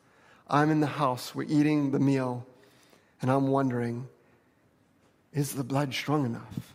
I'm 0.48 0.70
in 0.70 0.80
the 0.80 0.86
house. 0.86 1.34
We're 1.34 1.44
eating 1.44 1.90
the 1.90 1.98
meal. 1.98 2.46
And 3.20 3.30
I'm 3.30 3.48
wondering 3.48 4.08
is 5.32 5.54
the 5.54 5.64
blood 5.64 5.92
strong 5.92 6.24
enough? 6.24 6.74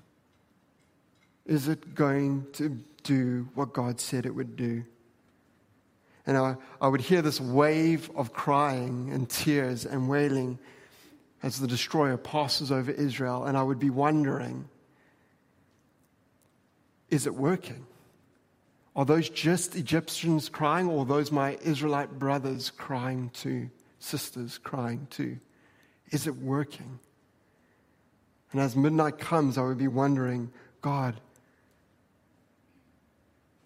Is 1.45 1.67
it 1.67 1.95
going 1.95 2.45
to 2.53 2.77
do 3.03 3.49
what 3.55 3.73
God 3.73 3.99
said 3.99 4.25
it 4.25 4.33
would 4.33 4.55
do? 4.55 4.83
And 6.25 6.37
I, 6.37 6.55
I 6.79 6.87
would 6.87 7.01
hear 7.01 7.21
this 7.21 7.41
wave 7.41 8.09
of 8.15 8.31
crying 8.31 9.09
and 9.11 9.29
tears 9.29 9.85
and 9.85 10.07
wailing 10.07 10.59
as 11.41 11.59
the 11.59 11.67
destroyer 11.67 12.15
passes 12.15 12.71
over 12.71 12.91
Israel. 12.91 13.43
And 13.43 13.57
I 13.57 13.63
would 13.63 13.79
be 13.79 13.89
wondering 13.89 14.69
is 17.13 17.27
it 17.27 17.35
working? 17.35 17.85
Are 18.95 19.05
those 19.05 19.29
just 19.29 19.75
Egyptians 19.75 20.49
crying, 20.49 20.89
or 20.89 21.05
those 21.05 21.31
my 21.31 21.57
Israelite 21.61 22.17
brothers 22.17 22.71
crying 22.71 23.29
too, 23.33 23.69
sisters 23.99 24.57
crying 24.57 25.05
too? 25.11 25.37
Is 26.09 26.25
it 26.25 26.35
working? 26.35 26.99
And 28.51 28.61
as 28.61 28.75
midnight 28.75 29.19
comes, 29.19 29.59
I 29.59 29.61
would 29.61 29.77
be 29.77 29.87
wondering, 29.87 30.51
God, 30.81 31.19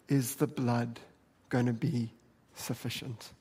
is 0.08 0.34
the 0.34 0.46
blood 0.46 1.00
going 1.48 1.66
to 1.66 1.72
be 1.72 2.10
sufficient? 2.54 3.32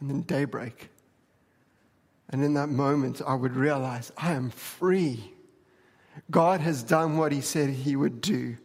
And 0.00 0.10
then 0.10 0.20
daybreak. 0.22 0.90
And 2.28 2.44
in 2.44 2.52
that 2.54 2.68
moment, 2.68 3.22
I 3.26 3.34
would 3.34 3.56
realize 3.56 4.12
I 4.18 4.32
am 4.32 4.50
free. 4.50 5.32
God 6.30 6.60
has 6.60 6.82
done 6.82 7.16
what 7.16 7.32
he 7.32 7.40
said 7.40 7.70
he 7.70 7.96
would 7.96 8.20
do. 8.20 8.56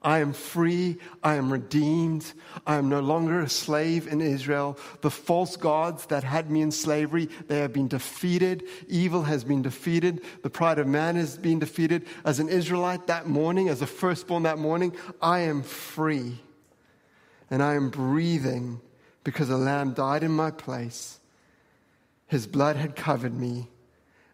I 0.00 0.20
am 0.20 0.32
free. 0.32 0.98
I 1.24 1.34
am 1.34 1.52
redeemed. 1.52 2.32
I 2.66 2.76
am 2.76 2.88
no 2.88 3.00
longer 3.00 3.40
a 3.40 3.48
slave 3.48 4.06
in 4.06 4.20
Israel. 4.20 4.78
The 5.00 5.10
false 5.10 5.56
gods 5.56 6.06
that 6.06 6.22
had 6.22 6.50
me 6.50 6.62
in 6.62 6.70
slavery, 6.70 7.28
they 7.48 7.58
have 7.58 7.72
been 7.72 7.88
defeated. 7.88 8.62
Evil 8.86 9.24
has 9.24 9.42
been 9.42 9.62
defeated. 9.62 10.22
The 10.42 10.50
pride 10.50 10.78
of 10.78 10.86
man 10.86 11.16
has 11.16 11.36
been 11.36 11.58
defeated. 11.58 12.06
As 12.24 12.38
an 12.38 12.48
Israelite 12.48 13.08
that 13.08 13.26
morning, 13.26 13.68
as 13.68 13.82
a 13.82 13.86
firstborn 13.86 14.44
that 14.44 14.58
morning, 14.58 14.94
I 15.20 15.40
am 15.40 15.62
free. 15.62 16.38
And 17.50 17.62
I 17.62 17.74
am 17.74 17.90
breathing 17.90 18.80
because 19.24 19.50
a 19.50 19.56
lamb 19.56 19.94
died 19.94 20.22
in 20.22 20.30
my 20.30 20.52
place. 20.52 21.18
His 22.28 22.46
blood 22.46 22.76
had 22.76 22.94
covered 22.94 23.34
me, 23.34 23.68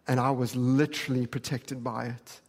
and 0.07 0.19
I 0.19 0.29
was 0.31 0.55
literally 0.55 1.25
protected 1.25 1.83
by 1.83 2.05
it. 2.05 2.41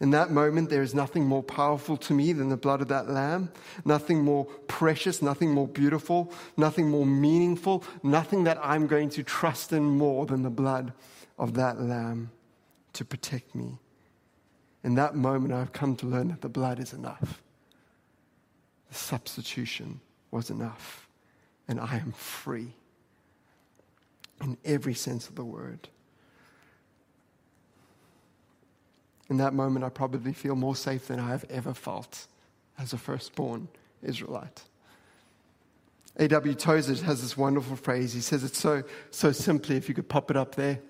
In 0.00 0.10
that 0.10 0.30
moment, 0.30 0.70
there 0.70 0.82
is 0.82 0.94
nothing 0.94 1.24
more 1.24 1.42
powerful 1.42 1.96
to 1.96 2.14
me 2.14 2.32
than 2.32 2.50
the 2.50 2.56
blood 2.56 2.80
of 2.80 2.88
that 2.88 3.10
lamb, 3.10 3.50
nothing 3.84 4.22
more 4.22 4.44
precious, 4.68 5.20
nothing 5.20 5.50
more 5.50 5.66
beautiful, 5.66 6.32
nothing 6.56 6.88
more 6.88 7.04
meaningful, 7.04 7.82
nothing 8.04 8.44
that 8.44 8.58
I'm 8.62 8.86
going 8.86 9.10
to 9.10 9.24
trust 9.24 9.72
in 9.72 9.82
more 9.82 10.24
than 10.24 10.42
the 10.42 10.50
blood 10.50 10.92
of 11.36 11.54
that 11.54 11.80
lamb 11.80 12.30
to 12.92 13.04
protect 13.04 13.56
me. 13.56 13.78
In 14.84 14.94
that 14.94 15.16
moment, 15.16 15.52
I've 15.52 15.72
come 15.72 15.96
to 15.96 16.06
learn 16.06 16.28
that 16.28 16.42
the 16.42 16.48
blood 16.48 16.78
is 16.78 16.92
enough. 16.92 17.42
The 18.90 18.94
substitution 18.94 20.00
was 20.30 20.48
enough, 20.48 21.08
and 21.66 21.80
I 21.80 21.96
am 21.96 22.12
free 22.12 22.72
in 24.40 24.56
every 24.64 24.94
sense 24.94 25.28
of 25.28 25.34
the 25.34 25.44
word. 25.44 25.88
In 29.30 29.36
that 29.38 29.52
moment, 29.52 29.84
I 29.84 29.90
probably 29.90 30.32
feel 30.32 30.56
more 30.56 30.76
safe 30.76 31.08
than 31.08 31.20
I 31.20 31.28
have 31.28 31.44
ever 31.50 31.74
felt 31.74 32.26
as 32.78 32.92
a 32.92 32.98
firstborn 32.98 33.68
Israelite. 34.02 34.62
A.W. 36.16 36.54
Tozer 36.54 37.04
has 37.04 37.22
this 37.22 37.36
wonderful 37.36 37.76
phrase. 37.76 38.12
He 38.12 38.20
says 38.20 38.42
it 38.42 38.56
so, 38.56 38.82
so 39.10 39.30
simply, 39.30 39.76
if 39.76 39.88
you 39.88 39.94
could 39.94 40.08
pop 40.08 40.30
it 40.30 40.36
up 40.36 40.54
there. 40.54 40.80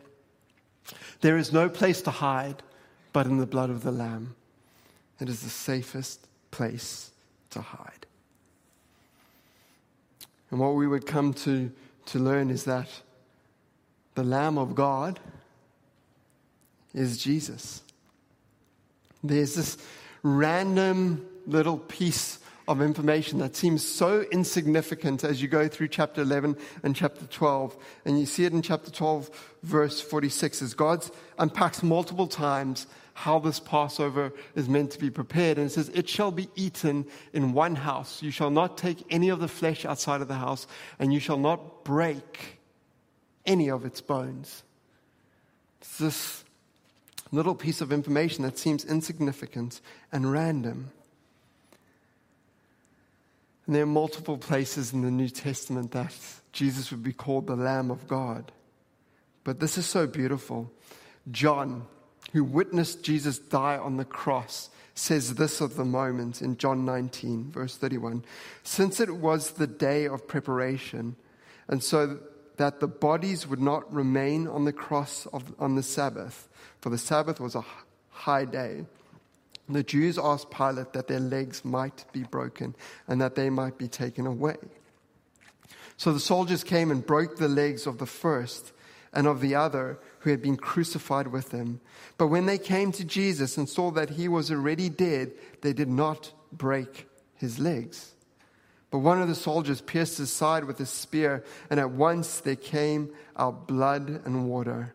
There 1.21 1.37
is 1.37 1.53
no 1.53 1.69
place 1.69 2.01
to 2.03 2.11
hide 2.11 2.63
but 3.13 3.27
in 3.27 3.39
the 3.39 3.47
blood 3.47 3.71
of 3.71 3.83
the 3.83 3.91
Lamb. 3.91 4.35
It 5.21 5.29
is 5.29 5.41
the 5.41 5.51
safest 5.51 6.27
place 6.51 7.11
to 7.51 7.61
hide. 7.61 8.07
And 10.51 10.61
what 10.61 10.75
we 10.75 10.87
would 10.87 11.07
come 11.07 11.35
to, 11.35 11.71
to 12.07 12.19
learn 12.19 12.51
is 12.51 12.65
that 12.65 12.89
the 14.15 14.23
Lamb 14.23 14.57
of 14.57 14.75
God 14.75 15.21
is 16.95 17.19
Jesus. 17.19 17.83
There's 19.23 19.55
this 19.55 19.79
random 20.23 21.27
little 21.47 21.79
piece 21.79 22.39
of 22.69 22.83
information 22.83 23.39
that 23.39 23.57
seems 23.57 23.85
so 23.85 24.21
insignificant 24.31 25.25
as 25.25 25.41
you 25.41 25.49
go 25.49 25.67
through 25.67 25.89
chapter 25.89 26.21
11 26.21 26.55
and 26.83 26.95
chapter 26.95 27.25
12. 27.27 27.77
And 28.05 28.21
you 28.21 28.27
see 28.27 28.45
it 28.45 28.53
in 28.53 28.61
chapter 28.61 28.91
12, 28.91 29.31
verse 29.63 30.01
46, 30.03 30.61
as 30.61 30.75
God 30.75 31.05
unpacks 31.39 31.83
multiple 31.83 32.27
times 32.27 32.87
how 33.15 33.39
this 33.41 33.59
Passover 33.59 34.33
is 34.55 34.69
meant 34.69 34.93
to 34.93 34.99
be 34.99 35.11
prepared. 35.11 35.57
And 35.57 35.67
it 35.67 35.71
says, 35.71 35.89
It 35.89 36.09
shall 36.09 36.31
be 36.31 36.49
eaten 36.55 37.07
in 37.33 37.55
one 37.55 37.75
house. 37.75 38.23
You 38.23 38.31
shall 38.31 38.51
not 38.51 38.77
take 38.77 39.03
any 39.11 39.31
of 39.31 39.41
the 39.41 39.49
flesh 39.49 39.85
outside 39.85 40.21
of 40.21 40.29
the 40.29 40.35
house, 40.35 40.67
and 40.99 41.13
you 41.13 41.19
shall 41.19 41.39
not 41.39 41.85
break 41.85 42.61
any 43.47 43.71
of 43.71 43.87
its 43.87 44.01
bones. 44.03 44.63
It's 45.81 45.99
this 45.99 46.45
little 47.31 47.55
piece 47.55 47.81
of 47.81 47.93
information 47.93 48.45
that 48.45 48.59
seems 48.59 48.85
insignificant 48.85 49.81
and 50.13 50.33
random. 50.33 50.91
And 53.67 53.77
there 53.77 53.83
are 53.83 53.87
multiple 53.87 54.39
places 54.39 54.93
in 54.93 55.03
the 55.03 55.11
New 55.11 55.29
Testament 55.29 55.91
that 55.93 56.15
Jesus 56.53 56.91
would 56.91 57.03
be 57.03 57.13
called 57.13 57.47
the 57.47 57.57
Lamb 57.57 57.91
of 57.91 58.09
God. 58.09 58.51
But 59.45 59.61
this 59.61 59.77
is 59.77 59.87
so 59.87 60.07
beautiful. 60.07 60.71
John, 61.31 61.87
who 62.33 62.45
witnessed 62.45 63.03
Jesus 63.03 63.39
die 63.39 63.77
on 63.77 63.99
the 63.99 64.05
cross, 64.07 64.71
says 64.95 65.35
this 65.35 65.61
of 65.61 65.77
the 65.77 65.85
moment 65.85 66.43
in 66.43 66.57
John 66.57 66.85
19, 66.85 67.51
verse 67.53 67.77
31. 67.77 68.25
Since 68.63 69.01
it 69.01 69.15
was 69.15 69.53
the 69.53 69.67
day 69.67 70.07
of 70.07 70.27
preparation, 70.27 71.17
and 71.69 71.83
so 71.83 72.19
that 72.57 72.81
the 72.81 72.89
bodies 72.89 73.47
would 73.47 73.61
not 73.61 73.93
remain 73.93 74.49
on 74.49 74.65
the 74.65 74.73
cross 74.73 75.27
of, 75.27 75.55
on 75.59 75.77
the 75.77 75.83
Sabbath, 75.83 76.48
for 76.81 76.91
the 76.91 76.99
Sabbath 76.99 77.41
was 77.41 77.55
a 77.55 77.65
high 78.11 78.45
day. 78.45 78.85
The 79.69 79.83
Jews 79.83 80.19
asked 80.19 80.51
Pilate 80.51 80.93
that 80.95 81.09
their 81.09 81.21
legs 81.21 81.65
might 81.65 82.05
be 82.13 82.23
broken 82.23 82.75
and 83.07 83.21
that 83.21 83.35
they 83.35 83.51
might 83.51 83.77
be 83.77 83.89
taken 83.89 84.27
away. 84.27 84.57
So 85.99 86.13
the 86.13 86.21
soldiers 86.21 86.65
came 86.65 86.91
and 86.91 87.05
broke 87.05 87.37
the 87.37 87.49
legs 87.49 87.87
of 87.87 87.99
the 87.99 88.07
first 88.07 88.73
and 89.13 89.27
of 89.27 89.41
the 89.41 89.55
other 89.55 89.99
who 90.21 90.31
had 90.31 90.41
been 90.41 90.57
crucified 90.57 91.29
with 91.29 91.51
him. 91.51 91.81
But 92.17 92.29
when 92.29 92.47
they 92.47 92.59
came 92.59 92.93
to 92.93 93.05
Jesus 93.05 93.59
and 93.59 93.69
saw 93.69 93.91
that 93.91 94.11
he 94.11 94.29
was 94.29 94.51
already 94.51 94.89
dead, 94.89 95.33
they 95.61 95.73
did 95.73 95.89
not 95.89 96.33
break 96.53 97.09
his 97.35 97.59
legs. 97.59 98.15
But 98.91 98.99
one 98.99 99.21
of 99.21 99.29
the 99.29 99.35
soldiers 99.35 99.81
pierced 99.81 100.19
his 100.19 100.31
side 100.31 100.65
with 100.65 100.81
a 100.81 100.87
spear, 100.87 101.45
and 101.69 101.79
at 101.79 101.91
once 101.91 102.41
there 102.41 102.57
came 102.57 103.11
out 103.37 103.67
blood 103.69 104.23
and 104.25 104.49
water. 104.49 104.95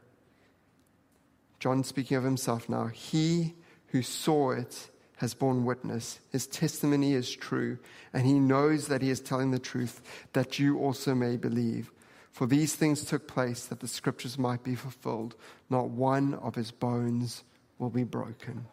John 1.64 1.86
speaking 1.86 2.18
of 2.18 2.26
himself 2.26 2.68
now, 2.68 2.88
he 2.88 3.54
who 3.88 4.02
saw 4.02 4.52
it 4.52 4.90
has 5.20 5.34
borne 5.34 5.64
witness. 5.64 6.20
His 6.30 6.46
testimony 6.46 7.14
is 7.14 7.34
true, 7.34 7.78
and 8.12 8.26
he 8.26 8.38
knows 8.38 8.90
that 8.90 9.02
he 9.02 9.10
is 9.10 9.22
telling 9.22 9.52
the 9.52 9.60
truth, 9.60 10.02
that 10.34 10.60
you 10.60 10.78
also 10.78 11.16
may 11.16 11.38
believe. 11.38 11.90
For 12.34 12.48
these 12.48 12.76
things 12.76 13.06
took 13.06 13.30
place 13.30 13.64
that 13.68 13.80
the 13.80 13.88
scriptures 13.88 14.38
might 14.38 14.62
be 14.62 14.76
fulfilled. 14.76 15.38
Not 15.70 15.88
one 15.88 16.34
of 16.34 16.56
his 16.56 16.70
bones 16.70 17.46
will 17.80 17.90
be 17.90 18.04
broken. 18.04 18.66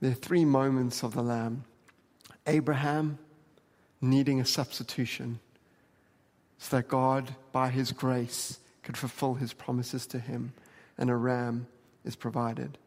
There 0.00 0.12
are 0.12 0.14
three 0.14 0.44
moments 0.44 1.02
of 1.02 1.12
the 1.14 1.24
Lamb 1.24 1.64
Abraham 2.46 3.18
needing 4.00 4.40
a 4.40 4.46
substitution 4.46 5.40
so 6.58 6.76
that 6.76 6.86
God, 6.86 7.34
by 7.50 7.70
his 7.70 7.90
grace, 7.90 8.60
could 8.82 8.96
fulfill 8.96 9.34
his 9.34 9.52
promises 9.52 10.06
to 10.08 10.18
him, 10.18 10.52
and 10.98 11.10
a 11.10 11.16
ram 11.16 11.66
is 12.04 12.16
provided. 12.16 12.78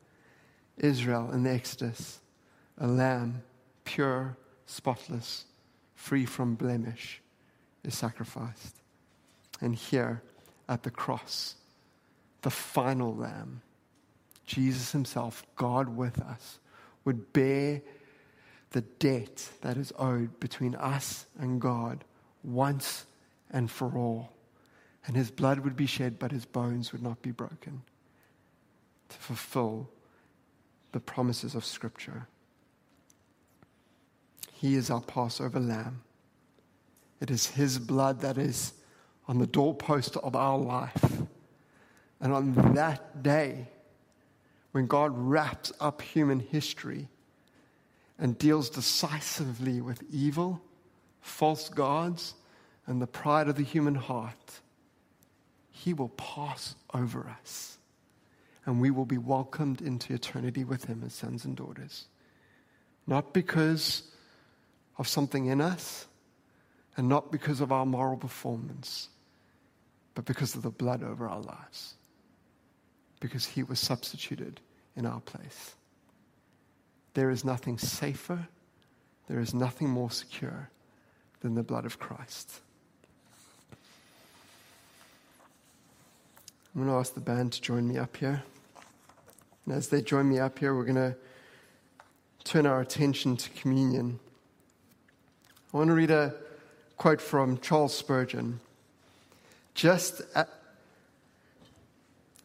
Israel 0.77 1.31
in 1.31 1.43
the 1.43 1.51
Exodus, 1.51 2.19
a 2.77 2.87
lamb, 2.87 3.43
pure, 3.85 4.37
spotless, 4.65 5.45
free 5.95 6.25
from 6.25 6.55
blemish, 6.55 7.21
is 7.83 7.95
sacrificed. 7.95 8.75
And 9.61 9.75
here 9.75 10.21
at 10.67 10.83
the 10.83 10.91
cross, 10.91 11.55
the 12.41 12.49
final 12.49 13.15
lamb, 13.15 13.61
Jesus 14.45 14.91
himself, 14.91 15.43
God 15.55 15.95
with 15.95 16.21
us, 16.21 16.59
would 17.05 17.31
bear 17.33 17.81
the 18.71 18.81
debt 18.81 19.49
that 19.61 19.77
is 19.77 19.93
owed 19.97 20.39
between 20.39 20.75
us 20.75 21.25
and 21.39 21.61
God 21.61 22.03
once 22.43 23.05
and 23.49 23.71
for 23.71 23.95
all. 23.95 24.34
And 25.07 25.15
his 25.15 25.29
blood 25.29 25.59
would 25.59 25.75
be 25.75 25.85
shed, 25.85 26.17
but 26.17 26.31
his 26.31 26.45
bones 26.45 26.91
would 26.91 27.03
not 27.03 27.21
be 27.21 27.31
broken 27.31 27.83
to 29.09 29.17
fulfill 29.17 29.89
the 30.91 30.99
promises 30.99 31.53
of 31.53 31.63
Scripture. 31.63 32.27
He 34.51 34.75
is 34.75 34.89
our 34.89 35.01
Passover 35.01 35.59
lamb. 35.59 36.01
It 37.21 37.29
is 37.29 37.47
his 37.47 37.77
blood 37.77 38.21
that 38.21 38.37
is 38.37 38.73
on 39.27 39.37
the 39.37 39.47
doorpost 39.47 40.17
of 40.17 40.35
our 40.35 40.57
life. 40.57 41.21
And 42.19 42.33
on 42.33 42.73
that 42.73 43.21
day, 43.21 43.67
when 44.71 44.87
God 44.87 45.11
wraps 45.15 45.71
up 45.79 46.01
human 46.01 46.39
history 46.39 47.07
and 48.17 48.37
deals 48.37 48.69
decisively 48.69 49.81
with 49.81 50.03
evil, 50.11 50.61
false 51.21 51.69
gods, 51.69 52.33
and 52.87 53.01
the 53.01 53.07
pride 53.07 53.47
of 53.47 53.55
the 53.55 53.63
human 53.63 53.95
heart, 53.95 54.61
he 55.83 55.93
will 55.93 56.09
pass 56.09 56.75
over 56.93 57.27
us. 57.41 57.77
And 58.65 58.81
we 58.81 58.89
will 58.89 59.05
be 59.05 59.17
welcomed 59.17 59.81
into 59.81 60.13
eternity 60.13 60.63
with 60.63 60.85
him 60.85 61.03
as 61.05 61.13
sons 61.13 61.45
and 61.45 61.55
daughters. 61.55 62.05
Not 63.05 63.33
because 63.33 64.03
of 64.97 65.07
something 65.07 65.45
in 65.45 65.61
us, 65.61 66.07
and 66.97 67.07
not 67.07 67.31
because 67.31 67.61
of 67.61 67.71
our 67.71 67.85
moral 67.85 68.17
performance, 68.17 69.09
but 70.15 70.25
because 70.25 70.55
of 70.55 70.63
the 70.63 70.71
blood 70.71 71.03
over 71.03 71.27
our 71.27 71.41
lives 71.41 71.95
because 73.19 73.45
he 73.45 73.63
was 73.63 73.79
substituted 73.79 74.59
in 74.95 75.05
our 75.05 75.19
place. 75.21 75.75
There 77.13 77.29
is 77.29 77.43
nothing 77.43 77.77
safer, 77.77 78.47
there 79.27 79.39
is 79.39 79.53
nothing 79.53 79.89
more 79.89 80.11
secure 80.11 80.69
than 81.41 81.55
the 81.55 81.63
blood 81.63 81.85
of 81.85 81.99
Christ. 81.99 82.61
I'm 86.75 86.81
going 86.81 86.93
to 86.93 86.99
ask 86.99 87.13
the 87.13 87.21
band 87.21 87.53
to 87.53 87.61
join 87.61 87.87
me 87.87 87.97
up 87.97 88.17
here. 88.17 88.43
And 89.65 89.73
as 89.73 89.87
they 89.87 90.01
join 90.01 90.27
me 90.27 90.39
up 90.39 90.59
here, 90.59 90.75
we're 90.75 90.83
going 90.83 90.95
to 90.95 91.15
turn 92.43 92.65
our 92.65 92.81
attention 92.81 93.37
to 93.37 93.49
communion. 93.51 94.19
I 95.73 95.77
want 95.77 95.87
to 95.87 95.93
read 95.93 96.11
a 96.11 96.35
quote 96.97 97.21
from 97.21 97.59
Charles 97.59 97.95
Spurgeon. 97.95 98.59
Just, 99.73 100.21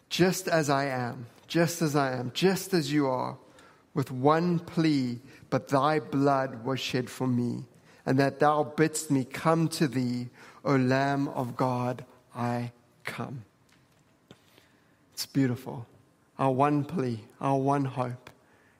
just 0.08 0.46
as 0.46 0.70
I 0.70 0.84
am, 0.84 1.26
just 1.48 1.82
as 1.82 1.96
I 1.96 2.12
am, 2.12 2.30
just 2.32 2.72
as 2.72 2.92
you 2.92 3.08
are, 3.08 3.36
with 3.94 4.12
one 4.12 4.60
plea, 4.60 5.18
but 5.50 5.66
thy 5.66 5.98
blood 5.98 6.64
was 6.64 6.78
shed 6.78 7.10
for 7.10 7.26
me, 7.26 7.64
and 8.06 8.16
that 8.20 8.38
thou 8.38 8.62
bidst 8.62 9.10
me 9.10 9.24
come 9.24 9.66
to 9.70 9.88
thee, 9.88 10.28
O 10.64 10.76
Lamb 10.76 11.26
of 11.26 11.56
God, 11.56 12.04
I 12.32 12.70
come. 13.02 13.42
It's 15.20 15.26
beautiful. 15.26 15.86
Our 16.38 16.50
one 16.50 16.82
plea, 16.82 17.20
our 17.42 17.58
one 17.58 17.84
hope 17.84 18.30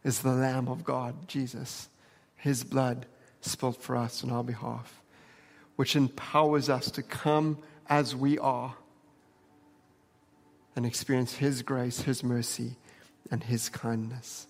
is 0.03 0.23
the 0.23 0.33
Lamb 0.33 0.69
of 0.69 0.85
God, 0.85 1.29
Jesus, 1.29 1.91
his 2.35 2.65
blood 2.65 3.05
spilt 3.43 3.83
for 3.83 3.95
us 3.95 4.25
on 4.25 4.31
our 4.31 4.43
behalf, 4.43 5.03
which 5.77 5.97
empowers 5.97 6.71
us 6.71 6.91
to 6.93 7.03
come 7.03 7.59
as 7.91 8.17
we 8.17 8.39
are 8.39 8.75
and 10.75 10.87
experience 10.87 11.35
His 11.35 11.61
grace, 11.61 12.01
His 12.01 12.25
mercy, 12.25 12.79
and 13.31 13.45
His 13.45 13.69
kindness. 13.69 14.47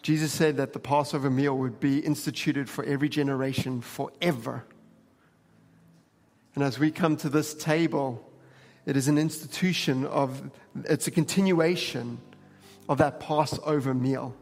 Jesus 0.00 0.30
said 0.30 0.58
that 0.58 0.72
the 0.72 0.78
Passover 0.78 1.28
meal 1.28 1.58
would 1.58 1.80
be 1.80 1.98
instituted 1.98 2.70
for 2.70 2.84
every 2.84 3.08
generation 3.08 3.80
forever. 3.80 4.64
And 6.54 6.62
as 6.62 6.78
we 6.78 6.92
come 6.92 7.16
to 7.16 7.28
this 7.28 7.52
table, 7.52 8.30
it 8.86 8.96
is 8.96 9.08
an 9.08 9.18
institution 9.18 10.06
of, 10.06 10.50
it's 10.84 11.06
a 11.06 11.10
continuation 11.10 12.18
of 12.88 12.98
that 12.98 13.20
Passover 13.20 13.94
meal. 13.94 14.34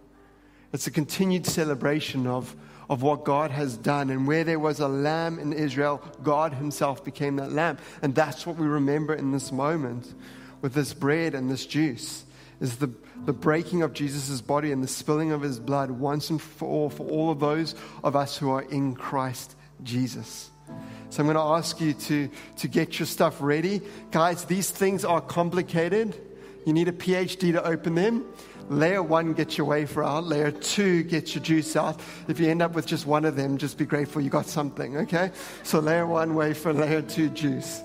It's 0.72 0.86
a 0.86 0.90
continued 0.90 1.46
celebration 1.46 2.26
of, 2.26 2.56
of 2.90 3.02
what 3.02 3.24
God 3.24 3.50
has 3.50 3.76
done. 3.76 4.10
And 4.10 4.26
where 4.26 4.42
there 4.42 4.58
was 4.58 4.80
a 4.80 4.88
lamb 4.88 5.38
in 5.38 5.52
Israel, 5.52 6.02
God 6.22 6.54
Himself 6.54 7.04
became 7.04 7.36
that 7.36 7.52
lamb. 7.52 7.78
And 8.00 8.14
that's 8.14 8.46
what 8.46 8.56
we 8.56 8.66
remember 8.66 9.14
in 9.14 9.32
this 9.32 9.52
moment 9.52 10.12
with 10.60 10.74
this 10.74 10.94
bread 10.94 11.34
and 11.34 11.50
this 11.50 11.66
juice 11.66 12.24
is 12.62 12.76
the, 12.76 12.88
the 13.24 13.32
breaking 13.32 13.82
of 13.82 13.92
Jesus' 13.92 14.40
body 14.40 14.70
and 14.70 14.82
the 14.82 14.88
spilling 14.88 15.32
of 15.32 15.42
his 15.42 15.58
blood 15.58 15.90
once 15.90 16.30
and 16.30 16.40
for 16.40 16.68
all 16.68 16.88
for 16.88 17.04
all 17.08 17.30
of 17.30 17.40
those 17.40 17.74
of 18.04 18.14
us 18.14 18.38
who 18.38 18.50
are 18.50 18.62
in 18.62 18.94
Christ 18.94 19.56
Jesus. 19.82 20.51
So 21.10 21.20
I'm 21.20 21.26
going 21.26 21.36
to 21.36 21.42
ask 21.42 21.80
you 21.80 21.92
to, 21.92 22.30
to 22.56 22.68
get 22.68 22.98
your 22.98 23.06
stuff 23.06 23.36
ready. 23.40 23.82
Guys, 24.10 24.44
these 24.44 24.70
things 24.70 25.04
are 25.04 25.20
complicated. 25.20 26.14
You 26.64 26.72
need 26.72 26.88
a 26.88 26.92
PhD 26.92 27.52
to 27.52 27.62
open 27.64 27.94
them. 27.94 28.24
Layer 28.70 29.02
one 29.02 29.34
gets 29.34 29.58
your 29.58 29.66
wafer 29.66 30.02
out. 30.02 30.24
Layer 30.24 30.50
two 30.50 31.02
gets 31.02 31.34
your 31.34 31.44
juice 31.44 31.76
out. 31.76 32.00
If 32.28 32.40
you 32.40 32.48
end 32.48 32.62
up 32.62 32.72
with 32.72 32.86
just 32.86 33.06
one 33.06 33.24
of 33.24 33.36
them, 33.36 33.58
just 33.58 33.76
be 33.76 33.84
grateful 33.84 34.22
you 34.22 34.30
got 34.30 34.46
something, 34.46 34.96
okay? 34.96 35.30
So 35.62 35.80
layer 35.80 36.06
one 36.06 36.34
wafer, 36.34 36.72
layer 36.72 37.02
two 37.02 37.28
juice. 37.28 37.82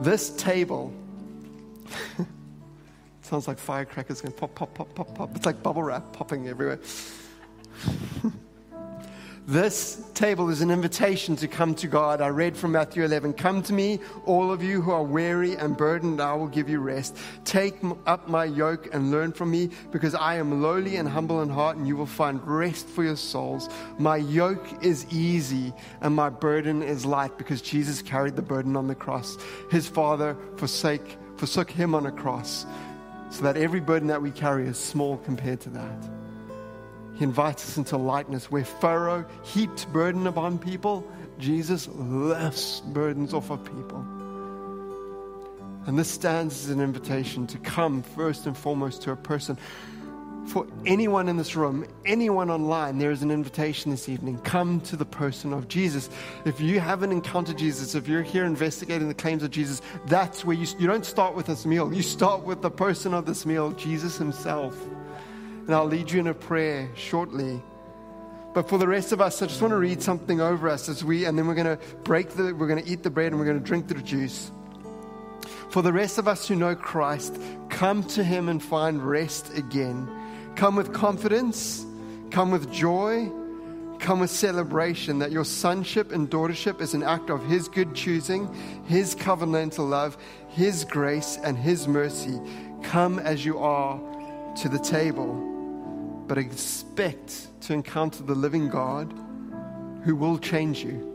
This 0.00 0.30
table 0.36 0.92
sounds 3.26 3.48
like 3.48 3.58
firecrackers 3.58 4.20
going 4.20 4.32
pop, 4.32 4.54
pop, 4.54 4.74
pop, 4.74 4.94
pop, 4.94 5.14
pop. 5.14 5.36
It's 5.36 5.46
like 5.46 5.62
bubble 5.62 5.82
wrap 5.82 6.12
popping 6.12 6.48
everywhere. 6.48 6.78
This 9.48 10.02
table 10.14 10.50
is 10.50 10.60
an 10.60 10.72
invitation 10.72 11.36
to 11.36 11.46
come 11.46 11.76
to 11.76 11.86
God. 11.86 12.20
I 12.20 12.30
read 12.30 12.56
from 12.56 12.72
Matthew 12.72 13.04
11 13.04 13.34
Come 13.34 13.62
to 13.62 13.72
me, 13.72 14.00
all 14.24 14.50
of 14.50 14.60
you 14.60 14.82
who 14.82 14.90
are 14.90 15.04
weary 15.04 15.54
and 15.54 15.76
burdened, 15.76 16.20
I 16.20 16.34
will 16.34 16.48
give 16.48 16.68
you 16.68 16.80
rest. 16.80 17.16
Take 17.44 17.76
up 18.06 18.28
my 18.28 18.44
yoke 18.44 18.92
and 18.92 19.12
learn 19.12 19.30
from 19.30 19.52
me, 19.52 19.70
because 19.92 20.16
I 20.16 20.34
am 20.34 20.62
lowly 20.62 20.96
and 20.96 21.08
humble 21.08 21.42
in 21.42 21.48
heart, 21.48 21.76
and 21.76 21.86
you 21.86 21.94
will 21.96 22.06
find 22.06 22.44
rest 22.44 22.88
for 22.88 23.04
your 23.04 23.14
souls. 23.14 23.68
My 24.00 24.16
yoke 24.16 24.66
is 24.82 25.06
easy 25.12 25.72
and 26.00 26.12
my 26.12 26.28
burden 26.28 26.82
is 26.82 27.06
light, 27.06 27.38
because 27.38 27.62
Jesus 27.62 28.02
carried 28.02 28.34
the 28.34 28.42
burden 28.42 28.74
on 28.74 28.88
the 28.88 28.96
cross. 28.96 29.38
His 29.70 29.86
Father 29.86 30.36
forsake, 30.56 31.18
forsook 31.36 31.70
him 31.70 31.94
on 31.94 32.06
a 32.06 32.10
cross, 32.10 32.66
so 33.36 33.42
that 33.42 33.58
every 33.58 33.80
burden 33.80 34.08
that 34.08 34.22
we 34.22 34.30
carry 34.30 34.66
is 34.66 34.78
small 34.78 35.18
compared 35.18 35.60
to 35.60 35.68
that. 35.68 36.08
He 37.16 37.24
invites 37.24 37.68
us 37.68 37.76
into 37.76 37.98
lightness 37.98 38.50
where 38.50 38.64
Pharaoh 38.64 39.26
heaped 39.42 39.92
burden 39.92 40.26
upon 40.26 40.58
people. 40.58 41.06
Jesus 41.38 41.86
lifts 41.88 42.80
burdens 42.80 43.34
off 43.34 43.50
of 43.50 43.62
people. 43.62 43.98
And 45.86 45.98
this 45.98 46.10
stands 46.10 46.64
as 46.64 46.70
an 46.70 46.80
invitation 46.80 47.46
to 47.48 47.58
come 47.58 48.02
first 48.02 48.46
and 48.46 48.56
foremost 48.56 49.02
to 49.02 49.12
a 49.12 49.16
person. 49.16 49.58
For 50.46 50.66
anyone 50.84 51.28
in 51.28 51.36
this 51.36 51.56
room, 51.56 51.86
anyone 52.04 52.50
online, 52.50 52.98
there 52.98 53.10
is 53.10 53.22
an 53.22 53.30
invitation 53.30 53.90
this 53.90 54.08
evening. 54.08 54.38
Come 54.38 54.80
to 54.82 54.96
the 54.96 55.04
person 55.04 55.52
of 55.52 55.66
Jesus. 55.66 56.08
If 56.44 56.60
you 56.60 56.78
haven't 56.78 57.10
encountered 57.10 57.58
Jesus, 57.58 57.94
if 57.94 58.06
you're 58.06 58.22
here 58.22 58.44
investigating 58.44 59.08
the 59.08 59.14
claims 59.14 59.42
of 59.42 59.50
Jesus, 59.50 59.82
that's 60.06 60.44
where 60.44 60.56
you, 60.56 60.66
you 60.78 60.86
don't 60.86 61.04
start 61.04 61.34
with 61.34 61.46
this 61.46 61.66
meal. 61.66 61.92
You 61.92 62.02
start 62.02 62.44
with 62.44 62.62
the 62.62 62.70
person 62.70 63.12
of 63.12 63.26
this 63.26 63.44
meal, 63.44 63.72
Jesus 63.72 64.16
himself. 64.16 64.80
And 65.66 65.74
I'll 65.74 65.84
lead 65.84 66.10
you 66.10 66.20
in 66.20 66.28
a 66.28 66.34
prayer 66.34 66.88
shortly. 66.94 67.60
But 68.54 68.68
for 68.68 68.78
the 68.78 68.86
rest 68.86 69.10
of 69.12 69.20
us, 69.20 69.42
I 69.42 69.46
just 69.46 69.60
want 69.60 69.72
to 69.72 69.78
read 69.78 70.00
something 70.00 70.40
over 70.40 70.68
us 70.68 70.88
as 70.88 71.04
we, 71.04 71.24
and 71.24 71.36
then 71.36 71.48
we're 71.48 71.56
going 71.56 71.76
to 71.76 71.84
break 72.04 72.30
the, 72.30 72.54
we're 72.54 72.68
going 72.68 72.82
to 72.82 72.90
eat 72.90 73.02
the 73.02 73.10
bread 73.10 73.32
and 73.32 73.40
we're 73.40 73.46
going 73.46 73.58
to 73.58 73.64
drink 73.64 73.88
the 73.88 73.94
juice. 73.94 74.52
For 75.70 75.82
the 75.82 75.92
rest 75.92 76.18
of 76.18 76.28
us 76.28 76.46
who 76.46 76.54
know 76.54 76.74
Christ, 76.74 77.36
come 77.68 78.04
to 78.04 78.22
Him 78.22 78.48
and 78.48 78.62
find 78.62 79.06
rest 79.06 79.52
again. 79.58 80.08
Come 80.56 80.74
with 80.74 80.94
confidence, 80.94 81.84
come 82.30 82.50
with 82.50 82.72
joy, 82.72 83.30
come 83.98 84.20
with 84.20 84.30
celebration 84.30 85.18
that 85.18 85.30
your 85.30 85.44
sonship 85.44 86.12
and 86.12 86.30
daughtership 86.30 86.80
is 86.80 86.94
an 86.94 87.02
act 87.02 87.28
of 87.28 87.44
His 87.44 87.68
good 87.68 87.94
choosing, 87.94 88.48
His 88.86 89.14
covenantal 89.14 89.86
love, 89.86 90.16
His 90.48 90.84
grace, 90.84 91.38
and 91.44 91.58
His 91.58 91.86
mercy. 91.86 92.40
Come 92.82 93.18
as 93.18 93.44
you 93.44 93.58
are 93.58 94.00
to 94.56 94.68
the 94.70 94.78
table, 94.78 95.34
but 96.26 96.38
expect 96.38 97.48
to 97.62 97.74
encounter 97.74 98.22
the 98.22 98.34
living 98.34 98.70
God 98.70 99.12
who 100.04 100.16
will 100.16 100.38
change 100.38 100.82
you. 100.82 101.12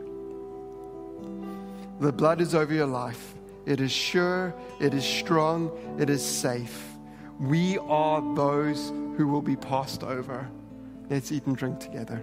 The 1.98 2.12
blood 2.12 2.40
is 2.40 2.54
over 2.54 2.72
your 2.72 2.86
life. 2.86 3.34
It 3.66 3.80
is 3.80 3.90
sure, 3.90 4.54
it 4.80 4.94
is 4.94 5.04
strong, 5.04 5.70
it 5.98 6.10
is 6.10 6.24
safe. 6.24 6.91
We 7.42 7.76
are 7.78 8.22
those 8.36 8.90
who 9.16 9.26
will 9.26 9.42
be 9.42 9.56
passed 9.56 10.04
over. 10.04 10.48
Let's 11.10 11.32
eat 11.32 11.44
and 11.46 11.56
drink 11.56 11.80
together. 11.80 12.22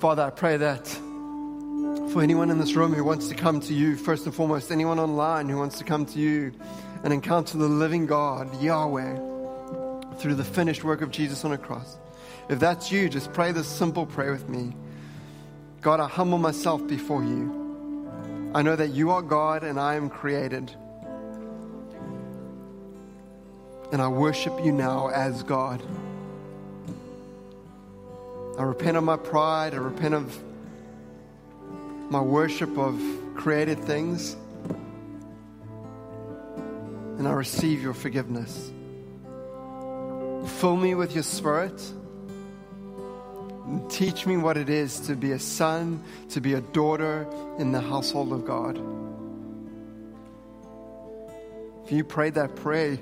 Father, 0.00 0.22
I 0.22 0.30
pray 0.30 0.56
that 0.56 0.88
for 2.12 2.22
anyone 2.22 2.50
in 2.50 2.58
this 2.58 2.74
room 2.74 2.94
who 2.94 3.04
wants 3.04 3.28
to 3.28 3.34
come 3.34 3.60
to 3.60 3.74
you, 3.74 3.94
first 3.96 4.24
and 4.24 4.34
foremost, 4.34 4.72
anyone 4.72 4.98
online 4.98 5.50
who 5.50 5.58
wants 5.58 5.76
to 5.78 5.84
come 5.84 6.06
to 6.06 6.18
you 6.18 6.52
and 7.04 7.12
encounter 7.12 7.58
the 7.58 7.68
living 7.68 8.06
God, 8.06 8.58
Yahweh 8.62 9.16
through 10.16 10.34
the 10.34 10.44
finished 10.44 10.82
work 10.82 11.02
of 11.02 11.10
Jesus 11.10 11.44
on 11.44 11.52
a 11.52 11.58
cross. 11.58 11.98
If 12.48 12.58
that's 12.58 12.90
you, 12.90 13.10
just 13.10 13.34
pray 13.34 13.52
this 13.52 13.68
simple 13.68 14.06
prayer 14.06 14.32
with 14.32 14.48
me. 14.48 14.74
God, 15.82 15.98
I 15.98 16.06
humble 16.06 16.38
myself 16.38 16.86
before 16.86 17.24
you. 17.24 18.50
I 18.54 18.62
know 18.62 18.76
that 18.76 18.90
you 18.90 19.10
are 19.10 19.20
God 19.20 19.64
and 19.64 19.80
I 19.80 19.96
am 19.96 20.08
created. 20.08 20.70
And 23.90 24.00
I 24.00 24.06
worship 24.06 24.64
you 24.64 24.70
now 24.70 25.08
as 25.08 25.42
God. 25.42 25.82
I 28.56 28.62
repent 28.62 28.96
of 28.96 29.02
my 29.02 29.16
pride. 29.16 29.74
I 29.74 29.78
repent 29.78 30.14
of 30.14 30.38
my 32.10 32.20
worship 32.20 32.78
of 32.78 33.02
created 33.34 33.80
things. 33.80 34.36
And 37.18 37.26
I 37.26 37.32
receive 37.32 37.82
your 37.82 37.94
forgiveness. 37.94 38.70
Fill 40.60 40.76
me 40.76 40.94
with 40.94 41.12
your 41.14 41.24
spirit. 41.24 41.82
Teach 43.88 44.26
me 44.26 44.36
what 44.36 44.56
it 44.56 44.68
is 44.68 45.00
to 45.00 45.14
be 45.14 45.32
a 45.32 45.38
son, 45.38 46.02
to 46.30 46.40
be 46.40 46.54
a 46.54 46.60
daughter 46.60 47.26
in 47.58 47.72
the 47.72 47.80
household 47.80 48.32
of 48.32 48.44
God. 48.44 48.78
If 51.84 51.92
you 51.92 52.04
prayed 52.04 52.34
that 52.34 52.56
prayer 52.56 52.98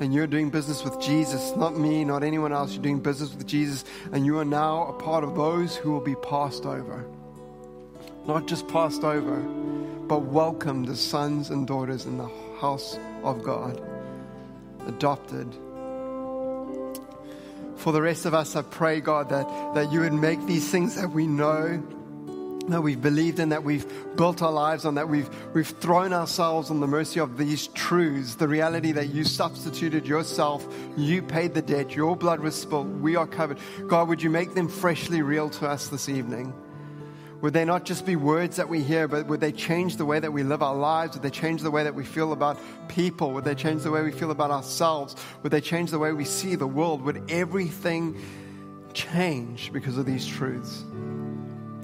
and 0.00 0.12
you're 0.12 0.26
doing 0.26 0.50
business 0.50 0.84
with 0.84 1.00
Jesus, 1.00 1.54
not 1.56 1.76
me, 1.76 2.04
not 2.04 2.22
anyone 2.22 2.52
else, 2.52 2.72
you're 2.72 2.82
doing 2.82 3.00
business 3.00 3.34
with 3.34 3.46
Jesus, 3.46 3.84
and 4.12 4.26
you 4.26 4.38
are 4.38 4.44
now 4.44 4.86
a 4.86 4.92
part 4.92 5.22
of 5.22 5.34
those 5.34 5.76
who 5.76 5.92
will 5.92 6.00
be 6.00 6.16
passed 6.16 6.66
over. 6.66 7.04
Not 8.26 8.46
just 8.46 8.66
passed 8.68 9.04
over, 9.04 9.36
but 10.08 10.22
welcomed 10.22 10.88
as 10.88 11.00
sons 11.00 11.50
and 11.50 11.66
daughters 11.66 12.06
in 12.06 12.18
the 12.18 12.30
house 12.58 12.98
of 13.22 13.42
God, 13.42 13.80
adopted 14.86 15.54
for 17.82 17.92
the 17.92 18.00
rest 18.00 18.26
of 18.26 18.32
us, 18.32 18.54
I 18.54 18.62
pray, 18.62 19.00
God, 19.00 19.30
that, 19.30 19.74
that 19.74 19.90
you 19.90 20.00
would 20.00 20.12
make 20.12 20.46
these 20.46 20.70
things 20.70 20.94
that 20.94 21.10
we 21.10 21.26
know, 21.26 21.82
that 22.68 22.80
we've 22.80 23.02
believed 23.02 23.40
in, 23.40 23.48
that 23.48 23.64
we've 23.64 23.84
built 24.16 24.40
our 24.40 24.52
lives 24.52 24.84
on, 24.84 24.94
that 24.94 25.08
we've, 25.08 25.28
we've 25.52 25.66
thrown 25.66 26.12
ourselves 26.12 26.70
on 26.70 26.78
the 26.78 26.86
mercy 26.86 27.18
of 27.18 27.36
these 27.36 27.66
truths, 27.68 28.36
the 28.36 28.46
reality 28.46 28.92
that 28.92 29.08
you 29.08 29.24
substituted 29.24 30.06
yourself, 30.06 30.64
you 30.96 31.22
paid 31.22 31.54
the 31.54 31.62
debt, 31.62 31.96
your 31.96 32.14
blood 32.14 32.38
was 32.38 32.54
spilled, 32.54 33.02
we 33.02 33.16
are 33.16 33.26
covered. 33.26 33.58
God, 33.88 34.06
would 34.06 34.22
you 34.22 34.30
make 34.30 34.54
them 34.54 34.68
freshly 34.68 35.20
real 35.20 35.50
to 35.50 35.68
us 35.68 35.88
this 35.88 36.08
evening? 36.08 36.54
Would 37.42 37.54
they 37.54 37.64
not 37.64 37.84
just 37.84 38.06
be 38.06 38.14
words 38.14 38.56
that 38.56 38.68
we 38.68 38.82
hear, 38.82 39.08
but 39.08 39.26
would 39.26 39.40
they 39.40 39.50
change 39.50 39.96
the 39.96 40.04
way 40.04 40.20
that 40.20 40.32
we 40.32 40.44
live 40.44 40.62
our 40.62 40.76
lives? 40.76 41.14
Would 41.14 41.24
they 41.24 41.30
change 41.30 41.60
the 41.60 41.72
way 41.72 41.82
that 41.82 41.94
we 41.94 42.04
feel 42.04 42.32
about 42.32 42.56
people? 42.86 43.32
Would 43.32 43.44
they 43.44 43.56
change 43.56 43.82
the 43.82 43.90
way 43.90 44.00
we 44.02 44.12
feel 44.12 44.30
about 44.30 44.52
ourselves? 44.52 45.16
Would 45.42 45.50
they 45.50 45.60
change 45.60 45.90
the 45.90 45.98
way 45.98 46.12
we 46.12 46.24
see 46.24 46.54
the 46.54 46.68
world? 46.68 47.02
Would 47.02 47.28
everything 47.28 48.16
change 48.94 49.72
because 49.72 49.98
of 49.98 50.06
these 50.06 50.24
truths? 50.24 50.84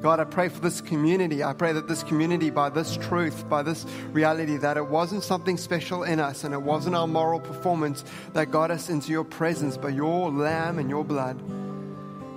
God, 0.00 0.20
I 0.20 0.24
pray 0.24 0.48
for 0.48 0.60
this 0.60 0.80
community. 0.80 1.42
I 1.42 1.54
pray 1.54 1.72
that 1.72 1.88
this 1.88 2.04
community, 2.04 2.50
by 2.50 2.68
this 2.68 2.96
truth, 2.96 3.48
by 3.48 3.64
this 3.64 3.84
reality, 4.12 4.58
that 4.58 4.76
it 4.76 4.86
wasn't 4.86 5.24
something 5.24 5.56
special 5.56 6.04
in 6.04 6.20
us 6.20 6.44
and 6.44 6.54
it 6.54 6.62
wasn't 6.62 6.94
our 6.94 7.08
moral 7.08 7.40
performance 7.40 8.04
that 8.32 8.52
got 8.52 8.70
us 8.70 8.88
into 8.88 9.10
your 9.10 9.24
presence, 9.24 9.76
but 9.76 9.92
your 9.92 10.30
lamb 10.30 10.78
and 10.78 10.88
your 10.88 11.04
blood. 11.04 11.36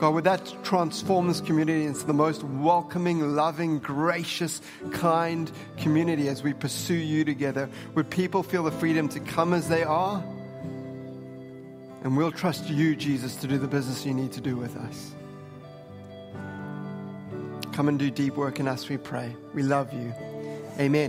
God, 0.01 0.15
would 0.15 0.23
that 0.23 0.51
transform 0.63 1.27
this 1.27 1.41
community 1.41 1.85
into 1.85 2.07
the 2.07 2.13
most 2.13 2.41
welcoming, 2.43 3.35
loving, 3.35 3.77
gracious, 3.77 4.59
kind 4.93 5.51
community 5.77 6.27
as 6.27 6.41
we 6.41 6.53
pursue 6.53 6.95
you 6.95 7.23
together? 7.23 7.69
Would 7.93 8.09
people 8.09 8.41
feel 8.41 8.63
the 8.63 8.71
freedom 8.71 9.07
to 9.09 9.19
come 9.19 9.53
as 9.53 9.69
they 9.69 9.83
are? 9.83 10.23
And 12.03 12.17
we'll 12.17 12.31
trust 12.31 12.67
you, 12.67 12.95
Jesus, 12.95 13.35
to 13.35 13.47
do 13.47 13.59
the 13.59 13.67
business 13.67 14.03
you 14.03 14.15
need 14.15 14.31
to 14.31 14.41
do 14.41 14.57
with 14.57 14.75
us. 14.75 15.11
Come 17.71 17.87
and 17.87 17.99
do 17.99 18.09
deep 18.09 18.35
work 18.35 18.59
in 18.59 18.67
us, 18.67 18.89
we 18.89 18.97
pray. 18.97 19.35
We 19.53 19.61
love 19.61 19.93
you. 19.93 20.15
Amen. 20.79 20.99